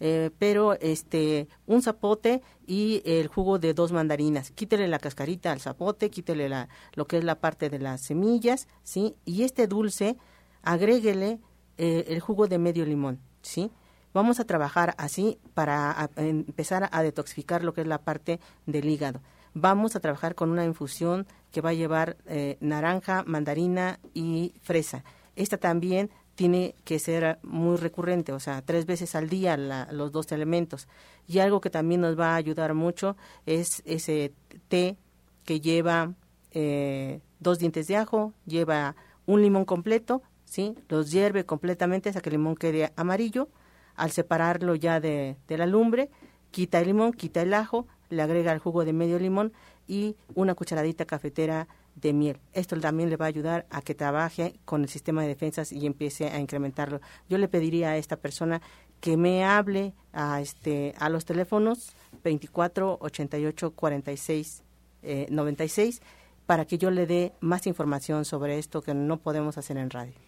Eh, 0.00 0.30
pero 0.38 0.74
este 0.80 1.48
un 1.66 1.80
zapote 1.80 2.42
y 2.66 3.00
el 3.04 3.28
jugo 3.28 3.58
de 3.58 3.74
dos 3.74 3.92
mandarinas. 3.92 4.50
Quítele 4.50 4.88
la 4.88 4.98
cascarita 4.98 5.52
al 5.52 5.60
zapote, 5.60 6.10
quítele 6.10 6.48
la, 6.48 6.68
lo 6.94 7.06
que 7.06 7.18
es 7.18 7.24
la 7.24 7.36
parte 7.36 7.70
de 7.70 7.78
las 7.78 8.00
semillas, 8.00 8.66
¿sí? 8.82 9.14
Y 9.24 9.44
este 9.44 9.66
dulce, 9.66 10.16
agréguele 10.62 11.38
eh, 11.78 12.06
el 12.08 12.20
jugo 12.20 12.48
de 12.48 12.58
medio 12.58 12.84
limón, 12.84 13.20
¿sí? 13.42 13.70
Vamos 14.12 14.40
a 14.40 14.44
trabajar 14.44 14.94
así 14.96 15.38
para 15.54 16.08
empezar 16.16 16.88
a 16.92 17.02
detoxificar 17.02 17.64
lo 17.64 17.74
que 17.74 17.80
es 17.80 17.86
la 17.86 17.98
parte 17.98 18.38
del 18.64 18.88
hígado. 18.88 19.20
Vamos 19.54 19.94
a 19.94 20.00
trabajar 20.00 20.34
con 20.34 20.50
una 20.50 20.64
infusión 20.64 21.26
que 21.52 21.60
va 21.60 21.70
a 21.70 21.74
llevar 21.74 22.16
eh, 22.26 22.56
naranja, 22.60 23.22
mandarina 23.24 24.00
y 24.12 24.52
fresa. 24.62 25.04
Esta 25.36 25.58
también 25.58 26.10
tiene 26.34 26.74
que 26.84 26.98
ser 26.98 27.38
muy 27.42 27.76
recurrente, 27.76 28.32
o 28.32 28.40
sea, 28.40 28.62
tres 28.62 28.86
veces 28.86 29.14
al 29.14 29.28
día 29.28 29.56
los 29.56 30.10
dos 30.10 30.32
elementos. 30.32 30.88
Y 31.28 31.38
algo 31.38 31.60
que 31.60 31.70
también 31.70 32.00
nos 32.00 32.18
va 32.18 32.32
a 32.32 32.36
ayudar 32.36 32.74
mucho 32.74 33.16
es 33.46 33.82
ese 33.84 34.32
té 34.68 34.96
que 35.44 35.60
lleva 35.60 36.14
eh, 36.50 37.20
dos 37.38 37.58
dientes 37.58 37.86
de 37.86 37.96
ajo, 37.96 38.32
lleva 38.46 38.96
un 39.26 39.42
limón 39.42 39.64
completo, 39.64 40.22
¿sí? 40.44 40.74
Los 40.88 41.10
hierve 41.12 41.46
completamente 41.46 42.08
hasta 42.08 42.20
que 42.20 42.30
el 42.30 42.34
limón 42.34 42.56
quede 42.56 42.92
amarillo. 42.96 43.48
Al 43.94 44.10
separarlo 44.10 44.74
ya 44.74 44.98
de, 44.98 45.36
de 45.46 45.56
la 45.56 45.66
lumbre, 45.66 46.10
quita 46.50 46.80
el 46.80 46.88
limón, 46.88 47.12
quita 47.12 47.42
el 47.42 47.54
ajo, 47.54 47.86
le 48.10 48.22
agrega 48.22 48.52
el 48.52 48.58
jugo 48.58 48.84
de 48.84 48.92
medio 48.92 49.18
limón 49.18 49.52
y 49.86 50.16
una 50.34 50.54
cucharadita 50.54 51.04
cafetera 51.04 51.68
de 51.96 52.12
miel. 52.12 52.38
Esto 52.52 52.78
también 52.80 53.10
le 53.10 53.16
va 53.16 53.26
a 53.26 53.28
ayudar 53.28 53.66
a 53.70 53.82
que 53.82 53.94
trabaje 53.94 54.58
con 54.64 54.82
el 54.82 54.88
sistema 54.88 55.22
de 55.22 55.28
defensas 55.28 55.72
y 55.72 55.86
empiece 55.86 56.28
a 56.28 56.40
incrementarlo. 56.40 57.00
Yo 57.28 57.38
le 57.38 57.48
pediría 57.48 57.90
a 57.90 57.96
esta 57.96 58.16
persona 58.16 58.60
que 59.00 59.16
me 59.16 59.44
hable 59.44 59.92
a 60.12 60.40
este 60.40 60.94
a 60.98 61.08
los 61.08 61.24
teléfonos 61.24 61.94
24 62.22 62.98
88 63.00 63.70
46 63.72 64.62
eh, 65.02 65.26
96 65.30 66.00
para 66.46 66.64
que 66.64 66.78
yo 66.78 66.90
le 66.90 67.06
dé 67.06 67.32
más 67.40 67.66
información 67.66 68.24
sobre 68.24 68.58
esto 68.58 68.82
que 68.82 68.94
no 68.94 69.18
podemos 69.18 69.58
hacer 69.58 69.76
en 69.76 69.90
radio. 69.90 70.23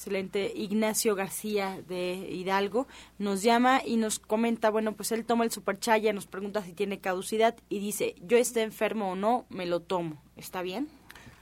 Excelente. 0.00 0.50
Ignacio 0.56 1.14
García 1.14 1.82
de 1.86 2.14
Hidalgo 2.14 2.86
nos 3.18 3.42
llama 3.42 3.82
y 3.84 3.98
nos 3.98 4.18
comenta, 4.18 4.70
bueno, 4.70 4.94
pues 4.94 5.12
él 5.12 5.26
toma 5.26 5.44
el 5.44 5.50
superchaya, 5.50 6.14
nos 6.14 6.26
pregunta 6.26 6.64
si 6.64 6.72
tiene 6.72 7.00
caducidad 7.00 7.54
y 7.68 7.80
dice, 7.80 8.14
yo 8.22 8.38
esté 8.38 8.62
enfermo 8.62 9.12
o 9.12 9.14
no, 9.14 9.44
me 9.50 9.66
lo 9.66 9.80
tomo. 9.80 10.16
¿Está 10.38 10.62
bien? 10.62 10.88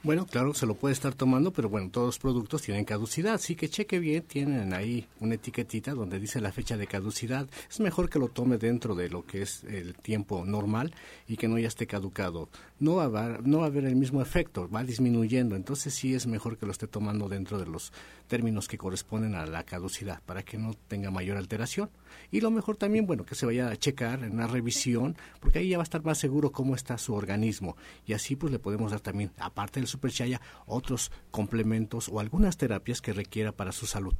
Bueno, 0.01 0.25
claro, 0.25 0.53
se 0.53 0.65
lo 0.65 0.75
puede 0.75 0.93
estar 0.93 1.13
tomando, 1.13 1.51
pero 1.51 1.67
bueno, 1.67 1.89
todos 1.89 2.07
los 2.07 2.19
productos 2.19 2.61
tienen 2.61 2.85
caducidad, 2.85 3.33
así 3.33 3.57
que 3.57 3.67
cheque 3.67 3.99
bien, 3.99 4.23
tienen 4.23 4.73
ahí 4.73 5.05
una 5.19 5.35
etiquetita 5.35 5.93
donde 5.93 6.21
dice 6.21 6.39
la 6.39 6.53
fecha 6.53 6.77
de 6.77 6.87
caducidad. 6.87 7.49
Es 7.69 7.81
mejor 7.81 8.09
que 8.09 8.17
lo 8.17 8.29
tome 8.29 8.57
dentro 8.57 8.95
de 8.95 9.09
lo 9.09 9.25
que 9.25 9.41
es 9.41 9.65
el 9.65 9.95
tiempo 9.95 10.45
normal 10.45 10.93
y 11.27 11.35
que 11.35 11.49
no 11.49 11.59
ya 11.59 11.67
esté 11.67 11.85
caducado. 11.85 12.47
No 12.79 12.95
va, 12.95 13.25
a 13.25 13.39
no 13.43 13.57
va 13.57 13.65
a 13.65 13.67
haber 13.67 13.83
el 13.83 13.97
mismo 13.97 14.21
efecto, 14.21 14.69
va 14.69 14.85
disminuyendo, 14.85 15.57
entonces 15.57 15.93
sí 15.93 16.13
es 16.13 16.27
mejor 16.27 16.57
que 16.57 16.65
lo 16.65 16.71
esté 16.71 16.87
tomando 16.87 17.27
dentro 17.27 17.59
de 17.59 17.65
los 17.65 17.91
términos 18.29 18.69
que 18.69 18.77
corresponden 18.77 19.35
a 19.35 19.45
la 19.45 19.65
caducidad 19.65 20.21
para 20.25 20.43
que 20.43 20.57
no 20.57 20.73
tenga 20.87 21.11
mayor 21.11 21.35
alteración. 21.35 21.89
Y 22.31 22.39
lo 22.39 22.51
mejor 22.51 22.77
también, 22.77 23.05
bueno, 23.05 23.25
que 23.25 23.35
se 23.35 23.45
vaya 23.45 23.69
a 23.69 23.75
checar 23.75 24.23
en 24.23 24.31
una 24.31 24.47
revisión, 24.47 25.17
porque 25.41 25.59
ahí 25.59 25.69
ya 25.69 25.77
va 25.77 25.83
a 25.83 25.89
estar 25.89 26.05
más 26.05 26.17
seguro 26.17 26.53
cómo 26.53 26.75
está 26.75 26.97
su 26.97 27.13
organismo 27.13 27.75
y 28.05 28.13
así 28.13 28.37
pues 28.37 28.53
le 28.53 28.59
podemos 28.59 28.91
dar 28.91 29.01
también, 29.01 29.31
aparte 29.37 29.81
del 29.81 29.87
superchaya, 29.87 30.39
otros 30.65 31.11
complementos 31.31 32.07
o 32.07 32.21
algunas 32.21 32.55
terapias 32.55 33.01
que 33.01 33.11
requiera 33.11 33.51
para 33.51 33.73
su 33.73 33.85
salud. 33.85 34.15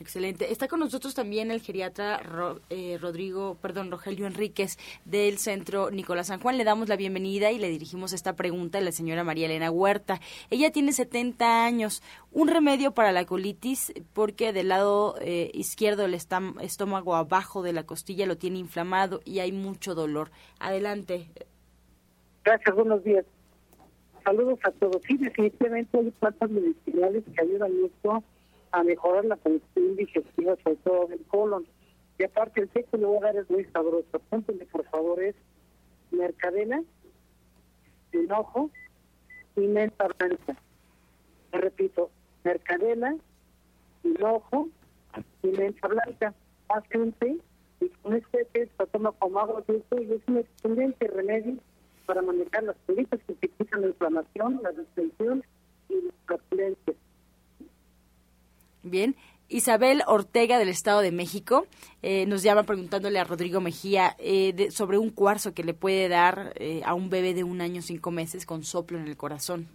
Excelente. 0.00 0.50
Está 0.50 0.66
con 0.66 0.80
nosotros 0.80 1.14
también 1.14 1.50
el 1.50 1.60
geriatra 1.60 2.22
eh, 2.70 2.96
Rodrigo, 2.98 3.58
perdón, 3.60 3.90
Rogelio 3.90 4.26
Enríquez 4.26 4.78
del 5.04 5.36
Centro 5.36 5.90
Nicolás 5.90 6.28
San 6.28 6.40
Juan. 6.40 6.56
Le 6.56 6.64
damos 6.64 6.88
la 6.88 6.96
bienvenida 6.96 7.50
y 7.50 7.58
le 7.58 7.68
dirigimos 7.68 8.14
esta 8.14 8.34
pregunta 8.34 8.78
a 8.78 8.80
la 8.80 8.92
señora 8.92 9.24
María 9.24 9.44
Elena 9.44 9.70
Huerta. 9.70 10.18
Ella 10.48 10.72
tiene 10.72 10.92
70 10.92 11.66
años. 11.66 12.02
Un 12.32 12.48
remedio 12.48 12.92
para 12.92 13.12
la 13.12 13.26
colitis 13.26 13.92
porque 14.14 14.54
del 14.54 14.68
lado 14.68 15.16
eh, 15.20 15.50
izquierdo 15.52 16.06
el 16.06 16.14
estómago 16.14 17.14
abajo 17.14 17.62
de 17.62 17.74
la 17.74 17.84
costilla 17.84 18.24
lo 18.24 18.38
tiene 18.38 18.58
inflamado 18.58 19.20
y 19.26 19.40
hay 19.40 19.52
mucho 19.52 19.94
dolor. 19.94 20.30
Adelante. 20.60 21.28
Gracias, 22.42 22.74
buenos 22.74 23.04
días. 23.04 23.26
Saludos 24.24 24.58
a 24.64 24.70
todos. 24.70 25.02
Sí, 25.06 25.18
definitivamente 25.18 25.98
hay 25.98 26.10
plantas 26.12 26.50
medicinales 26.50 27.22
que 27.34 27.42
ayudan 27.42 27.70
mucho 27.82 28.24
a 28.72 28.82
mejorar 28.82 29.24
la 29.24 29.36
función 29.36 29.96
digestiva, 29.96 30.56
sobre 30.62 30.76
todo 30.76 31.06
del 31.06 31.22
colon. 31.26 31.66
Y 32.18 32.24
aparte, 32.24 32.60
el 32.60 32.68
té 32.68 32.84
que 32.84 32.98
le 32.98 33.06
voy 33.06 33.18
a 33.18 33.32
dar 33.32 33.36
es 33.36 33.50
muy 33.50 33.64
sabroso. 33.66 34.06
Apúntenle, 34.12 34.66
por 34.66 34.84
favor, 34.86 35.22
es 35.22 35.34
mercadena, 36.10 36.82
hinojo 38.12 38.70
y 39.56 39.60
menta 39.60 40.08
blanca. 40.18 40.56
Repito, 41.52 42.10
mercadena, 42.44 43.16
hinojo 44.04 44.68
y 45.42 45.48
menta 45.48 45.88
blanca. 45.88 46.34
Té 47.18 47.38
y 47.80 47.88
con 47.88 48.14
este 48.14 48.44
té 48.52 48.68
se 48.78 48.86
toma 48.86 49.10
como 49.12 49.40
agua 49.40 49.64
dulce 49.66 50.02
y 50.02 50.12
es 50.12 50.22
un 50.28 50.38
excelente 50.38 51.08
remedio 51.08 51.56
para 52.06 52.22
manejar 52.22 52.62
las 52.64 52.76
colitas 52.86 53.20
que 53.26 53.34
se 53.34 53.48
quitan 53.48 53.80
la 53.80 53.88
inflamación, 53.88 54.60
la 54.62 54.70
distensión 54.72 55.42
y 55.88 55.94
la 56.02 56.12
flatulencia. 56.26 56.94
Bien. 58.82 59.16
Isabel 59.50 60.02
Ortega 60.06 60.58
del 60.58 60.68
Estado 60.68 61.00
de 61.00 61.10
México 61.10 61.66
eh, 62.02 62.24
nos 62.26 62.42
llama 62.42 62.62
preguntándole 62.62 63.18
a 63.18 63.24
Rodrigo 63.24 63.60
Mejía 63.60 64.14
eh, 64.20 64.68
sobre 64.70 64.96
un 64.96 65.10
cuarzo 65.10 65.54
que 65.54 65.64
le 65.64 65.74
puede 65.74 66.08
dar 66.08 66.52
eh, 66.54 66.82
a 66.84 66.94
un 66.94 67.10
bebé 67.10 67.34
de 67.34 67.42
un 67.42 67.60
año 67.60 67.82
cinco 67.82 68.12
meses 68.12 68.46
con 68.46 68.62
soplo 68.62 68.98
en 68.98 69.08
el 69.08 69.16
corazón. 69.16 69.66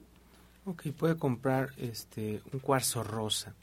Ok, 0.63 0.87
puede 0.97 1.17
comprar 1.17 1.71
este 1.77 2.41
un 2.53 2.59
cuarzo 2.59 3.03
rosa, 3.03 3.53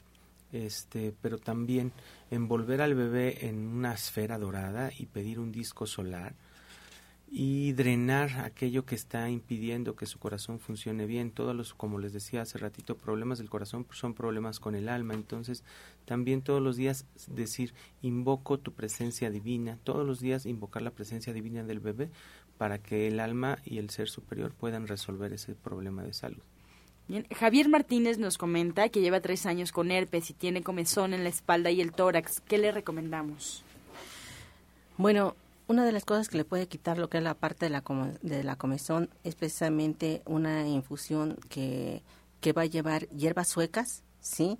este, 0.51 1.13
pero 1.19 1.39
también 1.39 1.91
envolver 2.29 2.81
al 2.81 2.93
bebé 2.93 3.47
en 3.47 3.67
una 3.67 3.93
esfera 3.93 4.37
dorada 4.37 4.91
y 4.97 5.07
pedir 5.07 5.39
un 5.39 5.51
disco 5.51 5.87
solar 5.87 6.35
y 7.35 7.71
drenar 7.71 8.41
aquello 8.41 8.85
que 8.85 8.93
está 8.93 9.27
impidiendo 9.27 9.95
que 9.95 10.05
su 10.05 10.19
corazón 10.19 10.59
funcione 10.59 11.07
bien. 11.07 11.31
Todos 11.31 11.55
los, 11.55 11.73
como 11.73 11.97
les 11.97 12.13
decía 12.13 12.43
hace 12.43 12.59
ratito, 12.59 12.95
problemas 12.95 13.39
del 13.39 13.49
corazón 13.49 13.87
son 13.91 14.13
problemas 14.13 14.59
con 14.59 14.75
el 14.75 14.87
alma. 14.87 15.15
Entonces, 15.15 15.63
también 16.05 16.43
todos 16.43 16.61
los 16.61 16.75
días 16.75 17.07
decir, 17.25 17.73
invoco 18.03 18.59
tu 18.59 18.73
presencia 18.73 19.31
divina, 19.31 19.79
todos 19.83 20.05
los 20.05 20.19
días 20.19 20.45
invocar 20.45 20.83
la 20.83 20.91
presencia 20.91 21.33
divina 21.33 21.63
del 21.63 21.79
bebé 21.79 22.11
para 22.59 22.77
que 22.77 23.07
el 23.07 23.19
alma 23.19 23.57
y 23.65 23.79
el 23.79 23.89
ser 23.89 24.09
superior 24.09 24.53
puedan 24.53 24.85
resolver 24.85 25.33
ese 25.33 25.55
problema 25.55 26.03
de 26.03 26.13
salud. 26.13 26.43
Bien. 27.07 27.25
Javier 27.35 27.67
Martínez 27.67 28.19
nos 28.19 28.37
comenta 28.37 28.89
que 28.89 29.01
lleva 29.01 29.21
tres 29.21 29.47
años 29.47 29.71
con 29.71 29.89
herpes 29.89 30.29
y 30.29 30.33
tiene 30.33 30.61
comezón 30.61 31.15
en 31.15 31.23
la 31.23 31.29
espalda 31.29 31.71
y 31.71 31.81
el 31.81 31.93
tórax. 31.93 32.41
¿Qué 32.41 32.59
le 32.59 32.71
recomendamos? 32.71 33.63
Bueno, 34.97 35.35
una 35.67 35.85
de 35.85 35.91
las 35.91 36.05
cosas 36.05 36.29
que 36.29 36.37
le 36.37 36.45
puede 36.45 36.67
quitar 36.67 36.97
lo 36.97 37.09
que 37.09 37.17
es 37.17 37.23
la 37.23 37.35
parte 37.35 37.65
de 37.65 37.69
la, 37.69 37.83
de 38.21 38.43
la 38.43 38.55
comezón 38.55 39.09
es 39.23 39.35
precisamente 39.35 40.21
una 40.25 40.67
infusión 40.67 41.37
que, 41.49 42.03
que 42.41 42.53
va 42.53 42.63
a 42.63 42.65
llevar 42.65 43.07
hierbas 43.09 43.47
suecas, 43.47 44.03
¿sí? 44.19 44.57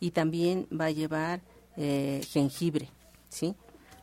Y 0.00 0.12
también 0.12 0.68
va 0.72 0.86
a 0.86 0.90
llevar 0.90 1.42
eh, 1.76 2.24
jengibre, 2.28 2.88
¿sí? 3.28 3.54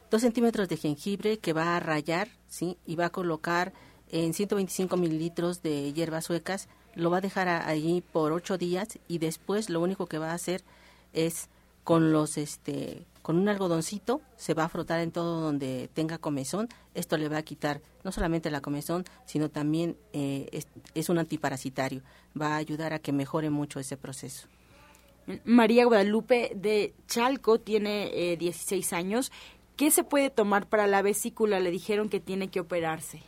Dos 0.10 0.22
centímetros 0.22 0.68
de 0.68 0.78
jengibre 0.78 1.40
que 1.40 1.54
va 1.54 1.78
a 1.78 1.80
rayar, 1.80 2.28
¿sí? 2.48 2.78
Y 2.86 2.96
va 2.96 3.06
a 3.06 3.10
colocar 3.12 3.74
en 4.10 4.34
125 4.34 4.98
mililitros 4.98 5.62
de 5.62 5.94
hierbas 5.94 6.26
suecas, 6.26 6.68
lo 6.96 7.10
va 7.10 7.18
a 7.18 7.22
dejar 7.22 7.48
allí 7.48 8.02
por 8.02 8.34
ocho 8.34 8.58
días 8.58 9.00
y 9.08 9.20
después 9.20 9.70
lo 9.70 9.80
único 9.80 10.08
que 10.08 10.18
va 10.18 10.32
a 10.32 10.36
hacer 10.36 10.64
es 11.14 11.48
con 11.86 12.12
los 12.12 12.38
este 12.38 13.06
con 13.22 13.38
un 13.38 13.48
algodoncito 13.48 14.22
se 14.36 14.54
va 14.54 14.66
a 14.66 14.70
frotar 14.70 15.00
en 15.00 15.12
todo 15.12 15.42
donde 15.42 15.90
tenga 15.94 16.18
comezón. 16.18 16.70
Esto 16.94 17.18
le 17.18 17.30
va 17.30 17.38
a 17.38 17.44
quitar 17.44 17.82
no 18.04 18.12
solamente 18.12 18.50
la 18.52 18.62
comezón, 18.62 19.06
sino 19.26 19.50
también 19.50 19.98
eh, 20.14 20.64
es, 20.94 21.10
un 21.10 21.18
antiparasitario. 21.18 22.02
Va 22.40 22.56
a 22.56 22.58
ayudar 22.58 22.94
a 22.94 23.00
que 23.00 23.12
mejore 23.12 23.50
mucho 23.50 23.80
ese 23.80 23.98
proceso. 23.98 24.48
María 25.46 25.86
Guadalupe 25.86 26.52
de 26.56 26.94
Chalco 27.08 27.60
tiene 27.60 28.36
16 28.38 28.92
eh, 28.92 28.96
años. 28.96 29.32
¿Qué 29.76 29.92
se 29.92 30.04
puede 30.04 30.30
tomar 30.30 30.68
para 30.68 30.88
la 30.88 31.02
vesícula? 31.02 31.60
Le 31.60 31.72
dijeron 31.72 32.10
que 32.10 32.20
tiene 32.20 32.50
que 32.50 32.60
operarse. 32.60 33.22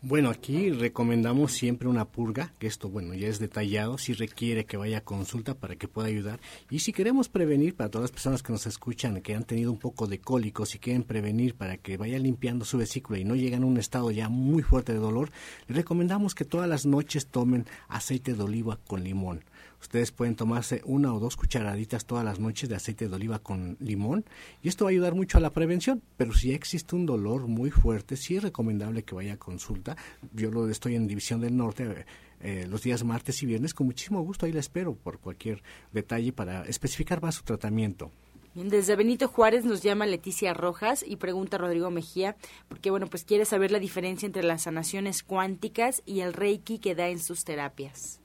Bueno, 0.00 0.30
aquí 0.30 0.70
recomendamos 0.70 1.50
siempre 1.50 1.88
una 1.88 2.04
purga, 2.04 2.52
que 2.60 2.68
esto, 2.68 2.88
bueno, 2.88 3.14
ya 3.14 3.26
es 3.26 3.40
detallado, 3.40 3.98
si 3.98 4.12
requiere 4.12 4.64
que 4.64 4.76
vaya 4.76 4.98
a 4.98 5.04
consulta 5.04 5.54
para 5.54 5.74
que 5.74 5.88
pueda 5.88 6.06
ayudar. 6.06 6.38
Y 6.70 6.78
si 6.78 6.92
queremos 6.92 7.28
prevenir 7.28 7.74
para 7.74 7.90
todas 7.90 8.04
las 8.04 8.12
personas 8.12 8.44
que 8.44 8.52
nos 8.52 8.68
escuchan, 8.68 9.20
que 9.22 9.34
han 9.34 9.42
tenido 9.42 9.72
un 9.72 9.78
poco 9.80 10.06
de 10.06 10.20
cólicos 10.20 10.76
y 10.76 10.78
quieren 10.78 11.02
prevenir 11.02 11.56
para 11.56 11.78
que 11.78 11.96
vaya 11.96 12.16
limpiando 12.20 12.64
su 12.64 12.78
vesícula 12.78 13.18
y 13.18 13.24
no 13.24 13.34
lleguen 13.34 13.64
a 13.64 13.66
un 13.66 13.76
estado 13.76 14.12
ya 14.12 14.28
muy 14.28 14.62
fuerte 14.62 14.92
de 14.92 15.00
dolor, 15.00 15.32
le 15.66 15.74
recomendamos 15.74 16.36
que 16.36 16.44
todas 16.44 16.68
las 16.68 16.86
noches 16.86 17.26
tomen 17.26 17.66
aceite 17.88 18.34
de 18.34 18.42
oliva 18.44 18.78
con 18.86 19.02
limón. 19.02 19.42
Ustedes 19.80 20.10
pueden 20.10 20.34
tomarse 20.34 20.82
una 20.84 21.14
o 21.14 21.20
dos 21.20 21.36
cucharaditas 21.36 22.04
todas 22.04 22.24
las 22.24 22.40
noches 22.40 22.68
de 22.68 22.76
aceite 22.76 23.08
de 23.08 23.14
oliva 23.14 23.38
con 23.38 23.76
limón 23.80 24.24
y 24.62 24.68
esto 24.68 24.84
va 24.84 24.90
a 24.90 24.92
ayudar 24.92 25.14
mucho 25.14 25.38
a 25.38 25.40
la 25.40 25.50
prevención. 25.50 26.02
Pero 26.16 26.32
si 26.32 26.52
existe 26.52 26.96
un 26.96 27.06
dolor 27.06 27.46
muy 27.46 27.70
fuerte, 27.70 28.16
sí 28.16 28.36
es 28.36 28.42
recomendable 28.42 29.02
que 29.02 29.14
vaya 29.14 29.34
a 29.34 29.38
consulta. 29.38 29.96
Yo 30.32 30.50
lo 30.50 30.68
estoy 30.68 30.96
en 30.96 31.06
División 31.06 31.40
del 31.40 31.56
Norte. 31.56 32.06
Eh, 32.40 32.66
los 32.68 32.82
días 32.82 33.02
martes 33.02 33.42
y 33.42 33.46
viernes, 33.46 33.74
con 33.74 33.86
muchísimo 33.86 34.22
gusto 34.22 34.46
ahí 34.46 34.52
la 34.52 34.60
espero 34.60 34.94
por 34.94 35.18
cualquier 35.18 35.62
detalle 35.92 36.32
para 36.32 36.64
especificar 36.66 37.20
más 37.20 37.34
su 37.34 37.42
tratamiento. 37.42 38.12
desde 38.54 38.94
Benito 38.94 39.26
Juárez 39.26 39.64
nos 39.64 39.82
llama 39.82 40.06
Leticia 40.06 40.54
Rojas 40.54 41.04
y 41.06 41.16
pregunta 41.16 41.58
Rodrigo 41.58 41.90
Mejía, 41.90 42.36
porque 42.68 42.90
bueno, 42.90 43.08
pues 43.08 43.24
quiere 43.24 43.44
saber 43.44 43.72
la 43.72 43.80
diferencia 43.80 44.26
entre 44.26 44.44
las 44.44 44.62
sanaciones 44.62 45.24
cuánticas 45.24 46.02
y 46.06 46.20
el 46.20 46.32
Reiki 46.32 46.78
que 46.78 46.94
da 46.94 47.08
en 47.08 47.18
sus 47.18 47.44
terapias. 47.44 48.20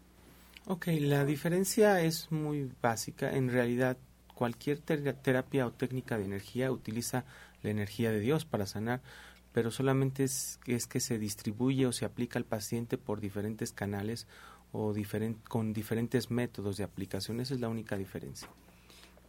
Ok, 0.66 0.88
la 1.00 1.26
diferencia 1.26 2.00
es 2.02 2.32
muy 2.32 2.72
básica. 2.82 3.36
En 3.36 3.50
realidad, 3.50 3.98
cualquier 4.34 4.80
terapia 4.80 5.68
o 5.68 5.74
técnica 5.74 6.18
de 6.18 6.24
energía 6.24 6.72
utiliza 6.72 7.26
la 7.64 7.70
energía 7.70 8.12
de 8.12 8.22
Dios 8.22 8.46
para 8.46 8.66
sanar, 8.66 9.02
pero 9.52 9.72
solamente 9.72 10.24
es, 10.24 10.62
es 10.66 10.88
que 10.88 11.02
se 11.02 11.20
distribuye 11.20 11.86
o 11.86 11.92
se 11.92 12.06
aplica 12.06 12.40
al 12.40 12.46
paciente 12.46 12.98
por 12.98 13.20
diferentes 13.20 13.74
canales 13.74 14.26
o 14.72 14.94
con 15.50 15.74
diferentes 15.74 16.32
métodos 16.32 16.78
de 16.78 16.86
aplicación. 16.86 17.42
Esa 17.42 17.56
es 17.56 17.60
la 17.60 17.68
única 17.68 17.98
diferencia. 17.98 18.48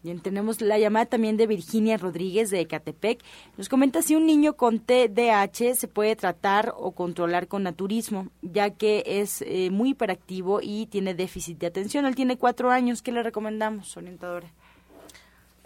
Bien, 0.04 0.20
tenemos 0.20 0.60
la 0.60 0.78
llamada 0.78 1.06
también 1.06 1.38
de 1.38 1.46
Virginia 1.46 1.96
Rodríguez 1.96 2.50
de 2.50 2.60
Ecatepec. 2.60 3.24
Nos 3.56 3.70
comenta 3.70 4.02
si 4.02 4.14
un 4.14 4.26
niño 4.26 4.52
con 4.52 4.78
TDAH 4.78 5.74
se 5.74 5.88
puede 5.88 6.14
tratar 6.14 6.74
o 6.76 6.92
controlar 6.92 7.48
con 7.48 7.62
naturismo, 7.62 8.28
ya 8.42 8.68
que 8.68 9.02
es 9.06 9.40
eh, 9.40 9.70
muy 9.70 9.92
hiperactivo 9.92 10.60
y 10.62 10.84
tiene 10.88 11.14
déficit 11.14 11.58
de 11.58 11.68
atención. 11.68 12.04
Él 12.04 12.14
tiene 12.14 12.36
cuatro 12.36 12.70
años. 12.70 13.00
¿Qué 13.00 13.12
le 13.12 13.22
recomendamos, 13.22 13.96
orientadora? 13.96 14.46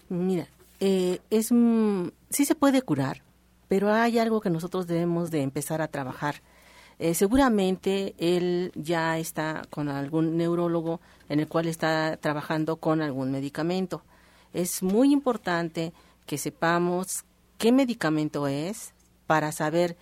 Mira, 0.08 0.46
eh, 0.78 1.18
es 1.30 1.48
sí 1.48 2.44
se 2.44 2.54
puede 2.54 2.82
curar, 2.82 3.22
pero 3.66 3.92
hay 3.92 4.20
algo 4.20 4.40
que 4.40 4.50
nosotros 4.50 4.86
debemos 4.86 5.32
de 5.32 5.42
empezar 5.42 5.82
a 5.82 5.88
trabajar. 5.88 6.36
Eh, 7.00 7.14
seguramente 7.14 8.14
él 8.18 8.70
ya 8.76 9.18
está 9.18 9.62
con 9.68 9.88
algún 9.88 10.36
neurólogo 10.36 11.00
en 11.28 11.40
el 11.40 11.48
cual 11.48 11.66
está 11.66 12.16
trabajando 12.18 12.76
con 12.76 13.02
algún 13.02 13.32
medicamento. 13.32 14.04
Es 14.52 14.82
muy 14.82 15.12
importante 15.12 15.92
que 16.26 16.38
sepamos 16.38 17.24
qué 17.58 17.72
medicamento 17.72 18.46
es 18.46 18.92
para 19.26 19.52
saber 19.52 19.96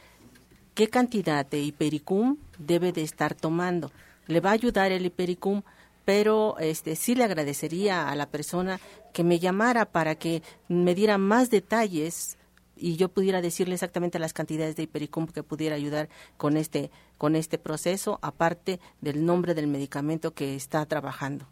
qué 0.74 0.88
cantidad 0.88 1.44
de 1.46 1.60
hipericum 1.60 2.36
debe 2.58 2.92
de 2.92 3.02
estar 3.02 3.34
tomando. 3.34 3.90
Le 4.26 4.40
va 4.40 4.50
a 4.50 4.54
ayudar 4.54 4.92
el 4.92 5.06
hipericum, 5.06 5.62
pero 6.04 6.56
este 6.58 6.96
sí 6.96 7.14
le 7.14 7.24
agradecería 7.24 8.08
a 8.08 8.14
la 8.14 8.26
persona 8.26 8.80
que 9.12 9.24
me 9.24 9.38
llamara 9.38 9.86
para 9.86 10.14
que 10.14 10.42
me 10.68 10.94
diera 10.94 11.18
más 11.18 11.50
detalles 11.50 12.36
y 12.76 12.96
yo 12.96 13.08
pudiera 13.08 13.40
decirle 13.40 13.74
exactamente 13.74 14.18
las 14.18 14.34
cantidades 14.34 14.76
de 14.76 14.82
hipericum 14.82 15.26
que 15.26 15.42
pudiera 15.42 15.76
ayudar 15.76 16.08
con 16.36 16.56
este 16.56 16.90
con 17.16 17.34
este 17.34 17.56
proceso 17.58 18.18
aparte 18.20 18.78
del 19.00 19.24
nombre 19.24 19.54
del 19.54 19.66
medicamento 19.66 20.34
que 20.34 20.54
está 20.54 20.84
trabajando. 20.84 21.46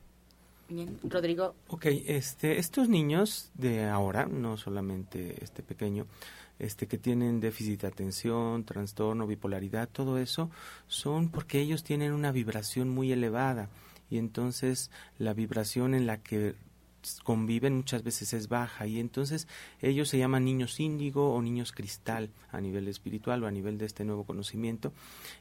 Rodrigo. 1.02 1.54
Ok, 1.68 1.86
este, 2.06 2.58
estos 2.58 2.88
niños 2.88 3.50
de 3.54 3.84
ahora, 3.84 4.26
no 4.26 4.56
solamente 4.56 5.42
este 5.42 5.62
pequeño, 5.62 6.06
este, 6.58 6.86
que 6.86 6.98
tienen 6.98 7.40
déficit 7.40 7.82
de 7.82 7.88
atención, 7.88 8.64
trastorno, 8.64 9.26
bipolaridad, 9.26 9.88
todo 9.88 10.18
eso, 10.18 10.50
son 10.86 11.28
porque 11.28 11.60
ellos 11.60 11.82
tienen 11.82 12.12
una 12.12 12.32
vibración 12.32 12.88
muy 12.88 13.12
elevada 13.12 13.68
y 14.10 14.18
entonces 14.18 14.90
la 15.18 15.34
vibración 15.34 15.94
en 15.94 16.06
la 16.06 16.18
que 16.18 16.54
conviven 17.22 17.76
muchas 17.76 18.02
veces 18.02 18.32
es 18.32 18.48
baja 18.48 18.86
y 18.86 18.98
entonces 18.98 19.48
ellos 19.80 20.08
se 20.08 20.18
llaman 20.18 20.44
niños 20.44 20.80
índigo 20.80 21.34
o 21.34 21.42
niños 21.42 21.72
cristal 21.72 22.30
a 22.50 22.60
nivel 22.60 22.88
espiritual 22.88 23.42
o 23.42 23.46
a 23.46 23.50
nivel 23.50 23.78
de 23.78 23.86
este 23.86 24.04
nuevo 24.04 24.24
conocimiento 24.24 24.92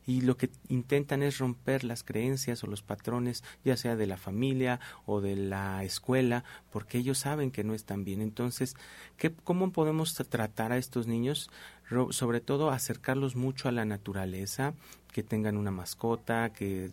y 0.05 0.21
lo 0.21 0.37
que 0.37 0.49
intentan 0.69 1.23
es 1.23 1.37
romper 1.37 1.83
las 1.83 2.03
creencias 2.03 2.63
o 2.63 2.67
los 2.67 2.81
patrones 2.81 3.43
ya 3.63 3.77
sea 3.77 3.95
de 3.95 4.07
la 4.07 4.17
familia 4.17 4.79
o 5.05 5.21
de 5.21 5.35
la 5.35 5.83
escuela 5.83 6.43
porque 6.71 6.97
ellos 6.97 7.17
saben 7.17 7.51
que 7.51 7.63
no 7.63 7.73
están 7.73 8.03
bien 8.03 8.21
entonces 8.21 8.75
¿qué, 9.17 9.33
¿cómo 9.33 9.71
podemos 9.71 10.13
tratar 10.15 10.71
a 10.71 10.77
estos 10.77 11.07
niños? 11.07 11.49
sobre 12.09 12.41
todo 12.41 12.71
acercarlos 12.71 13.35
mucho 13.35 13.69
a 13.69 13.71
la 13.71 13.85
naturaleza 13.85 14.73
que 15.11 15.21
tengan 15.21 15.57
una 15.57 15.69
mascota 15.69 16.51
que 16.51 16.91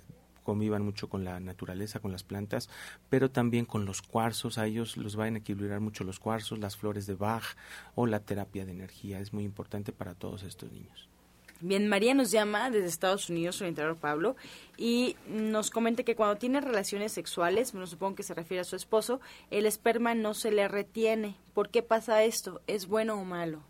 convivan 0.50 0.82
mucho 0.82 1.08
con 1.08 1.24
la 1.24 1.38
naturaleza, 1.38 2.00
con 2.00 2.10
las 2.10 2.24
plantas, 2.24 2.68
pero 3.08 3.30
también 3.30 3.66
con 3.66 3.84
los 3.84 4.02
cuarzos, 4.02 4.58
a 4.58 4.66
ellos 4.66 4.96
los 4.96 5.14
van 5.14 5.36
a 5.36 5.38
equilibrar 5.38 5.78
mucho 5.78 6.02
los 6.02 6.18
cuarzos, 6.18 6.58
las 6.58 6.76
flores 6.76 7.06
de 7.06 7.14
Bach 7.14 7.44
o 7.94 8.08
la 8.08 8.18
terapia 8.18 8.66
de 8.66 8.72
energía, 8.72 9.20
es 9.20 9.32
muy 9.32 9.44
importante 9.44 9.92
para 9.92 10.16
todos 10.16 10.42
estos 10.42 10.72
niños. 10.72 11.08
Bien, 11.60 11.86
María 11.86 12.14
nos 12.14 12.32
llama 12.32 12.68
desde 12.68 12.88
Estados 12.88 13.30
Unidos, 13.30 13.60
orientador 13.60 13.96
Pablo, 13.96 14.34
y 14.76 15.14
nos 15.28 15.70
comenta 15.70 16.02
que 16.02 16.16
cuando 16.16 16.36
tiene 16.36 16.60
relaciones 16.60 17.12
sexuales, 17.12 17.70
bueno, 17.70 17.86
supongo 17.86 18.16
que 18.16 18.24
se 18.24 18.34
refiere 18.34 18.62
a 18.62 18.64
su 18.64 18.74
esposo, 18.74 19.20
el 19.52 19.66
esperma 19.66 20.16
no 20.16 20.34
se 20.34 20.50
le 20.50 20.66
retiene. 20.66 21.36
¿Por 21.54 21.68
qué 21.68 21.84
pasa 21.84 22.24
esto? 22.24 22.60
¿Es 22.66 22.88
bueno 22.88 23.14
o 23.14 23.24
malo? 23.24 23.62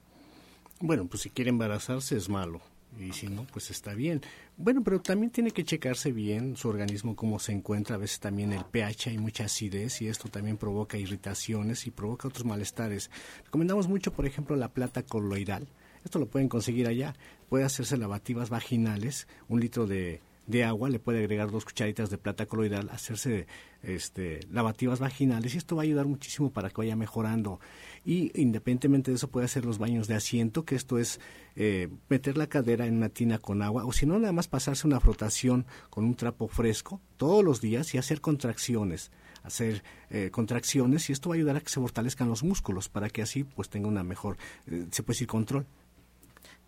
Bueno, 0.81 1.05
pues 1.09 1.21
si 1.21 1.29
quiere 1.29 1.51
embarazarse 1.51 2.17
es 2.17 2.31
malo 2.31 2.63
y 2.99 3.13
si 3.13 3.29
no, 3.29 3.47
pues 3.53 3.71
está 3.71 3.95
bien. 3.95 4.21
Bueno, 4.57 4.83
pero 4.83 5.01
también 5.01 5.31
tiene 5.31 5.51
que 5.51 5.65
checarse 5.65 6.13
bien 6.13 6.57
su 6.57 6.69
organismo 6.69 7.17
cómo 7.17 7.39
se 7.39 7.53
encuentra, 7.53 7.97
a 7.97 7.99
veces 7.99 8.21
también 8.21 8.53
el 8.53 8.65
pH 8.65 9.11
hay 9.11 9.19
mucha 9.19 9.45
acidez 9.45 10.03
y 10.03 10.09
esto 10.09 10.29
también 10.29 10.57
provoca 10.57 10.99
irritaciones 10.99 11.87
y 11.87 11.91
provoca 11.91 12.29
otros 12.29 12.45
malestares. 12.45 13.11
Recomendamos 13.45 13.89
mucho, 13.89 14.13
por 14.13 14.27
ejemplo, 14.27 14.57
la 14.57 14.69
plata 14.69 15.03
coloidal. 15.03 15.69
Esto 16.05 16.19
lo 16.19 16.27
pueden 16.27 16.49
conseguir 16.49 16.87
allá. 16.87 17.15
Puede 17.49 17.65
hacerse 17.65 17.97
lavativas 17.97 18.49
vaginales, 18.49 19.29
un 19.49 19.61
litro 19.61 19.87
de 19.87 20.21
de 20.51 20.65
agua, 20.65 20.89
le 20.91 20.99
puede 20.99 21.21
agregar 21.21 21.51
dos 21.51 21.65
cucharitas 21.65 22.11
de 22.11 22.19
plata 22.19 22.47
coloidal, 22.47 22.91
hacerse 22.91 23.47
este, 23.83 24.41
lavativas 24.51 24.99
vaginales 24.99 25.55
y 25.55 25.59
esto 25.59 25.77
va 25.77 25.83
a 25.83 25.85
ayudar 25.85 26.07
muchísimo 26.07 26.51
para 26.51 26.71
que 26.71 26.77
vaya 26.79 26.97
mejorando. 26.97 27.61
Y 28.05 28.31
independientemente 28.41 29.11
de 29.11 29.17
eso 29.17 29.31
puede 29.31 29.45
hacer 29.45 29.65
los 29.65 29.79
baños 29.79 30.09
de 30.09 30.15
asiento, 30.15 30.65
que 30.65 30.75
esto 30.75 30.99
es 30.99 31.21
eh, 31.55 31.89
meter 32.09 32.39
la 32.39 32.47
cadera 32.47 32.87
en 32.87 32.97
una 32.97 33.11
tina 33.11 33.39
con 33.39 33.61
agua 33.63 33.85
o 33.85 33.93
si 33.93 34.07
no 34.07 34.19
nada 34.19 34.33
más 34.33 34.49
pasarse 34.49 34.87
una 34.87 35.01
frotación 35.01 35.67
con 35.91 36.05
un 36.05 36.15
trapo 36.15 36.49
fresco 36.49 37.01
todos 37.17 37.45
los 37.45 37.61
días 37.61 37.95
y 37.95 37.99
hacer 37.99 38.21
contracciones 38.21 39.11
hacer 39.43 39.83
eh, 40.11 40.31
contracciones 40.31 41.09
y 41.09 41.13
esto 41.13 41.31
va 41.31 41.35
a 41.35 41.39
ayudar 41.39 41.57
a 41.57 41.61
que 41.61 41.69
se 41.69 41.81
fortalezcan 41.81 42.29
los 42.29 42.43
músculos 42.43 42.89
para 42.89 43.09
que 43.09 43.23
así 43.23 43.45
pues 43.45 43.69
tenga 43.69 43.89
una 43.89 44.03
mejor, 44.03 44.37
eh, 44.67 44.87
se 44.91 45.03
puede 45.03 45.15
decir, 45.15 45.27
control. 45.27 45.67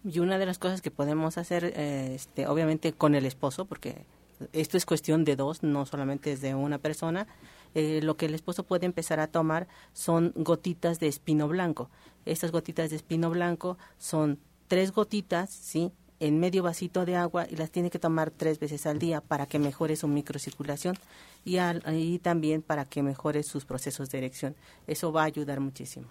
Y 0.05 0.19
una 0.19 0.39
de 0.39 0.47
las 0.47 0.59
cosas 0.59 0.83
que 0.83 0.91
podemos 0.91 1.39
hacer, 1.39 1.65
eh, 1.77 2.15
este, 2.15 2.47
obviamente 2.47 2.93
con 2.93 3.15
el 3.15 3.25
esposo, 3.25 3.67
porque 3.67 4.05
esto 4.53 4.77
es 4.77 4.85
cuestión 4.85 5.25
de 5.25 5.37
dos, 5.37 5.63
no 5.63 5.87
solamente 5.87 6.33
es 6.33 6.41
de 6.41 6.55
una 6.55 6.79
persona, 6.79 7.29
eh, 7.75 8.01
lo 8.03 8.17
que 8.17 8.27
el 8.27 8.35
esposo 8.35 8.65
puede 8.65 8.87
empezar 8.87 9.21
a 9.21 9.27
tomar 9.27 9.69
son 9.93 10.33
gotitas 10.37 11.01
de 11.01 11.09
espino 11.09 11.49
blanco. 11.49 11.91
Estas 12.25 12.53
gotitas 12.53 12.91
de 12.91 12.97
espino 12.97 13.31
blanco 13.31 13.79
son 13.99 14.39
tres 14.69 14.93
gotitas, 14.93 15.51
¿sí? 15.51 15.93
en 16.23 16.39
medio 16.39 16.63
vasito 16.63 17.05
de 17.05 17.17
agua 17.17 17.49
y 17.51 17.57
las 17.57 17.73
tiene 17.73 17.91
que 17.91 17.99
tomar 17.99 18.31
tres 18.31 18.61
veces 18.61 18.87
al 18.87 19.01
día 19.01 19.21
para 19.21 19.47
que 19.47 19.59
mejore 19.59 19.97
su 19.97 20.07
microcirculación 20.07 20.97
y, 21.45 21.59
y 21.59 22.19
también 22.21 22.63
para 22.63 22.85
que 22.85 23.03
mejore 23.03 23.43
sus 23.43 23.65
procesos 23.65 24.09
de 24.11 24.19
erección. 24.19 24.55
Eso 24.87 25.11
va 25.11 25.23
a 25.23 25.25
ayudar 25.25 25.59
muchísimo. 25.59 26.07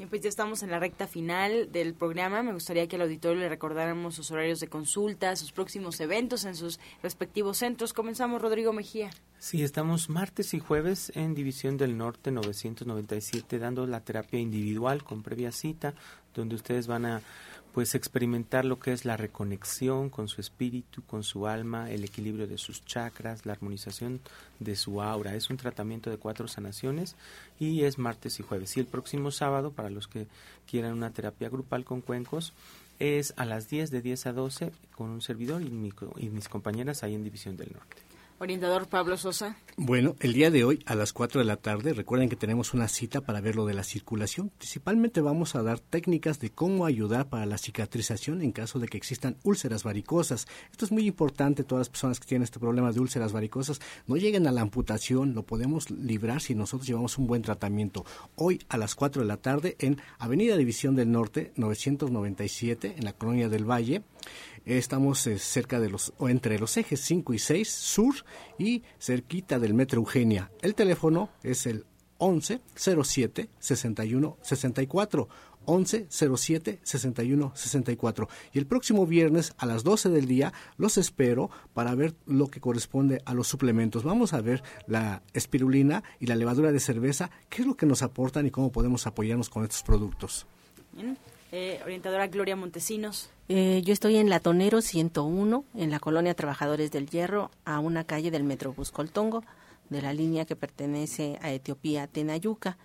Bien, 0.00 0.08
pues 0.08 0.22
ya 0.22 0.30
estamos 0.30 0.62
en 0.62 0.70
la 0.70 0.78
recta 0.78 1.06
final 1.06 1.70
del 1.72 1.92
programa. 1.92 2.42
Me 2.42 2.54
gustaría 2.54 2.86
que 2.88 2.96
al 2.96 3.02
auditorio 3.02 3.38
le 3.38 3.50
recordáramos 3.50 4.14
sus 4.14 4.30
horarios 4.30 4.58
de 4.58 4.66
consulta, 4.66 5.36
sus 5.36 5.52
próximos 5.52 6.00
eventos 6.00 6.46
en 6.46 6.56
sus 6.56 6.80
respectivos 7.02 7.58
centros. 7.58 7.92
Comenzamos, 7.92 8.40
Rodrigo 8.40 8.72
Mejía. 8.72 9.10
Sí, 9.38 9.62
estamos 9.62 10.08
martes 10.08 10.54
y 10.54 10.58
jueves 10.58 11.12
en 11.16 11.34
División 11.34 11.76
del 11.76 11.98
Norte 11.98 12.30
997 12.30 13.58
dando 13.58 13.86
la 13.86 14.00
terapia 14.00 14.40
individual 14.40 15.04
con 15.04 15.22
previa 15.22 15.52
cita, 15.52 15.92
donde 16.34 16.54
ustedes 16.54 16.86
van 16.86 17.04
a 17.04 17.20
pues 17.72 17.94
experimentar 17.94 18.64
lo 18.64 18.80
que 18.80 18.92
es 18.92 19.04
la 19.04 19.16
reconexión 19.16 20.10
con 20.10 20.28
su 20.28 20.40
espíritu, 20.40 21.02
con 21.02 21.22
su 21.22 21.46
alma, 21.46 21.90
el 21.90 22.04
equilibrio 22.04 22.46
de 22.46 22.58
sus 22.58 22.84
chakras, 22.84 23.46
la 23.46 23.52
armonización 23.52 24.20
de 24.58 24.74
su 24.76 25.00
aura. 25.00 25.34
Es 25.34 25.50
un 25.50 25.56
tratamiento 25.56 26.10
de 26.10 26.18
cuatro 26.18 26.48
sanaciones 26.48 27.14
y 27.58 27.84
es 27.84 27.98
martes 27.98 28.40
y 28.40 28.42
jueves. 28.42 28.76
Y 28.76 28.80
el 28.80 28.86
próximo 28.86 29.30
sábado, 29.30 29.70
para 29.70 29.90
los 29.90 30.08
que 30.08 30.26
quieran 30.68 30.94
una 30.94 31.10
terapia 31.10 31.48
grupal 31.48 31.84
con 31.84 32.00
cuencos, 32.00 32.52
es 32.98 33.32
a 33.36 33.44
las 33.44 33.68
10 33.68 33.90
de 33.90 34.02
10 34.02 34.26
a 34.26 34.32
12 34.32 34.72
con 34.94 35.10
un 35.10 35.22
servidor 35.22 35.62
y, 35.62 35.92
y 36.16 36.28
mis 36.28 36.48
compañeras 36.48 37.02
ahí 37.02 37.14
en 37.14 37.24
División 37.24 37.56
del 37.56 37.72
Norte. 37.72 38.09
Orientador 38.42 38.88
Pablo 38.88 39.18
Sosa. 39.18 39.54
Bueno, 39.76 40.16
el 40.20 40.32
día 40.32 40.50
de 40.50 40.64
hoy 40.64 40.82
a 40.86 40.94
las 40.94 41.12
4 41.12 41.40
de 41.40 41.44
la 41.44 41.58
tarde, 41.58 41.92
recuerden 41.92 42.30
que 42.30 42.36
tenemos 42.36 42.72
una 42.72 42.88
cita 42.88 43.20
para 43.20 43.42
ver 43.42 43.54
lo 43.54 43.66
de 43.66 43.74
la 43.74 43.84
circulación. 43.84 44.50
Principalmente 44.56 45.20
vamos 45.20 45.54
a 45.54 45.62
dar 45.62 45.78
técnicas 45.78 46.40
de 46.40 46.48
cómo 46.48 46.86
ayudar 46.86 47.28
para 47.28 47.44
la 47.44 47.58
cicatrización 47.58 48.40
en 48.40 48.52
caso 48.52 48.78
de 48.78 48.88
que 48.88 48.96
existan 48.96 49.36
úlceras 49.42 49.84
varicosas. 49.84 50.48
Esto 50.70 50.86
es 50.86 50.90
muy 50.90 51.06
importante, 51.06 51.64
todas 51.64 51.80
las 51.80 51.88
personas 51.90 52.18
que 52.18 52.26
tienen 52.26 52.44
este 52.44 52.58
problema 52.58 52.92
de 52.92 53.00
úlceras 53.00 53.34
varicosas 53.34 53.78
no 54.06 54.16
lleguen 54.16 54.46
a 54.46 54.52
la 54.52 54.62
amputación, 54.62 55.34
lo 55.34 55.42
podemos 55.42 55.90
librar 55.90 56.40
si 56.40 56.54
nosotros 56.54 56.88
llevamos 56.88 57.18
un 57.18 57.26
buen 57.26 57.42
tratamiento. 57.42 58.06
Hoy 58.36 58.62
a 58.70 58.78
las 58.78 58.94
4 58.94 59.20
de 59.20 59.28
la 59.28 59.36
tarde 59.36 59.76
en 59.80 60.00
Avenida 60.18 60.56
División 60.56 60.96
del 60.96 61.12
Norte 61.12 61.52
997 61.56 62.94
en 62.96 63.04
la 63.04 63.12
Colonia 63.12 63.50
del 63.50 63.70
Valle. 63.70 64.02
Estamos 64.64 65.26
eh, 65.26 65.38
cerca 65.38 65.80
de 65.80 65.90
los, 65.90 66.12
o 66.18 66.28
entre 66.28 66.58
los 66.58 66.76
ejes 66.76 67.00
5 67.00 67.34
y 67.34 67.38
6 67.38 67.68
sur 67.68 68.14
y 68.58 68.82
cerquita 68.98 69.58
del 69.58 69.74
Metro 69.74 70.00
Eugenia. 70.00 70.50
El 70.62 70.74
teléfono 70.74 71.30
es 71.42 71.66
el 71.66 71.86
11 72.18 72.60
07 72.74 73.48
61 73.58 74.36
64. 74.42 75.28
11 75.66 76.06
07 76.10 76.80
61 76.82 77.52
64. 77.54 78.28
Y 78.52 78.58
el 78.58 78.66
próximo 78.66 79.06
viernes 79.06 79.54
a 79.58 79.66
las 79.66 79.84
12 79.84 80.08
del 80.10 80.26
día 80.26 80.52
los 80.76 80.98
espero 80.98 81.50
para 81.74 81.94
ver 81.94 82.14
lo 82.26 82.48
que 82.48 82.60
corresponde 82.60 83.22
a 83.24 83.34
los 83.34 83.48
suplementos. 83.48 84.02
Vamos 84.02 84.32
a 84.32 84.40
ver 84.40 84.62
la 84.86 85.22
espirulina 85.32 86.02
y 86.18 86.26
la 86.26 86.36
levadura 86.36 86.72
de 86.72 86.80
cerveza, 86.80 87.30
qué 87.48 87.62
es 87.62 87.68
lo 87.68 87.76
que 87.76 87.86
nos 87.86 88.02
aportan 88.02 88.46
y 88.46 88.50
cómo 88.50 88.72
podemos 88.72 89.06
apoyarnos 89.06 89.48
con 89.48 89.64
estos 89.64 89.82
productos. 89.82 90.46
Eh, 91.52 91.80
orientadora 91.84 92.28
Gloria 92.28 92.54
Montesinos. 92.54 93.28
Eh, 93.48 93.82
yo 93.84 93.92
estoy 93.92 94.16
en 94.16 94.30
Latonero 94.30 94.80
101, 94.80 95.64
en 95.74 95.90
la 95.90 95.98
colonia 95.98 96.34
Trabajadores 96.34 96.92
del 96.92 97.10
Hierro, 97.10 97.50
a 97.64 97.80
una 97.80 98.04
calle 98.04 98.30
del 98.30 98.44
Metrobús 98.44 98.92
Coltongo, 98.92 99.42
de 99.88 100.00
la 100.00 100.12
línea 100.12 100.44
que 100.44 100.54
pertenece 100.54 101.40
a 101.42 101.50
Etiopía, 101.50 102.06
Tenayuca. 102.06 102.78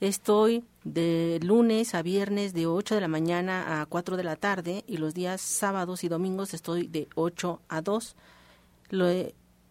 Estoy 0.00 0.62
de 0.84 1.40
lunes 1.42 1.96
a 1.96 2.02
viernes 2.02 2.54
de 2.54 2.66
8 2.66 2.94
de 2.94 3.00
la 3.00 3.08
mañana 3.08 3.80
a 3.80 3.86
4 3.86 4.16
de 4.16 4.22
la 4.22 4.36
tarde 4.36 4.84
y 4.86 4.98
los 4.98 5.12
días 5.12 5.40
sábados 5.40 6.04
y 6.04 6.08
domingos 6.08 6.54
estoy 6.54 6.86
de 6.86 7.08
8 7.16 7.60
a 7.68 7.80
2. 7.80 8.16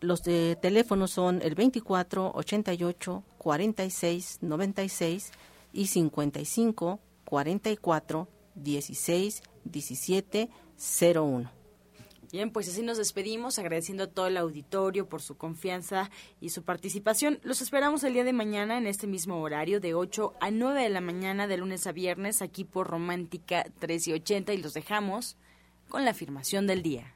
los 0.01 0.23
de 0.23 0.57
teléfonos 0.61 1.11
son 1.11 1.41
el 1.41 1.55
24 1.55 2.33
88 2.35 3.23
46 3.37 4.39
96 4.41 5.31
y 5.71 5.87
55 5.87 6.99
44 7.27 8.29
16 8.55 9.43
17 9.65 10.49
01. 11.13 11.51
Bien, 12.31 12.51
pues 12.51 12.67
así 12.69 12.83
nos 12.83 12.97
despedimos, 12.97 13.59
agradeciendo 13.59 14.05
a 14.05 14.07
todo 14.07 14.27
el 14.27 14.37
auditorio 14.37 15.07
por 15.07 15.21
su 15.21 15.37
confianza 15.37 16.09
y 16.41 16.49
su 16.49 16.63
participación. 16.63 17.39
Los 17.43 17.61
esperamos 17.61 18.03
el 18.03 18.13
día 18.13 18.23
de 18.23 18.33
mañana 18.33 18.77
en 18.77 18.87
este 18.87 19.07
mismo 19.07 19.41
horario, 19.41 19.79
de 19.79 19.93
8 19.93 20.35
a 20.39 20.51
9 20.51 20.83
de 20.83 20.89
la 20.89 21.01
mañana, 21.01 21.47
de 21.47 21.57
lunes 21.57 21.85
a 21.85 21.91
viernes, 21.91 22.41
aquí 22.41 22.63
por 22.63 22.87
Romántica 22.87 23.65
3 23.79 24.07
y 24.07 24.13
80, 24.13 24.53
y 24.53 24.57
los 24.57 24.73
dejamos 24.73 25.37
con 25.89 26.05
la 26.05 26.11
afirmación 26.11 26.65
del 26.67 26.81
día. 26.81 27.13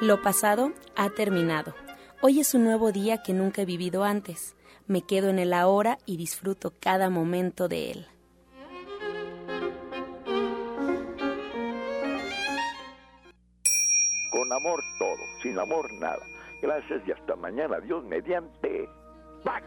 Lo 0.00 0.22
pasado 0.22 0.72
ha 0.96 1.10
terminado. 1.10 1.74
Hoy 2.22 2.40
es 2.40 2.54
un 2.54 2.64
nuevo 2.64 2.92
día 2.92 3.22
que 3.22 3.32
nunca 3.32 3.62
he 3.62 3.66
vivido 3.66 4.04
antes 4.04 4.54
me 4.90 5.02
quedo 5.02 5.28
en 5.28 5.38
el 5.38 5.52
ahora 5.52 5.98
y 6.04 6.16
disfruto 6.16 6.72
cada 6.80 7.10
momento 7.10 7.68
de 7.68 7.92
él. 7.92 8.06
Con 14.32 14.52
amor 14.52 14.82
todo, 14.98 15.22
sin 15.42 15.56
amor 15.60 15.92
nada. 16.00 16.26
Gracias 16.60 17.02
y 17.06 17.12
hasta 17.12 17.36
mañana. 17.36 17.78
Dios 17.78 18.04
mediante. 18.04 18.88
Back. 19.44 19.64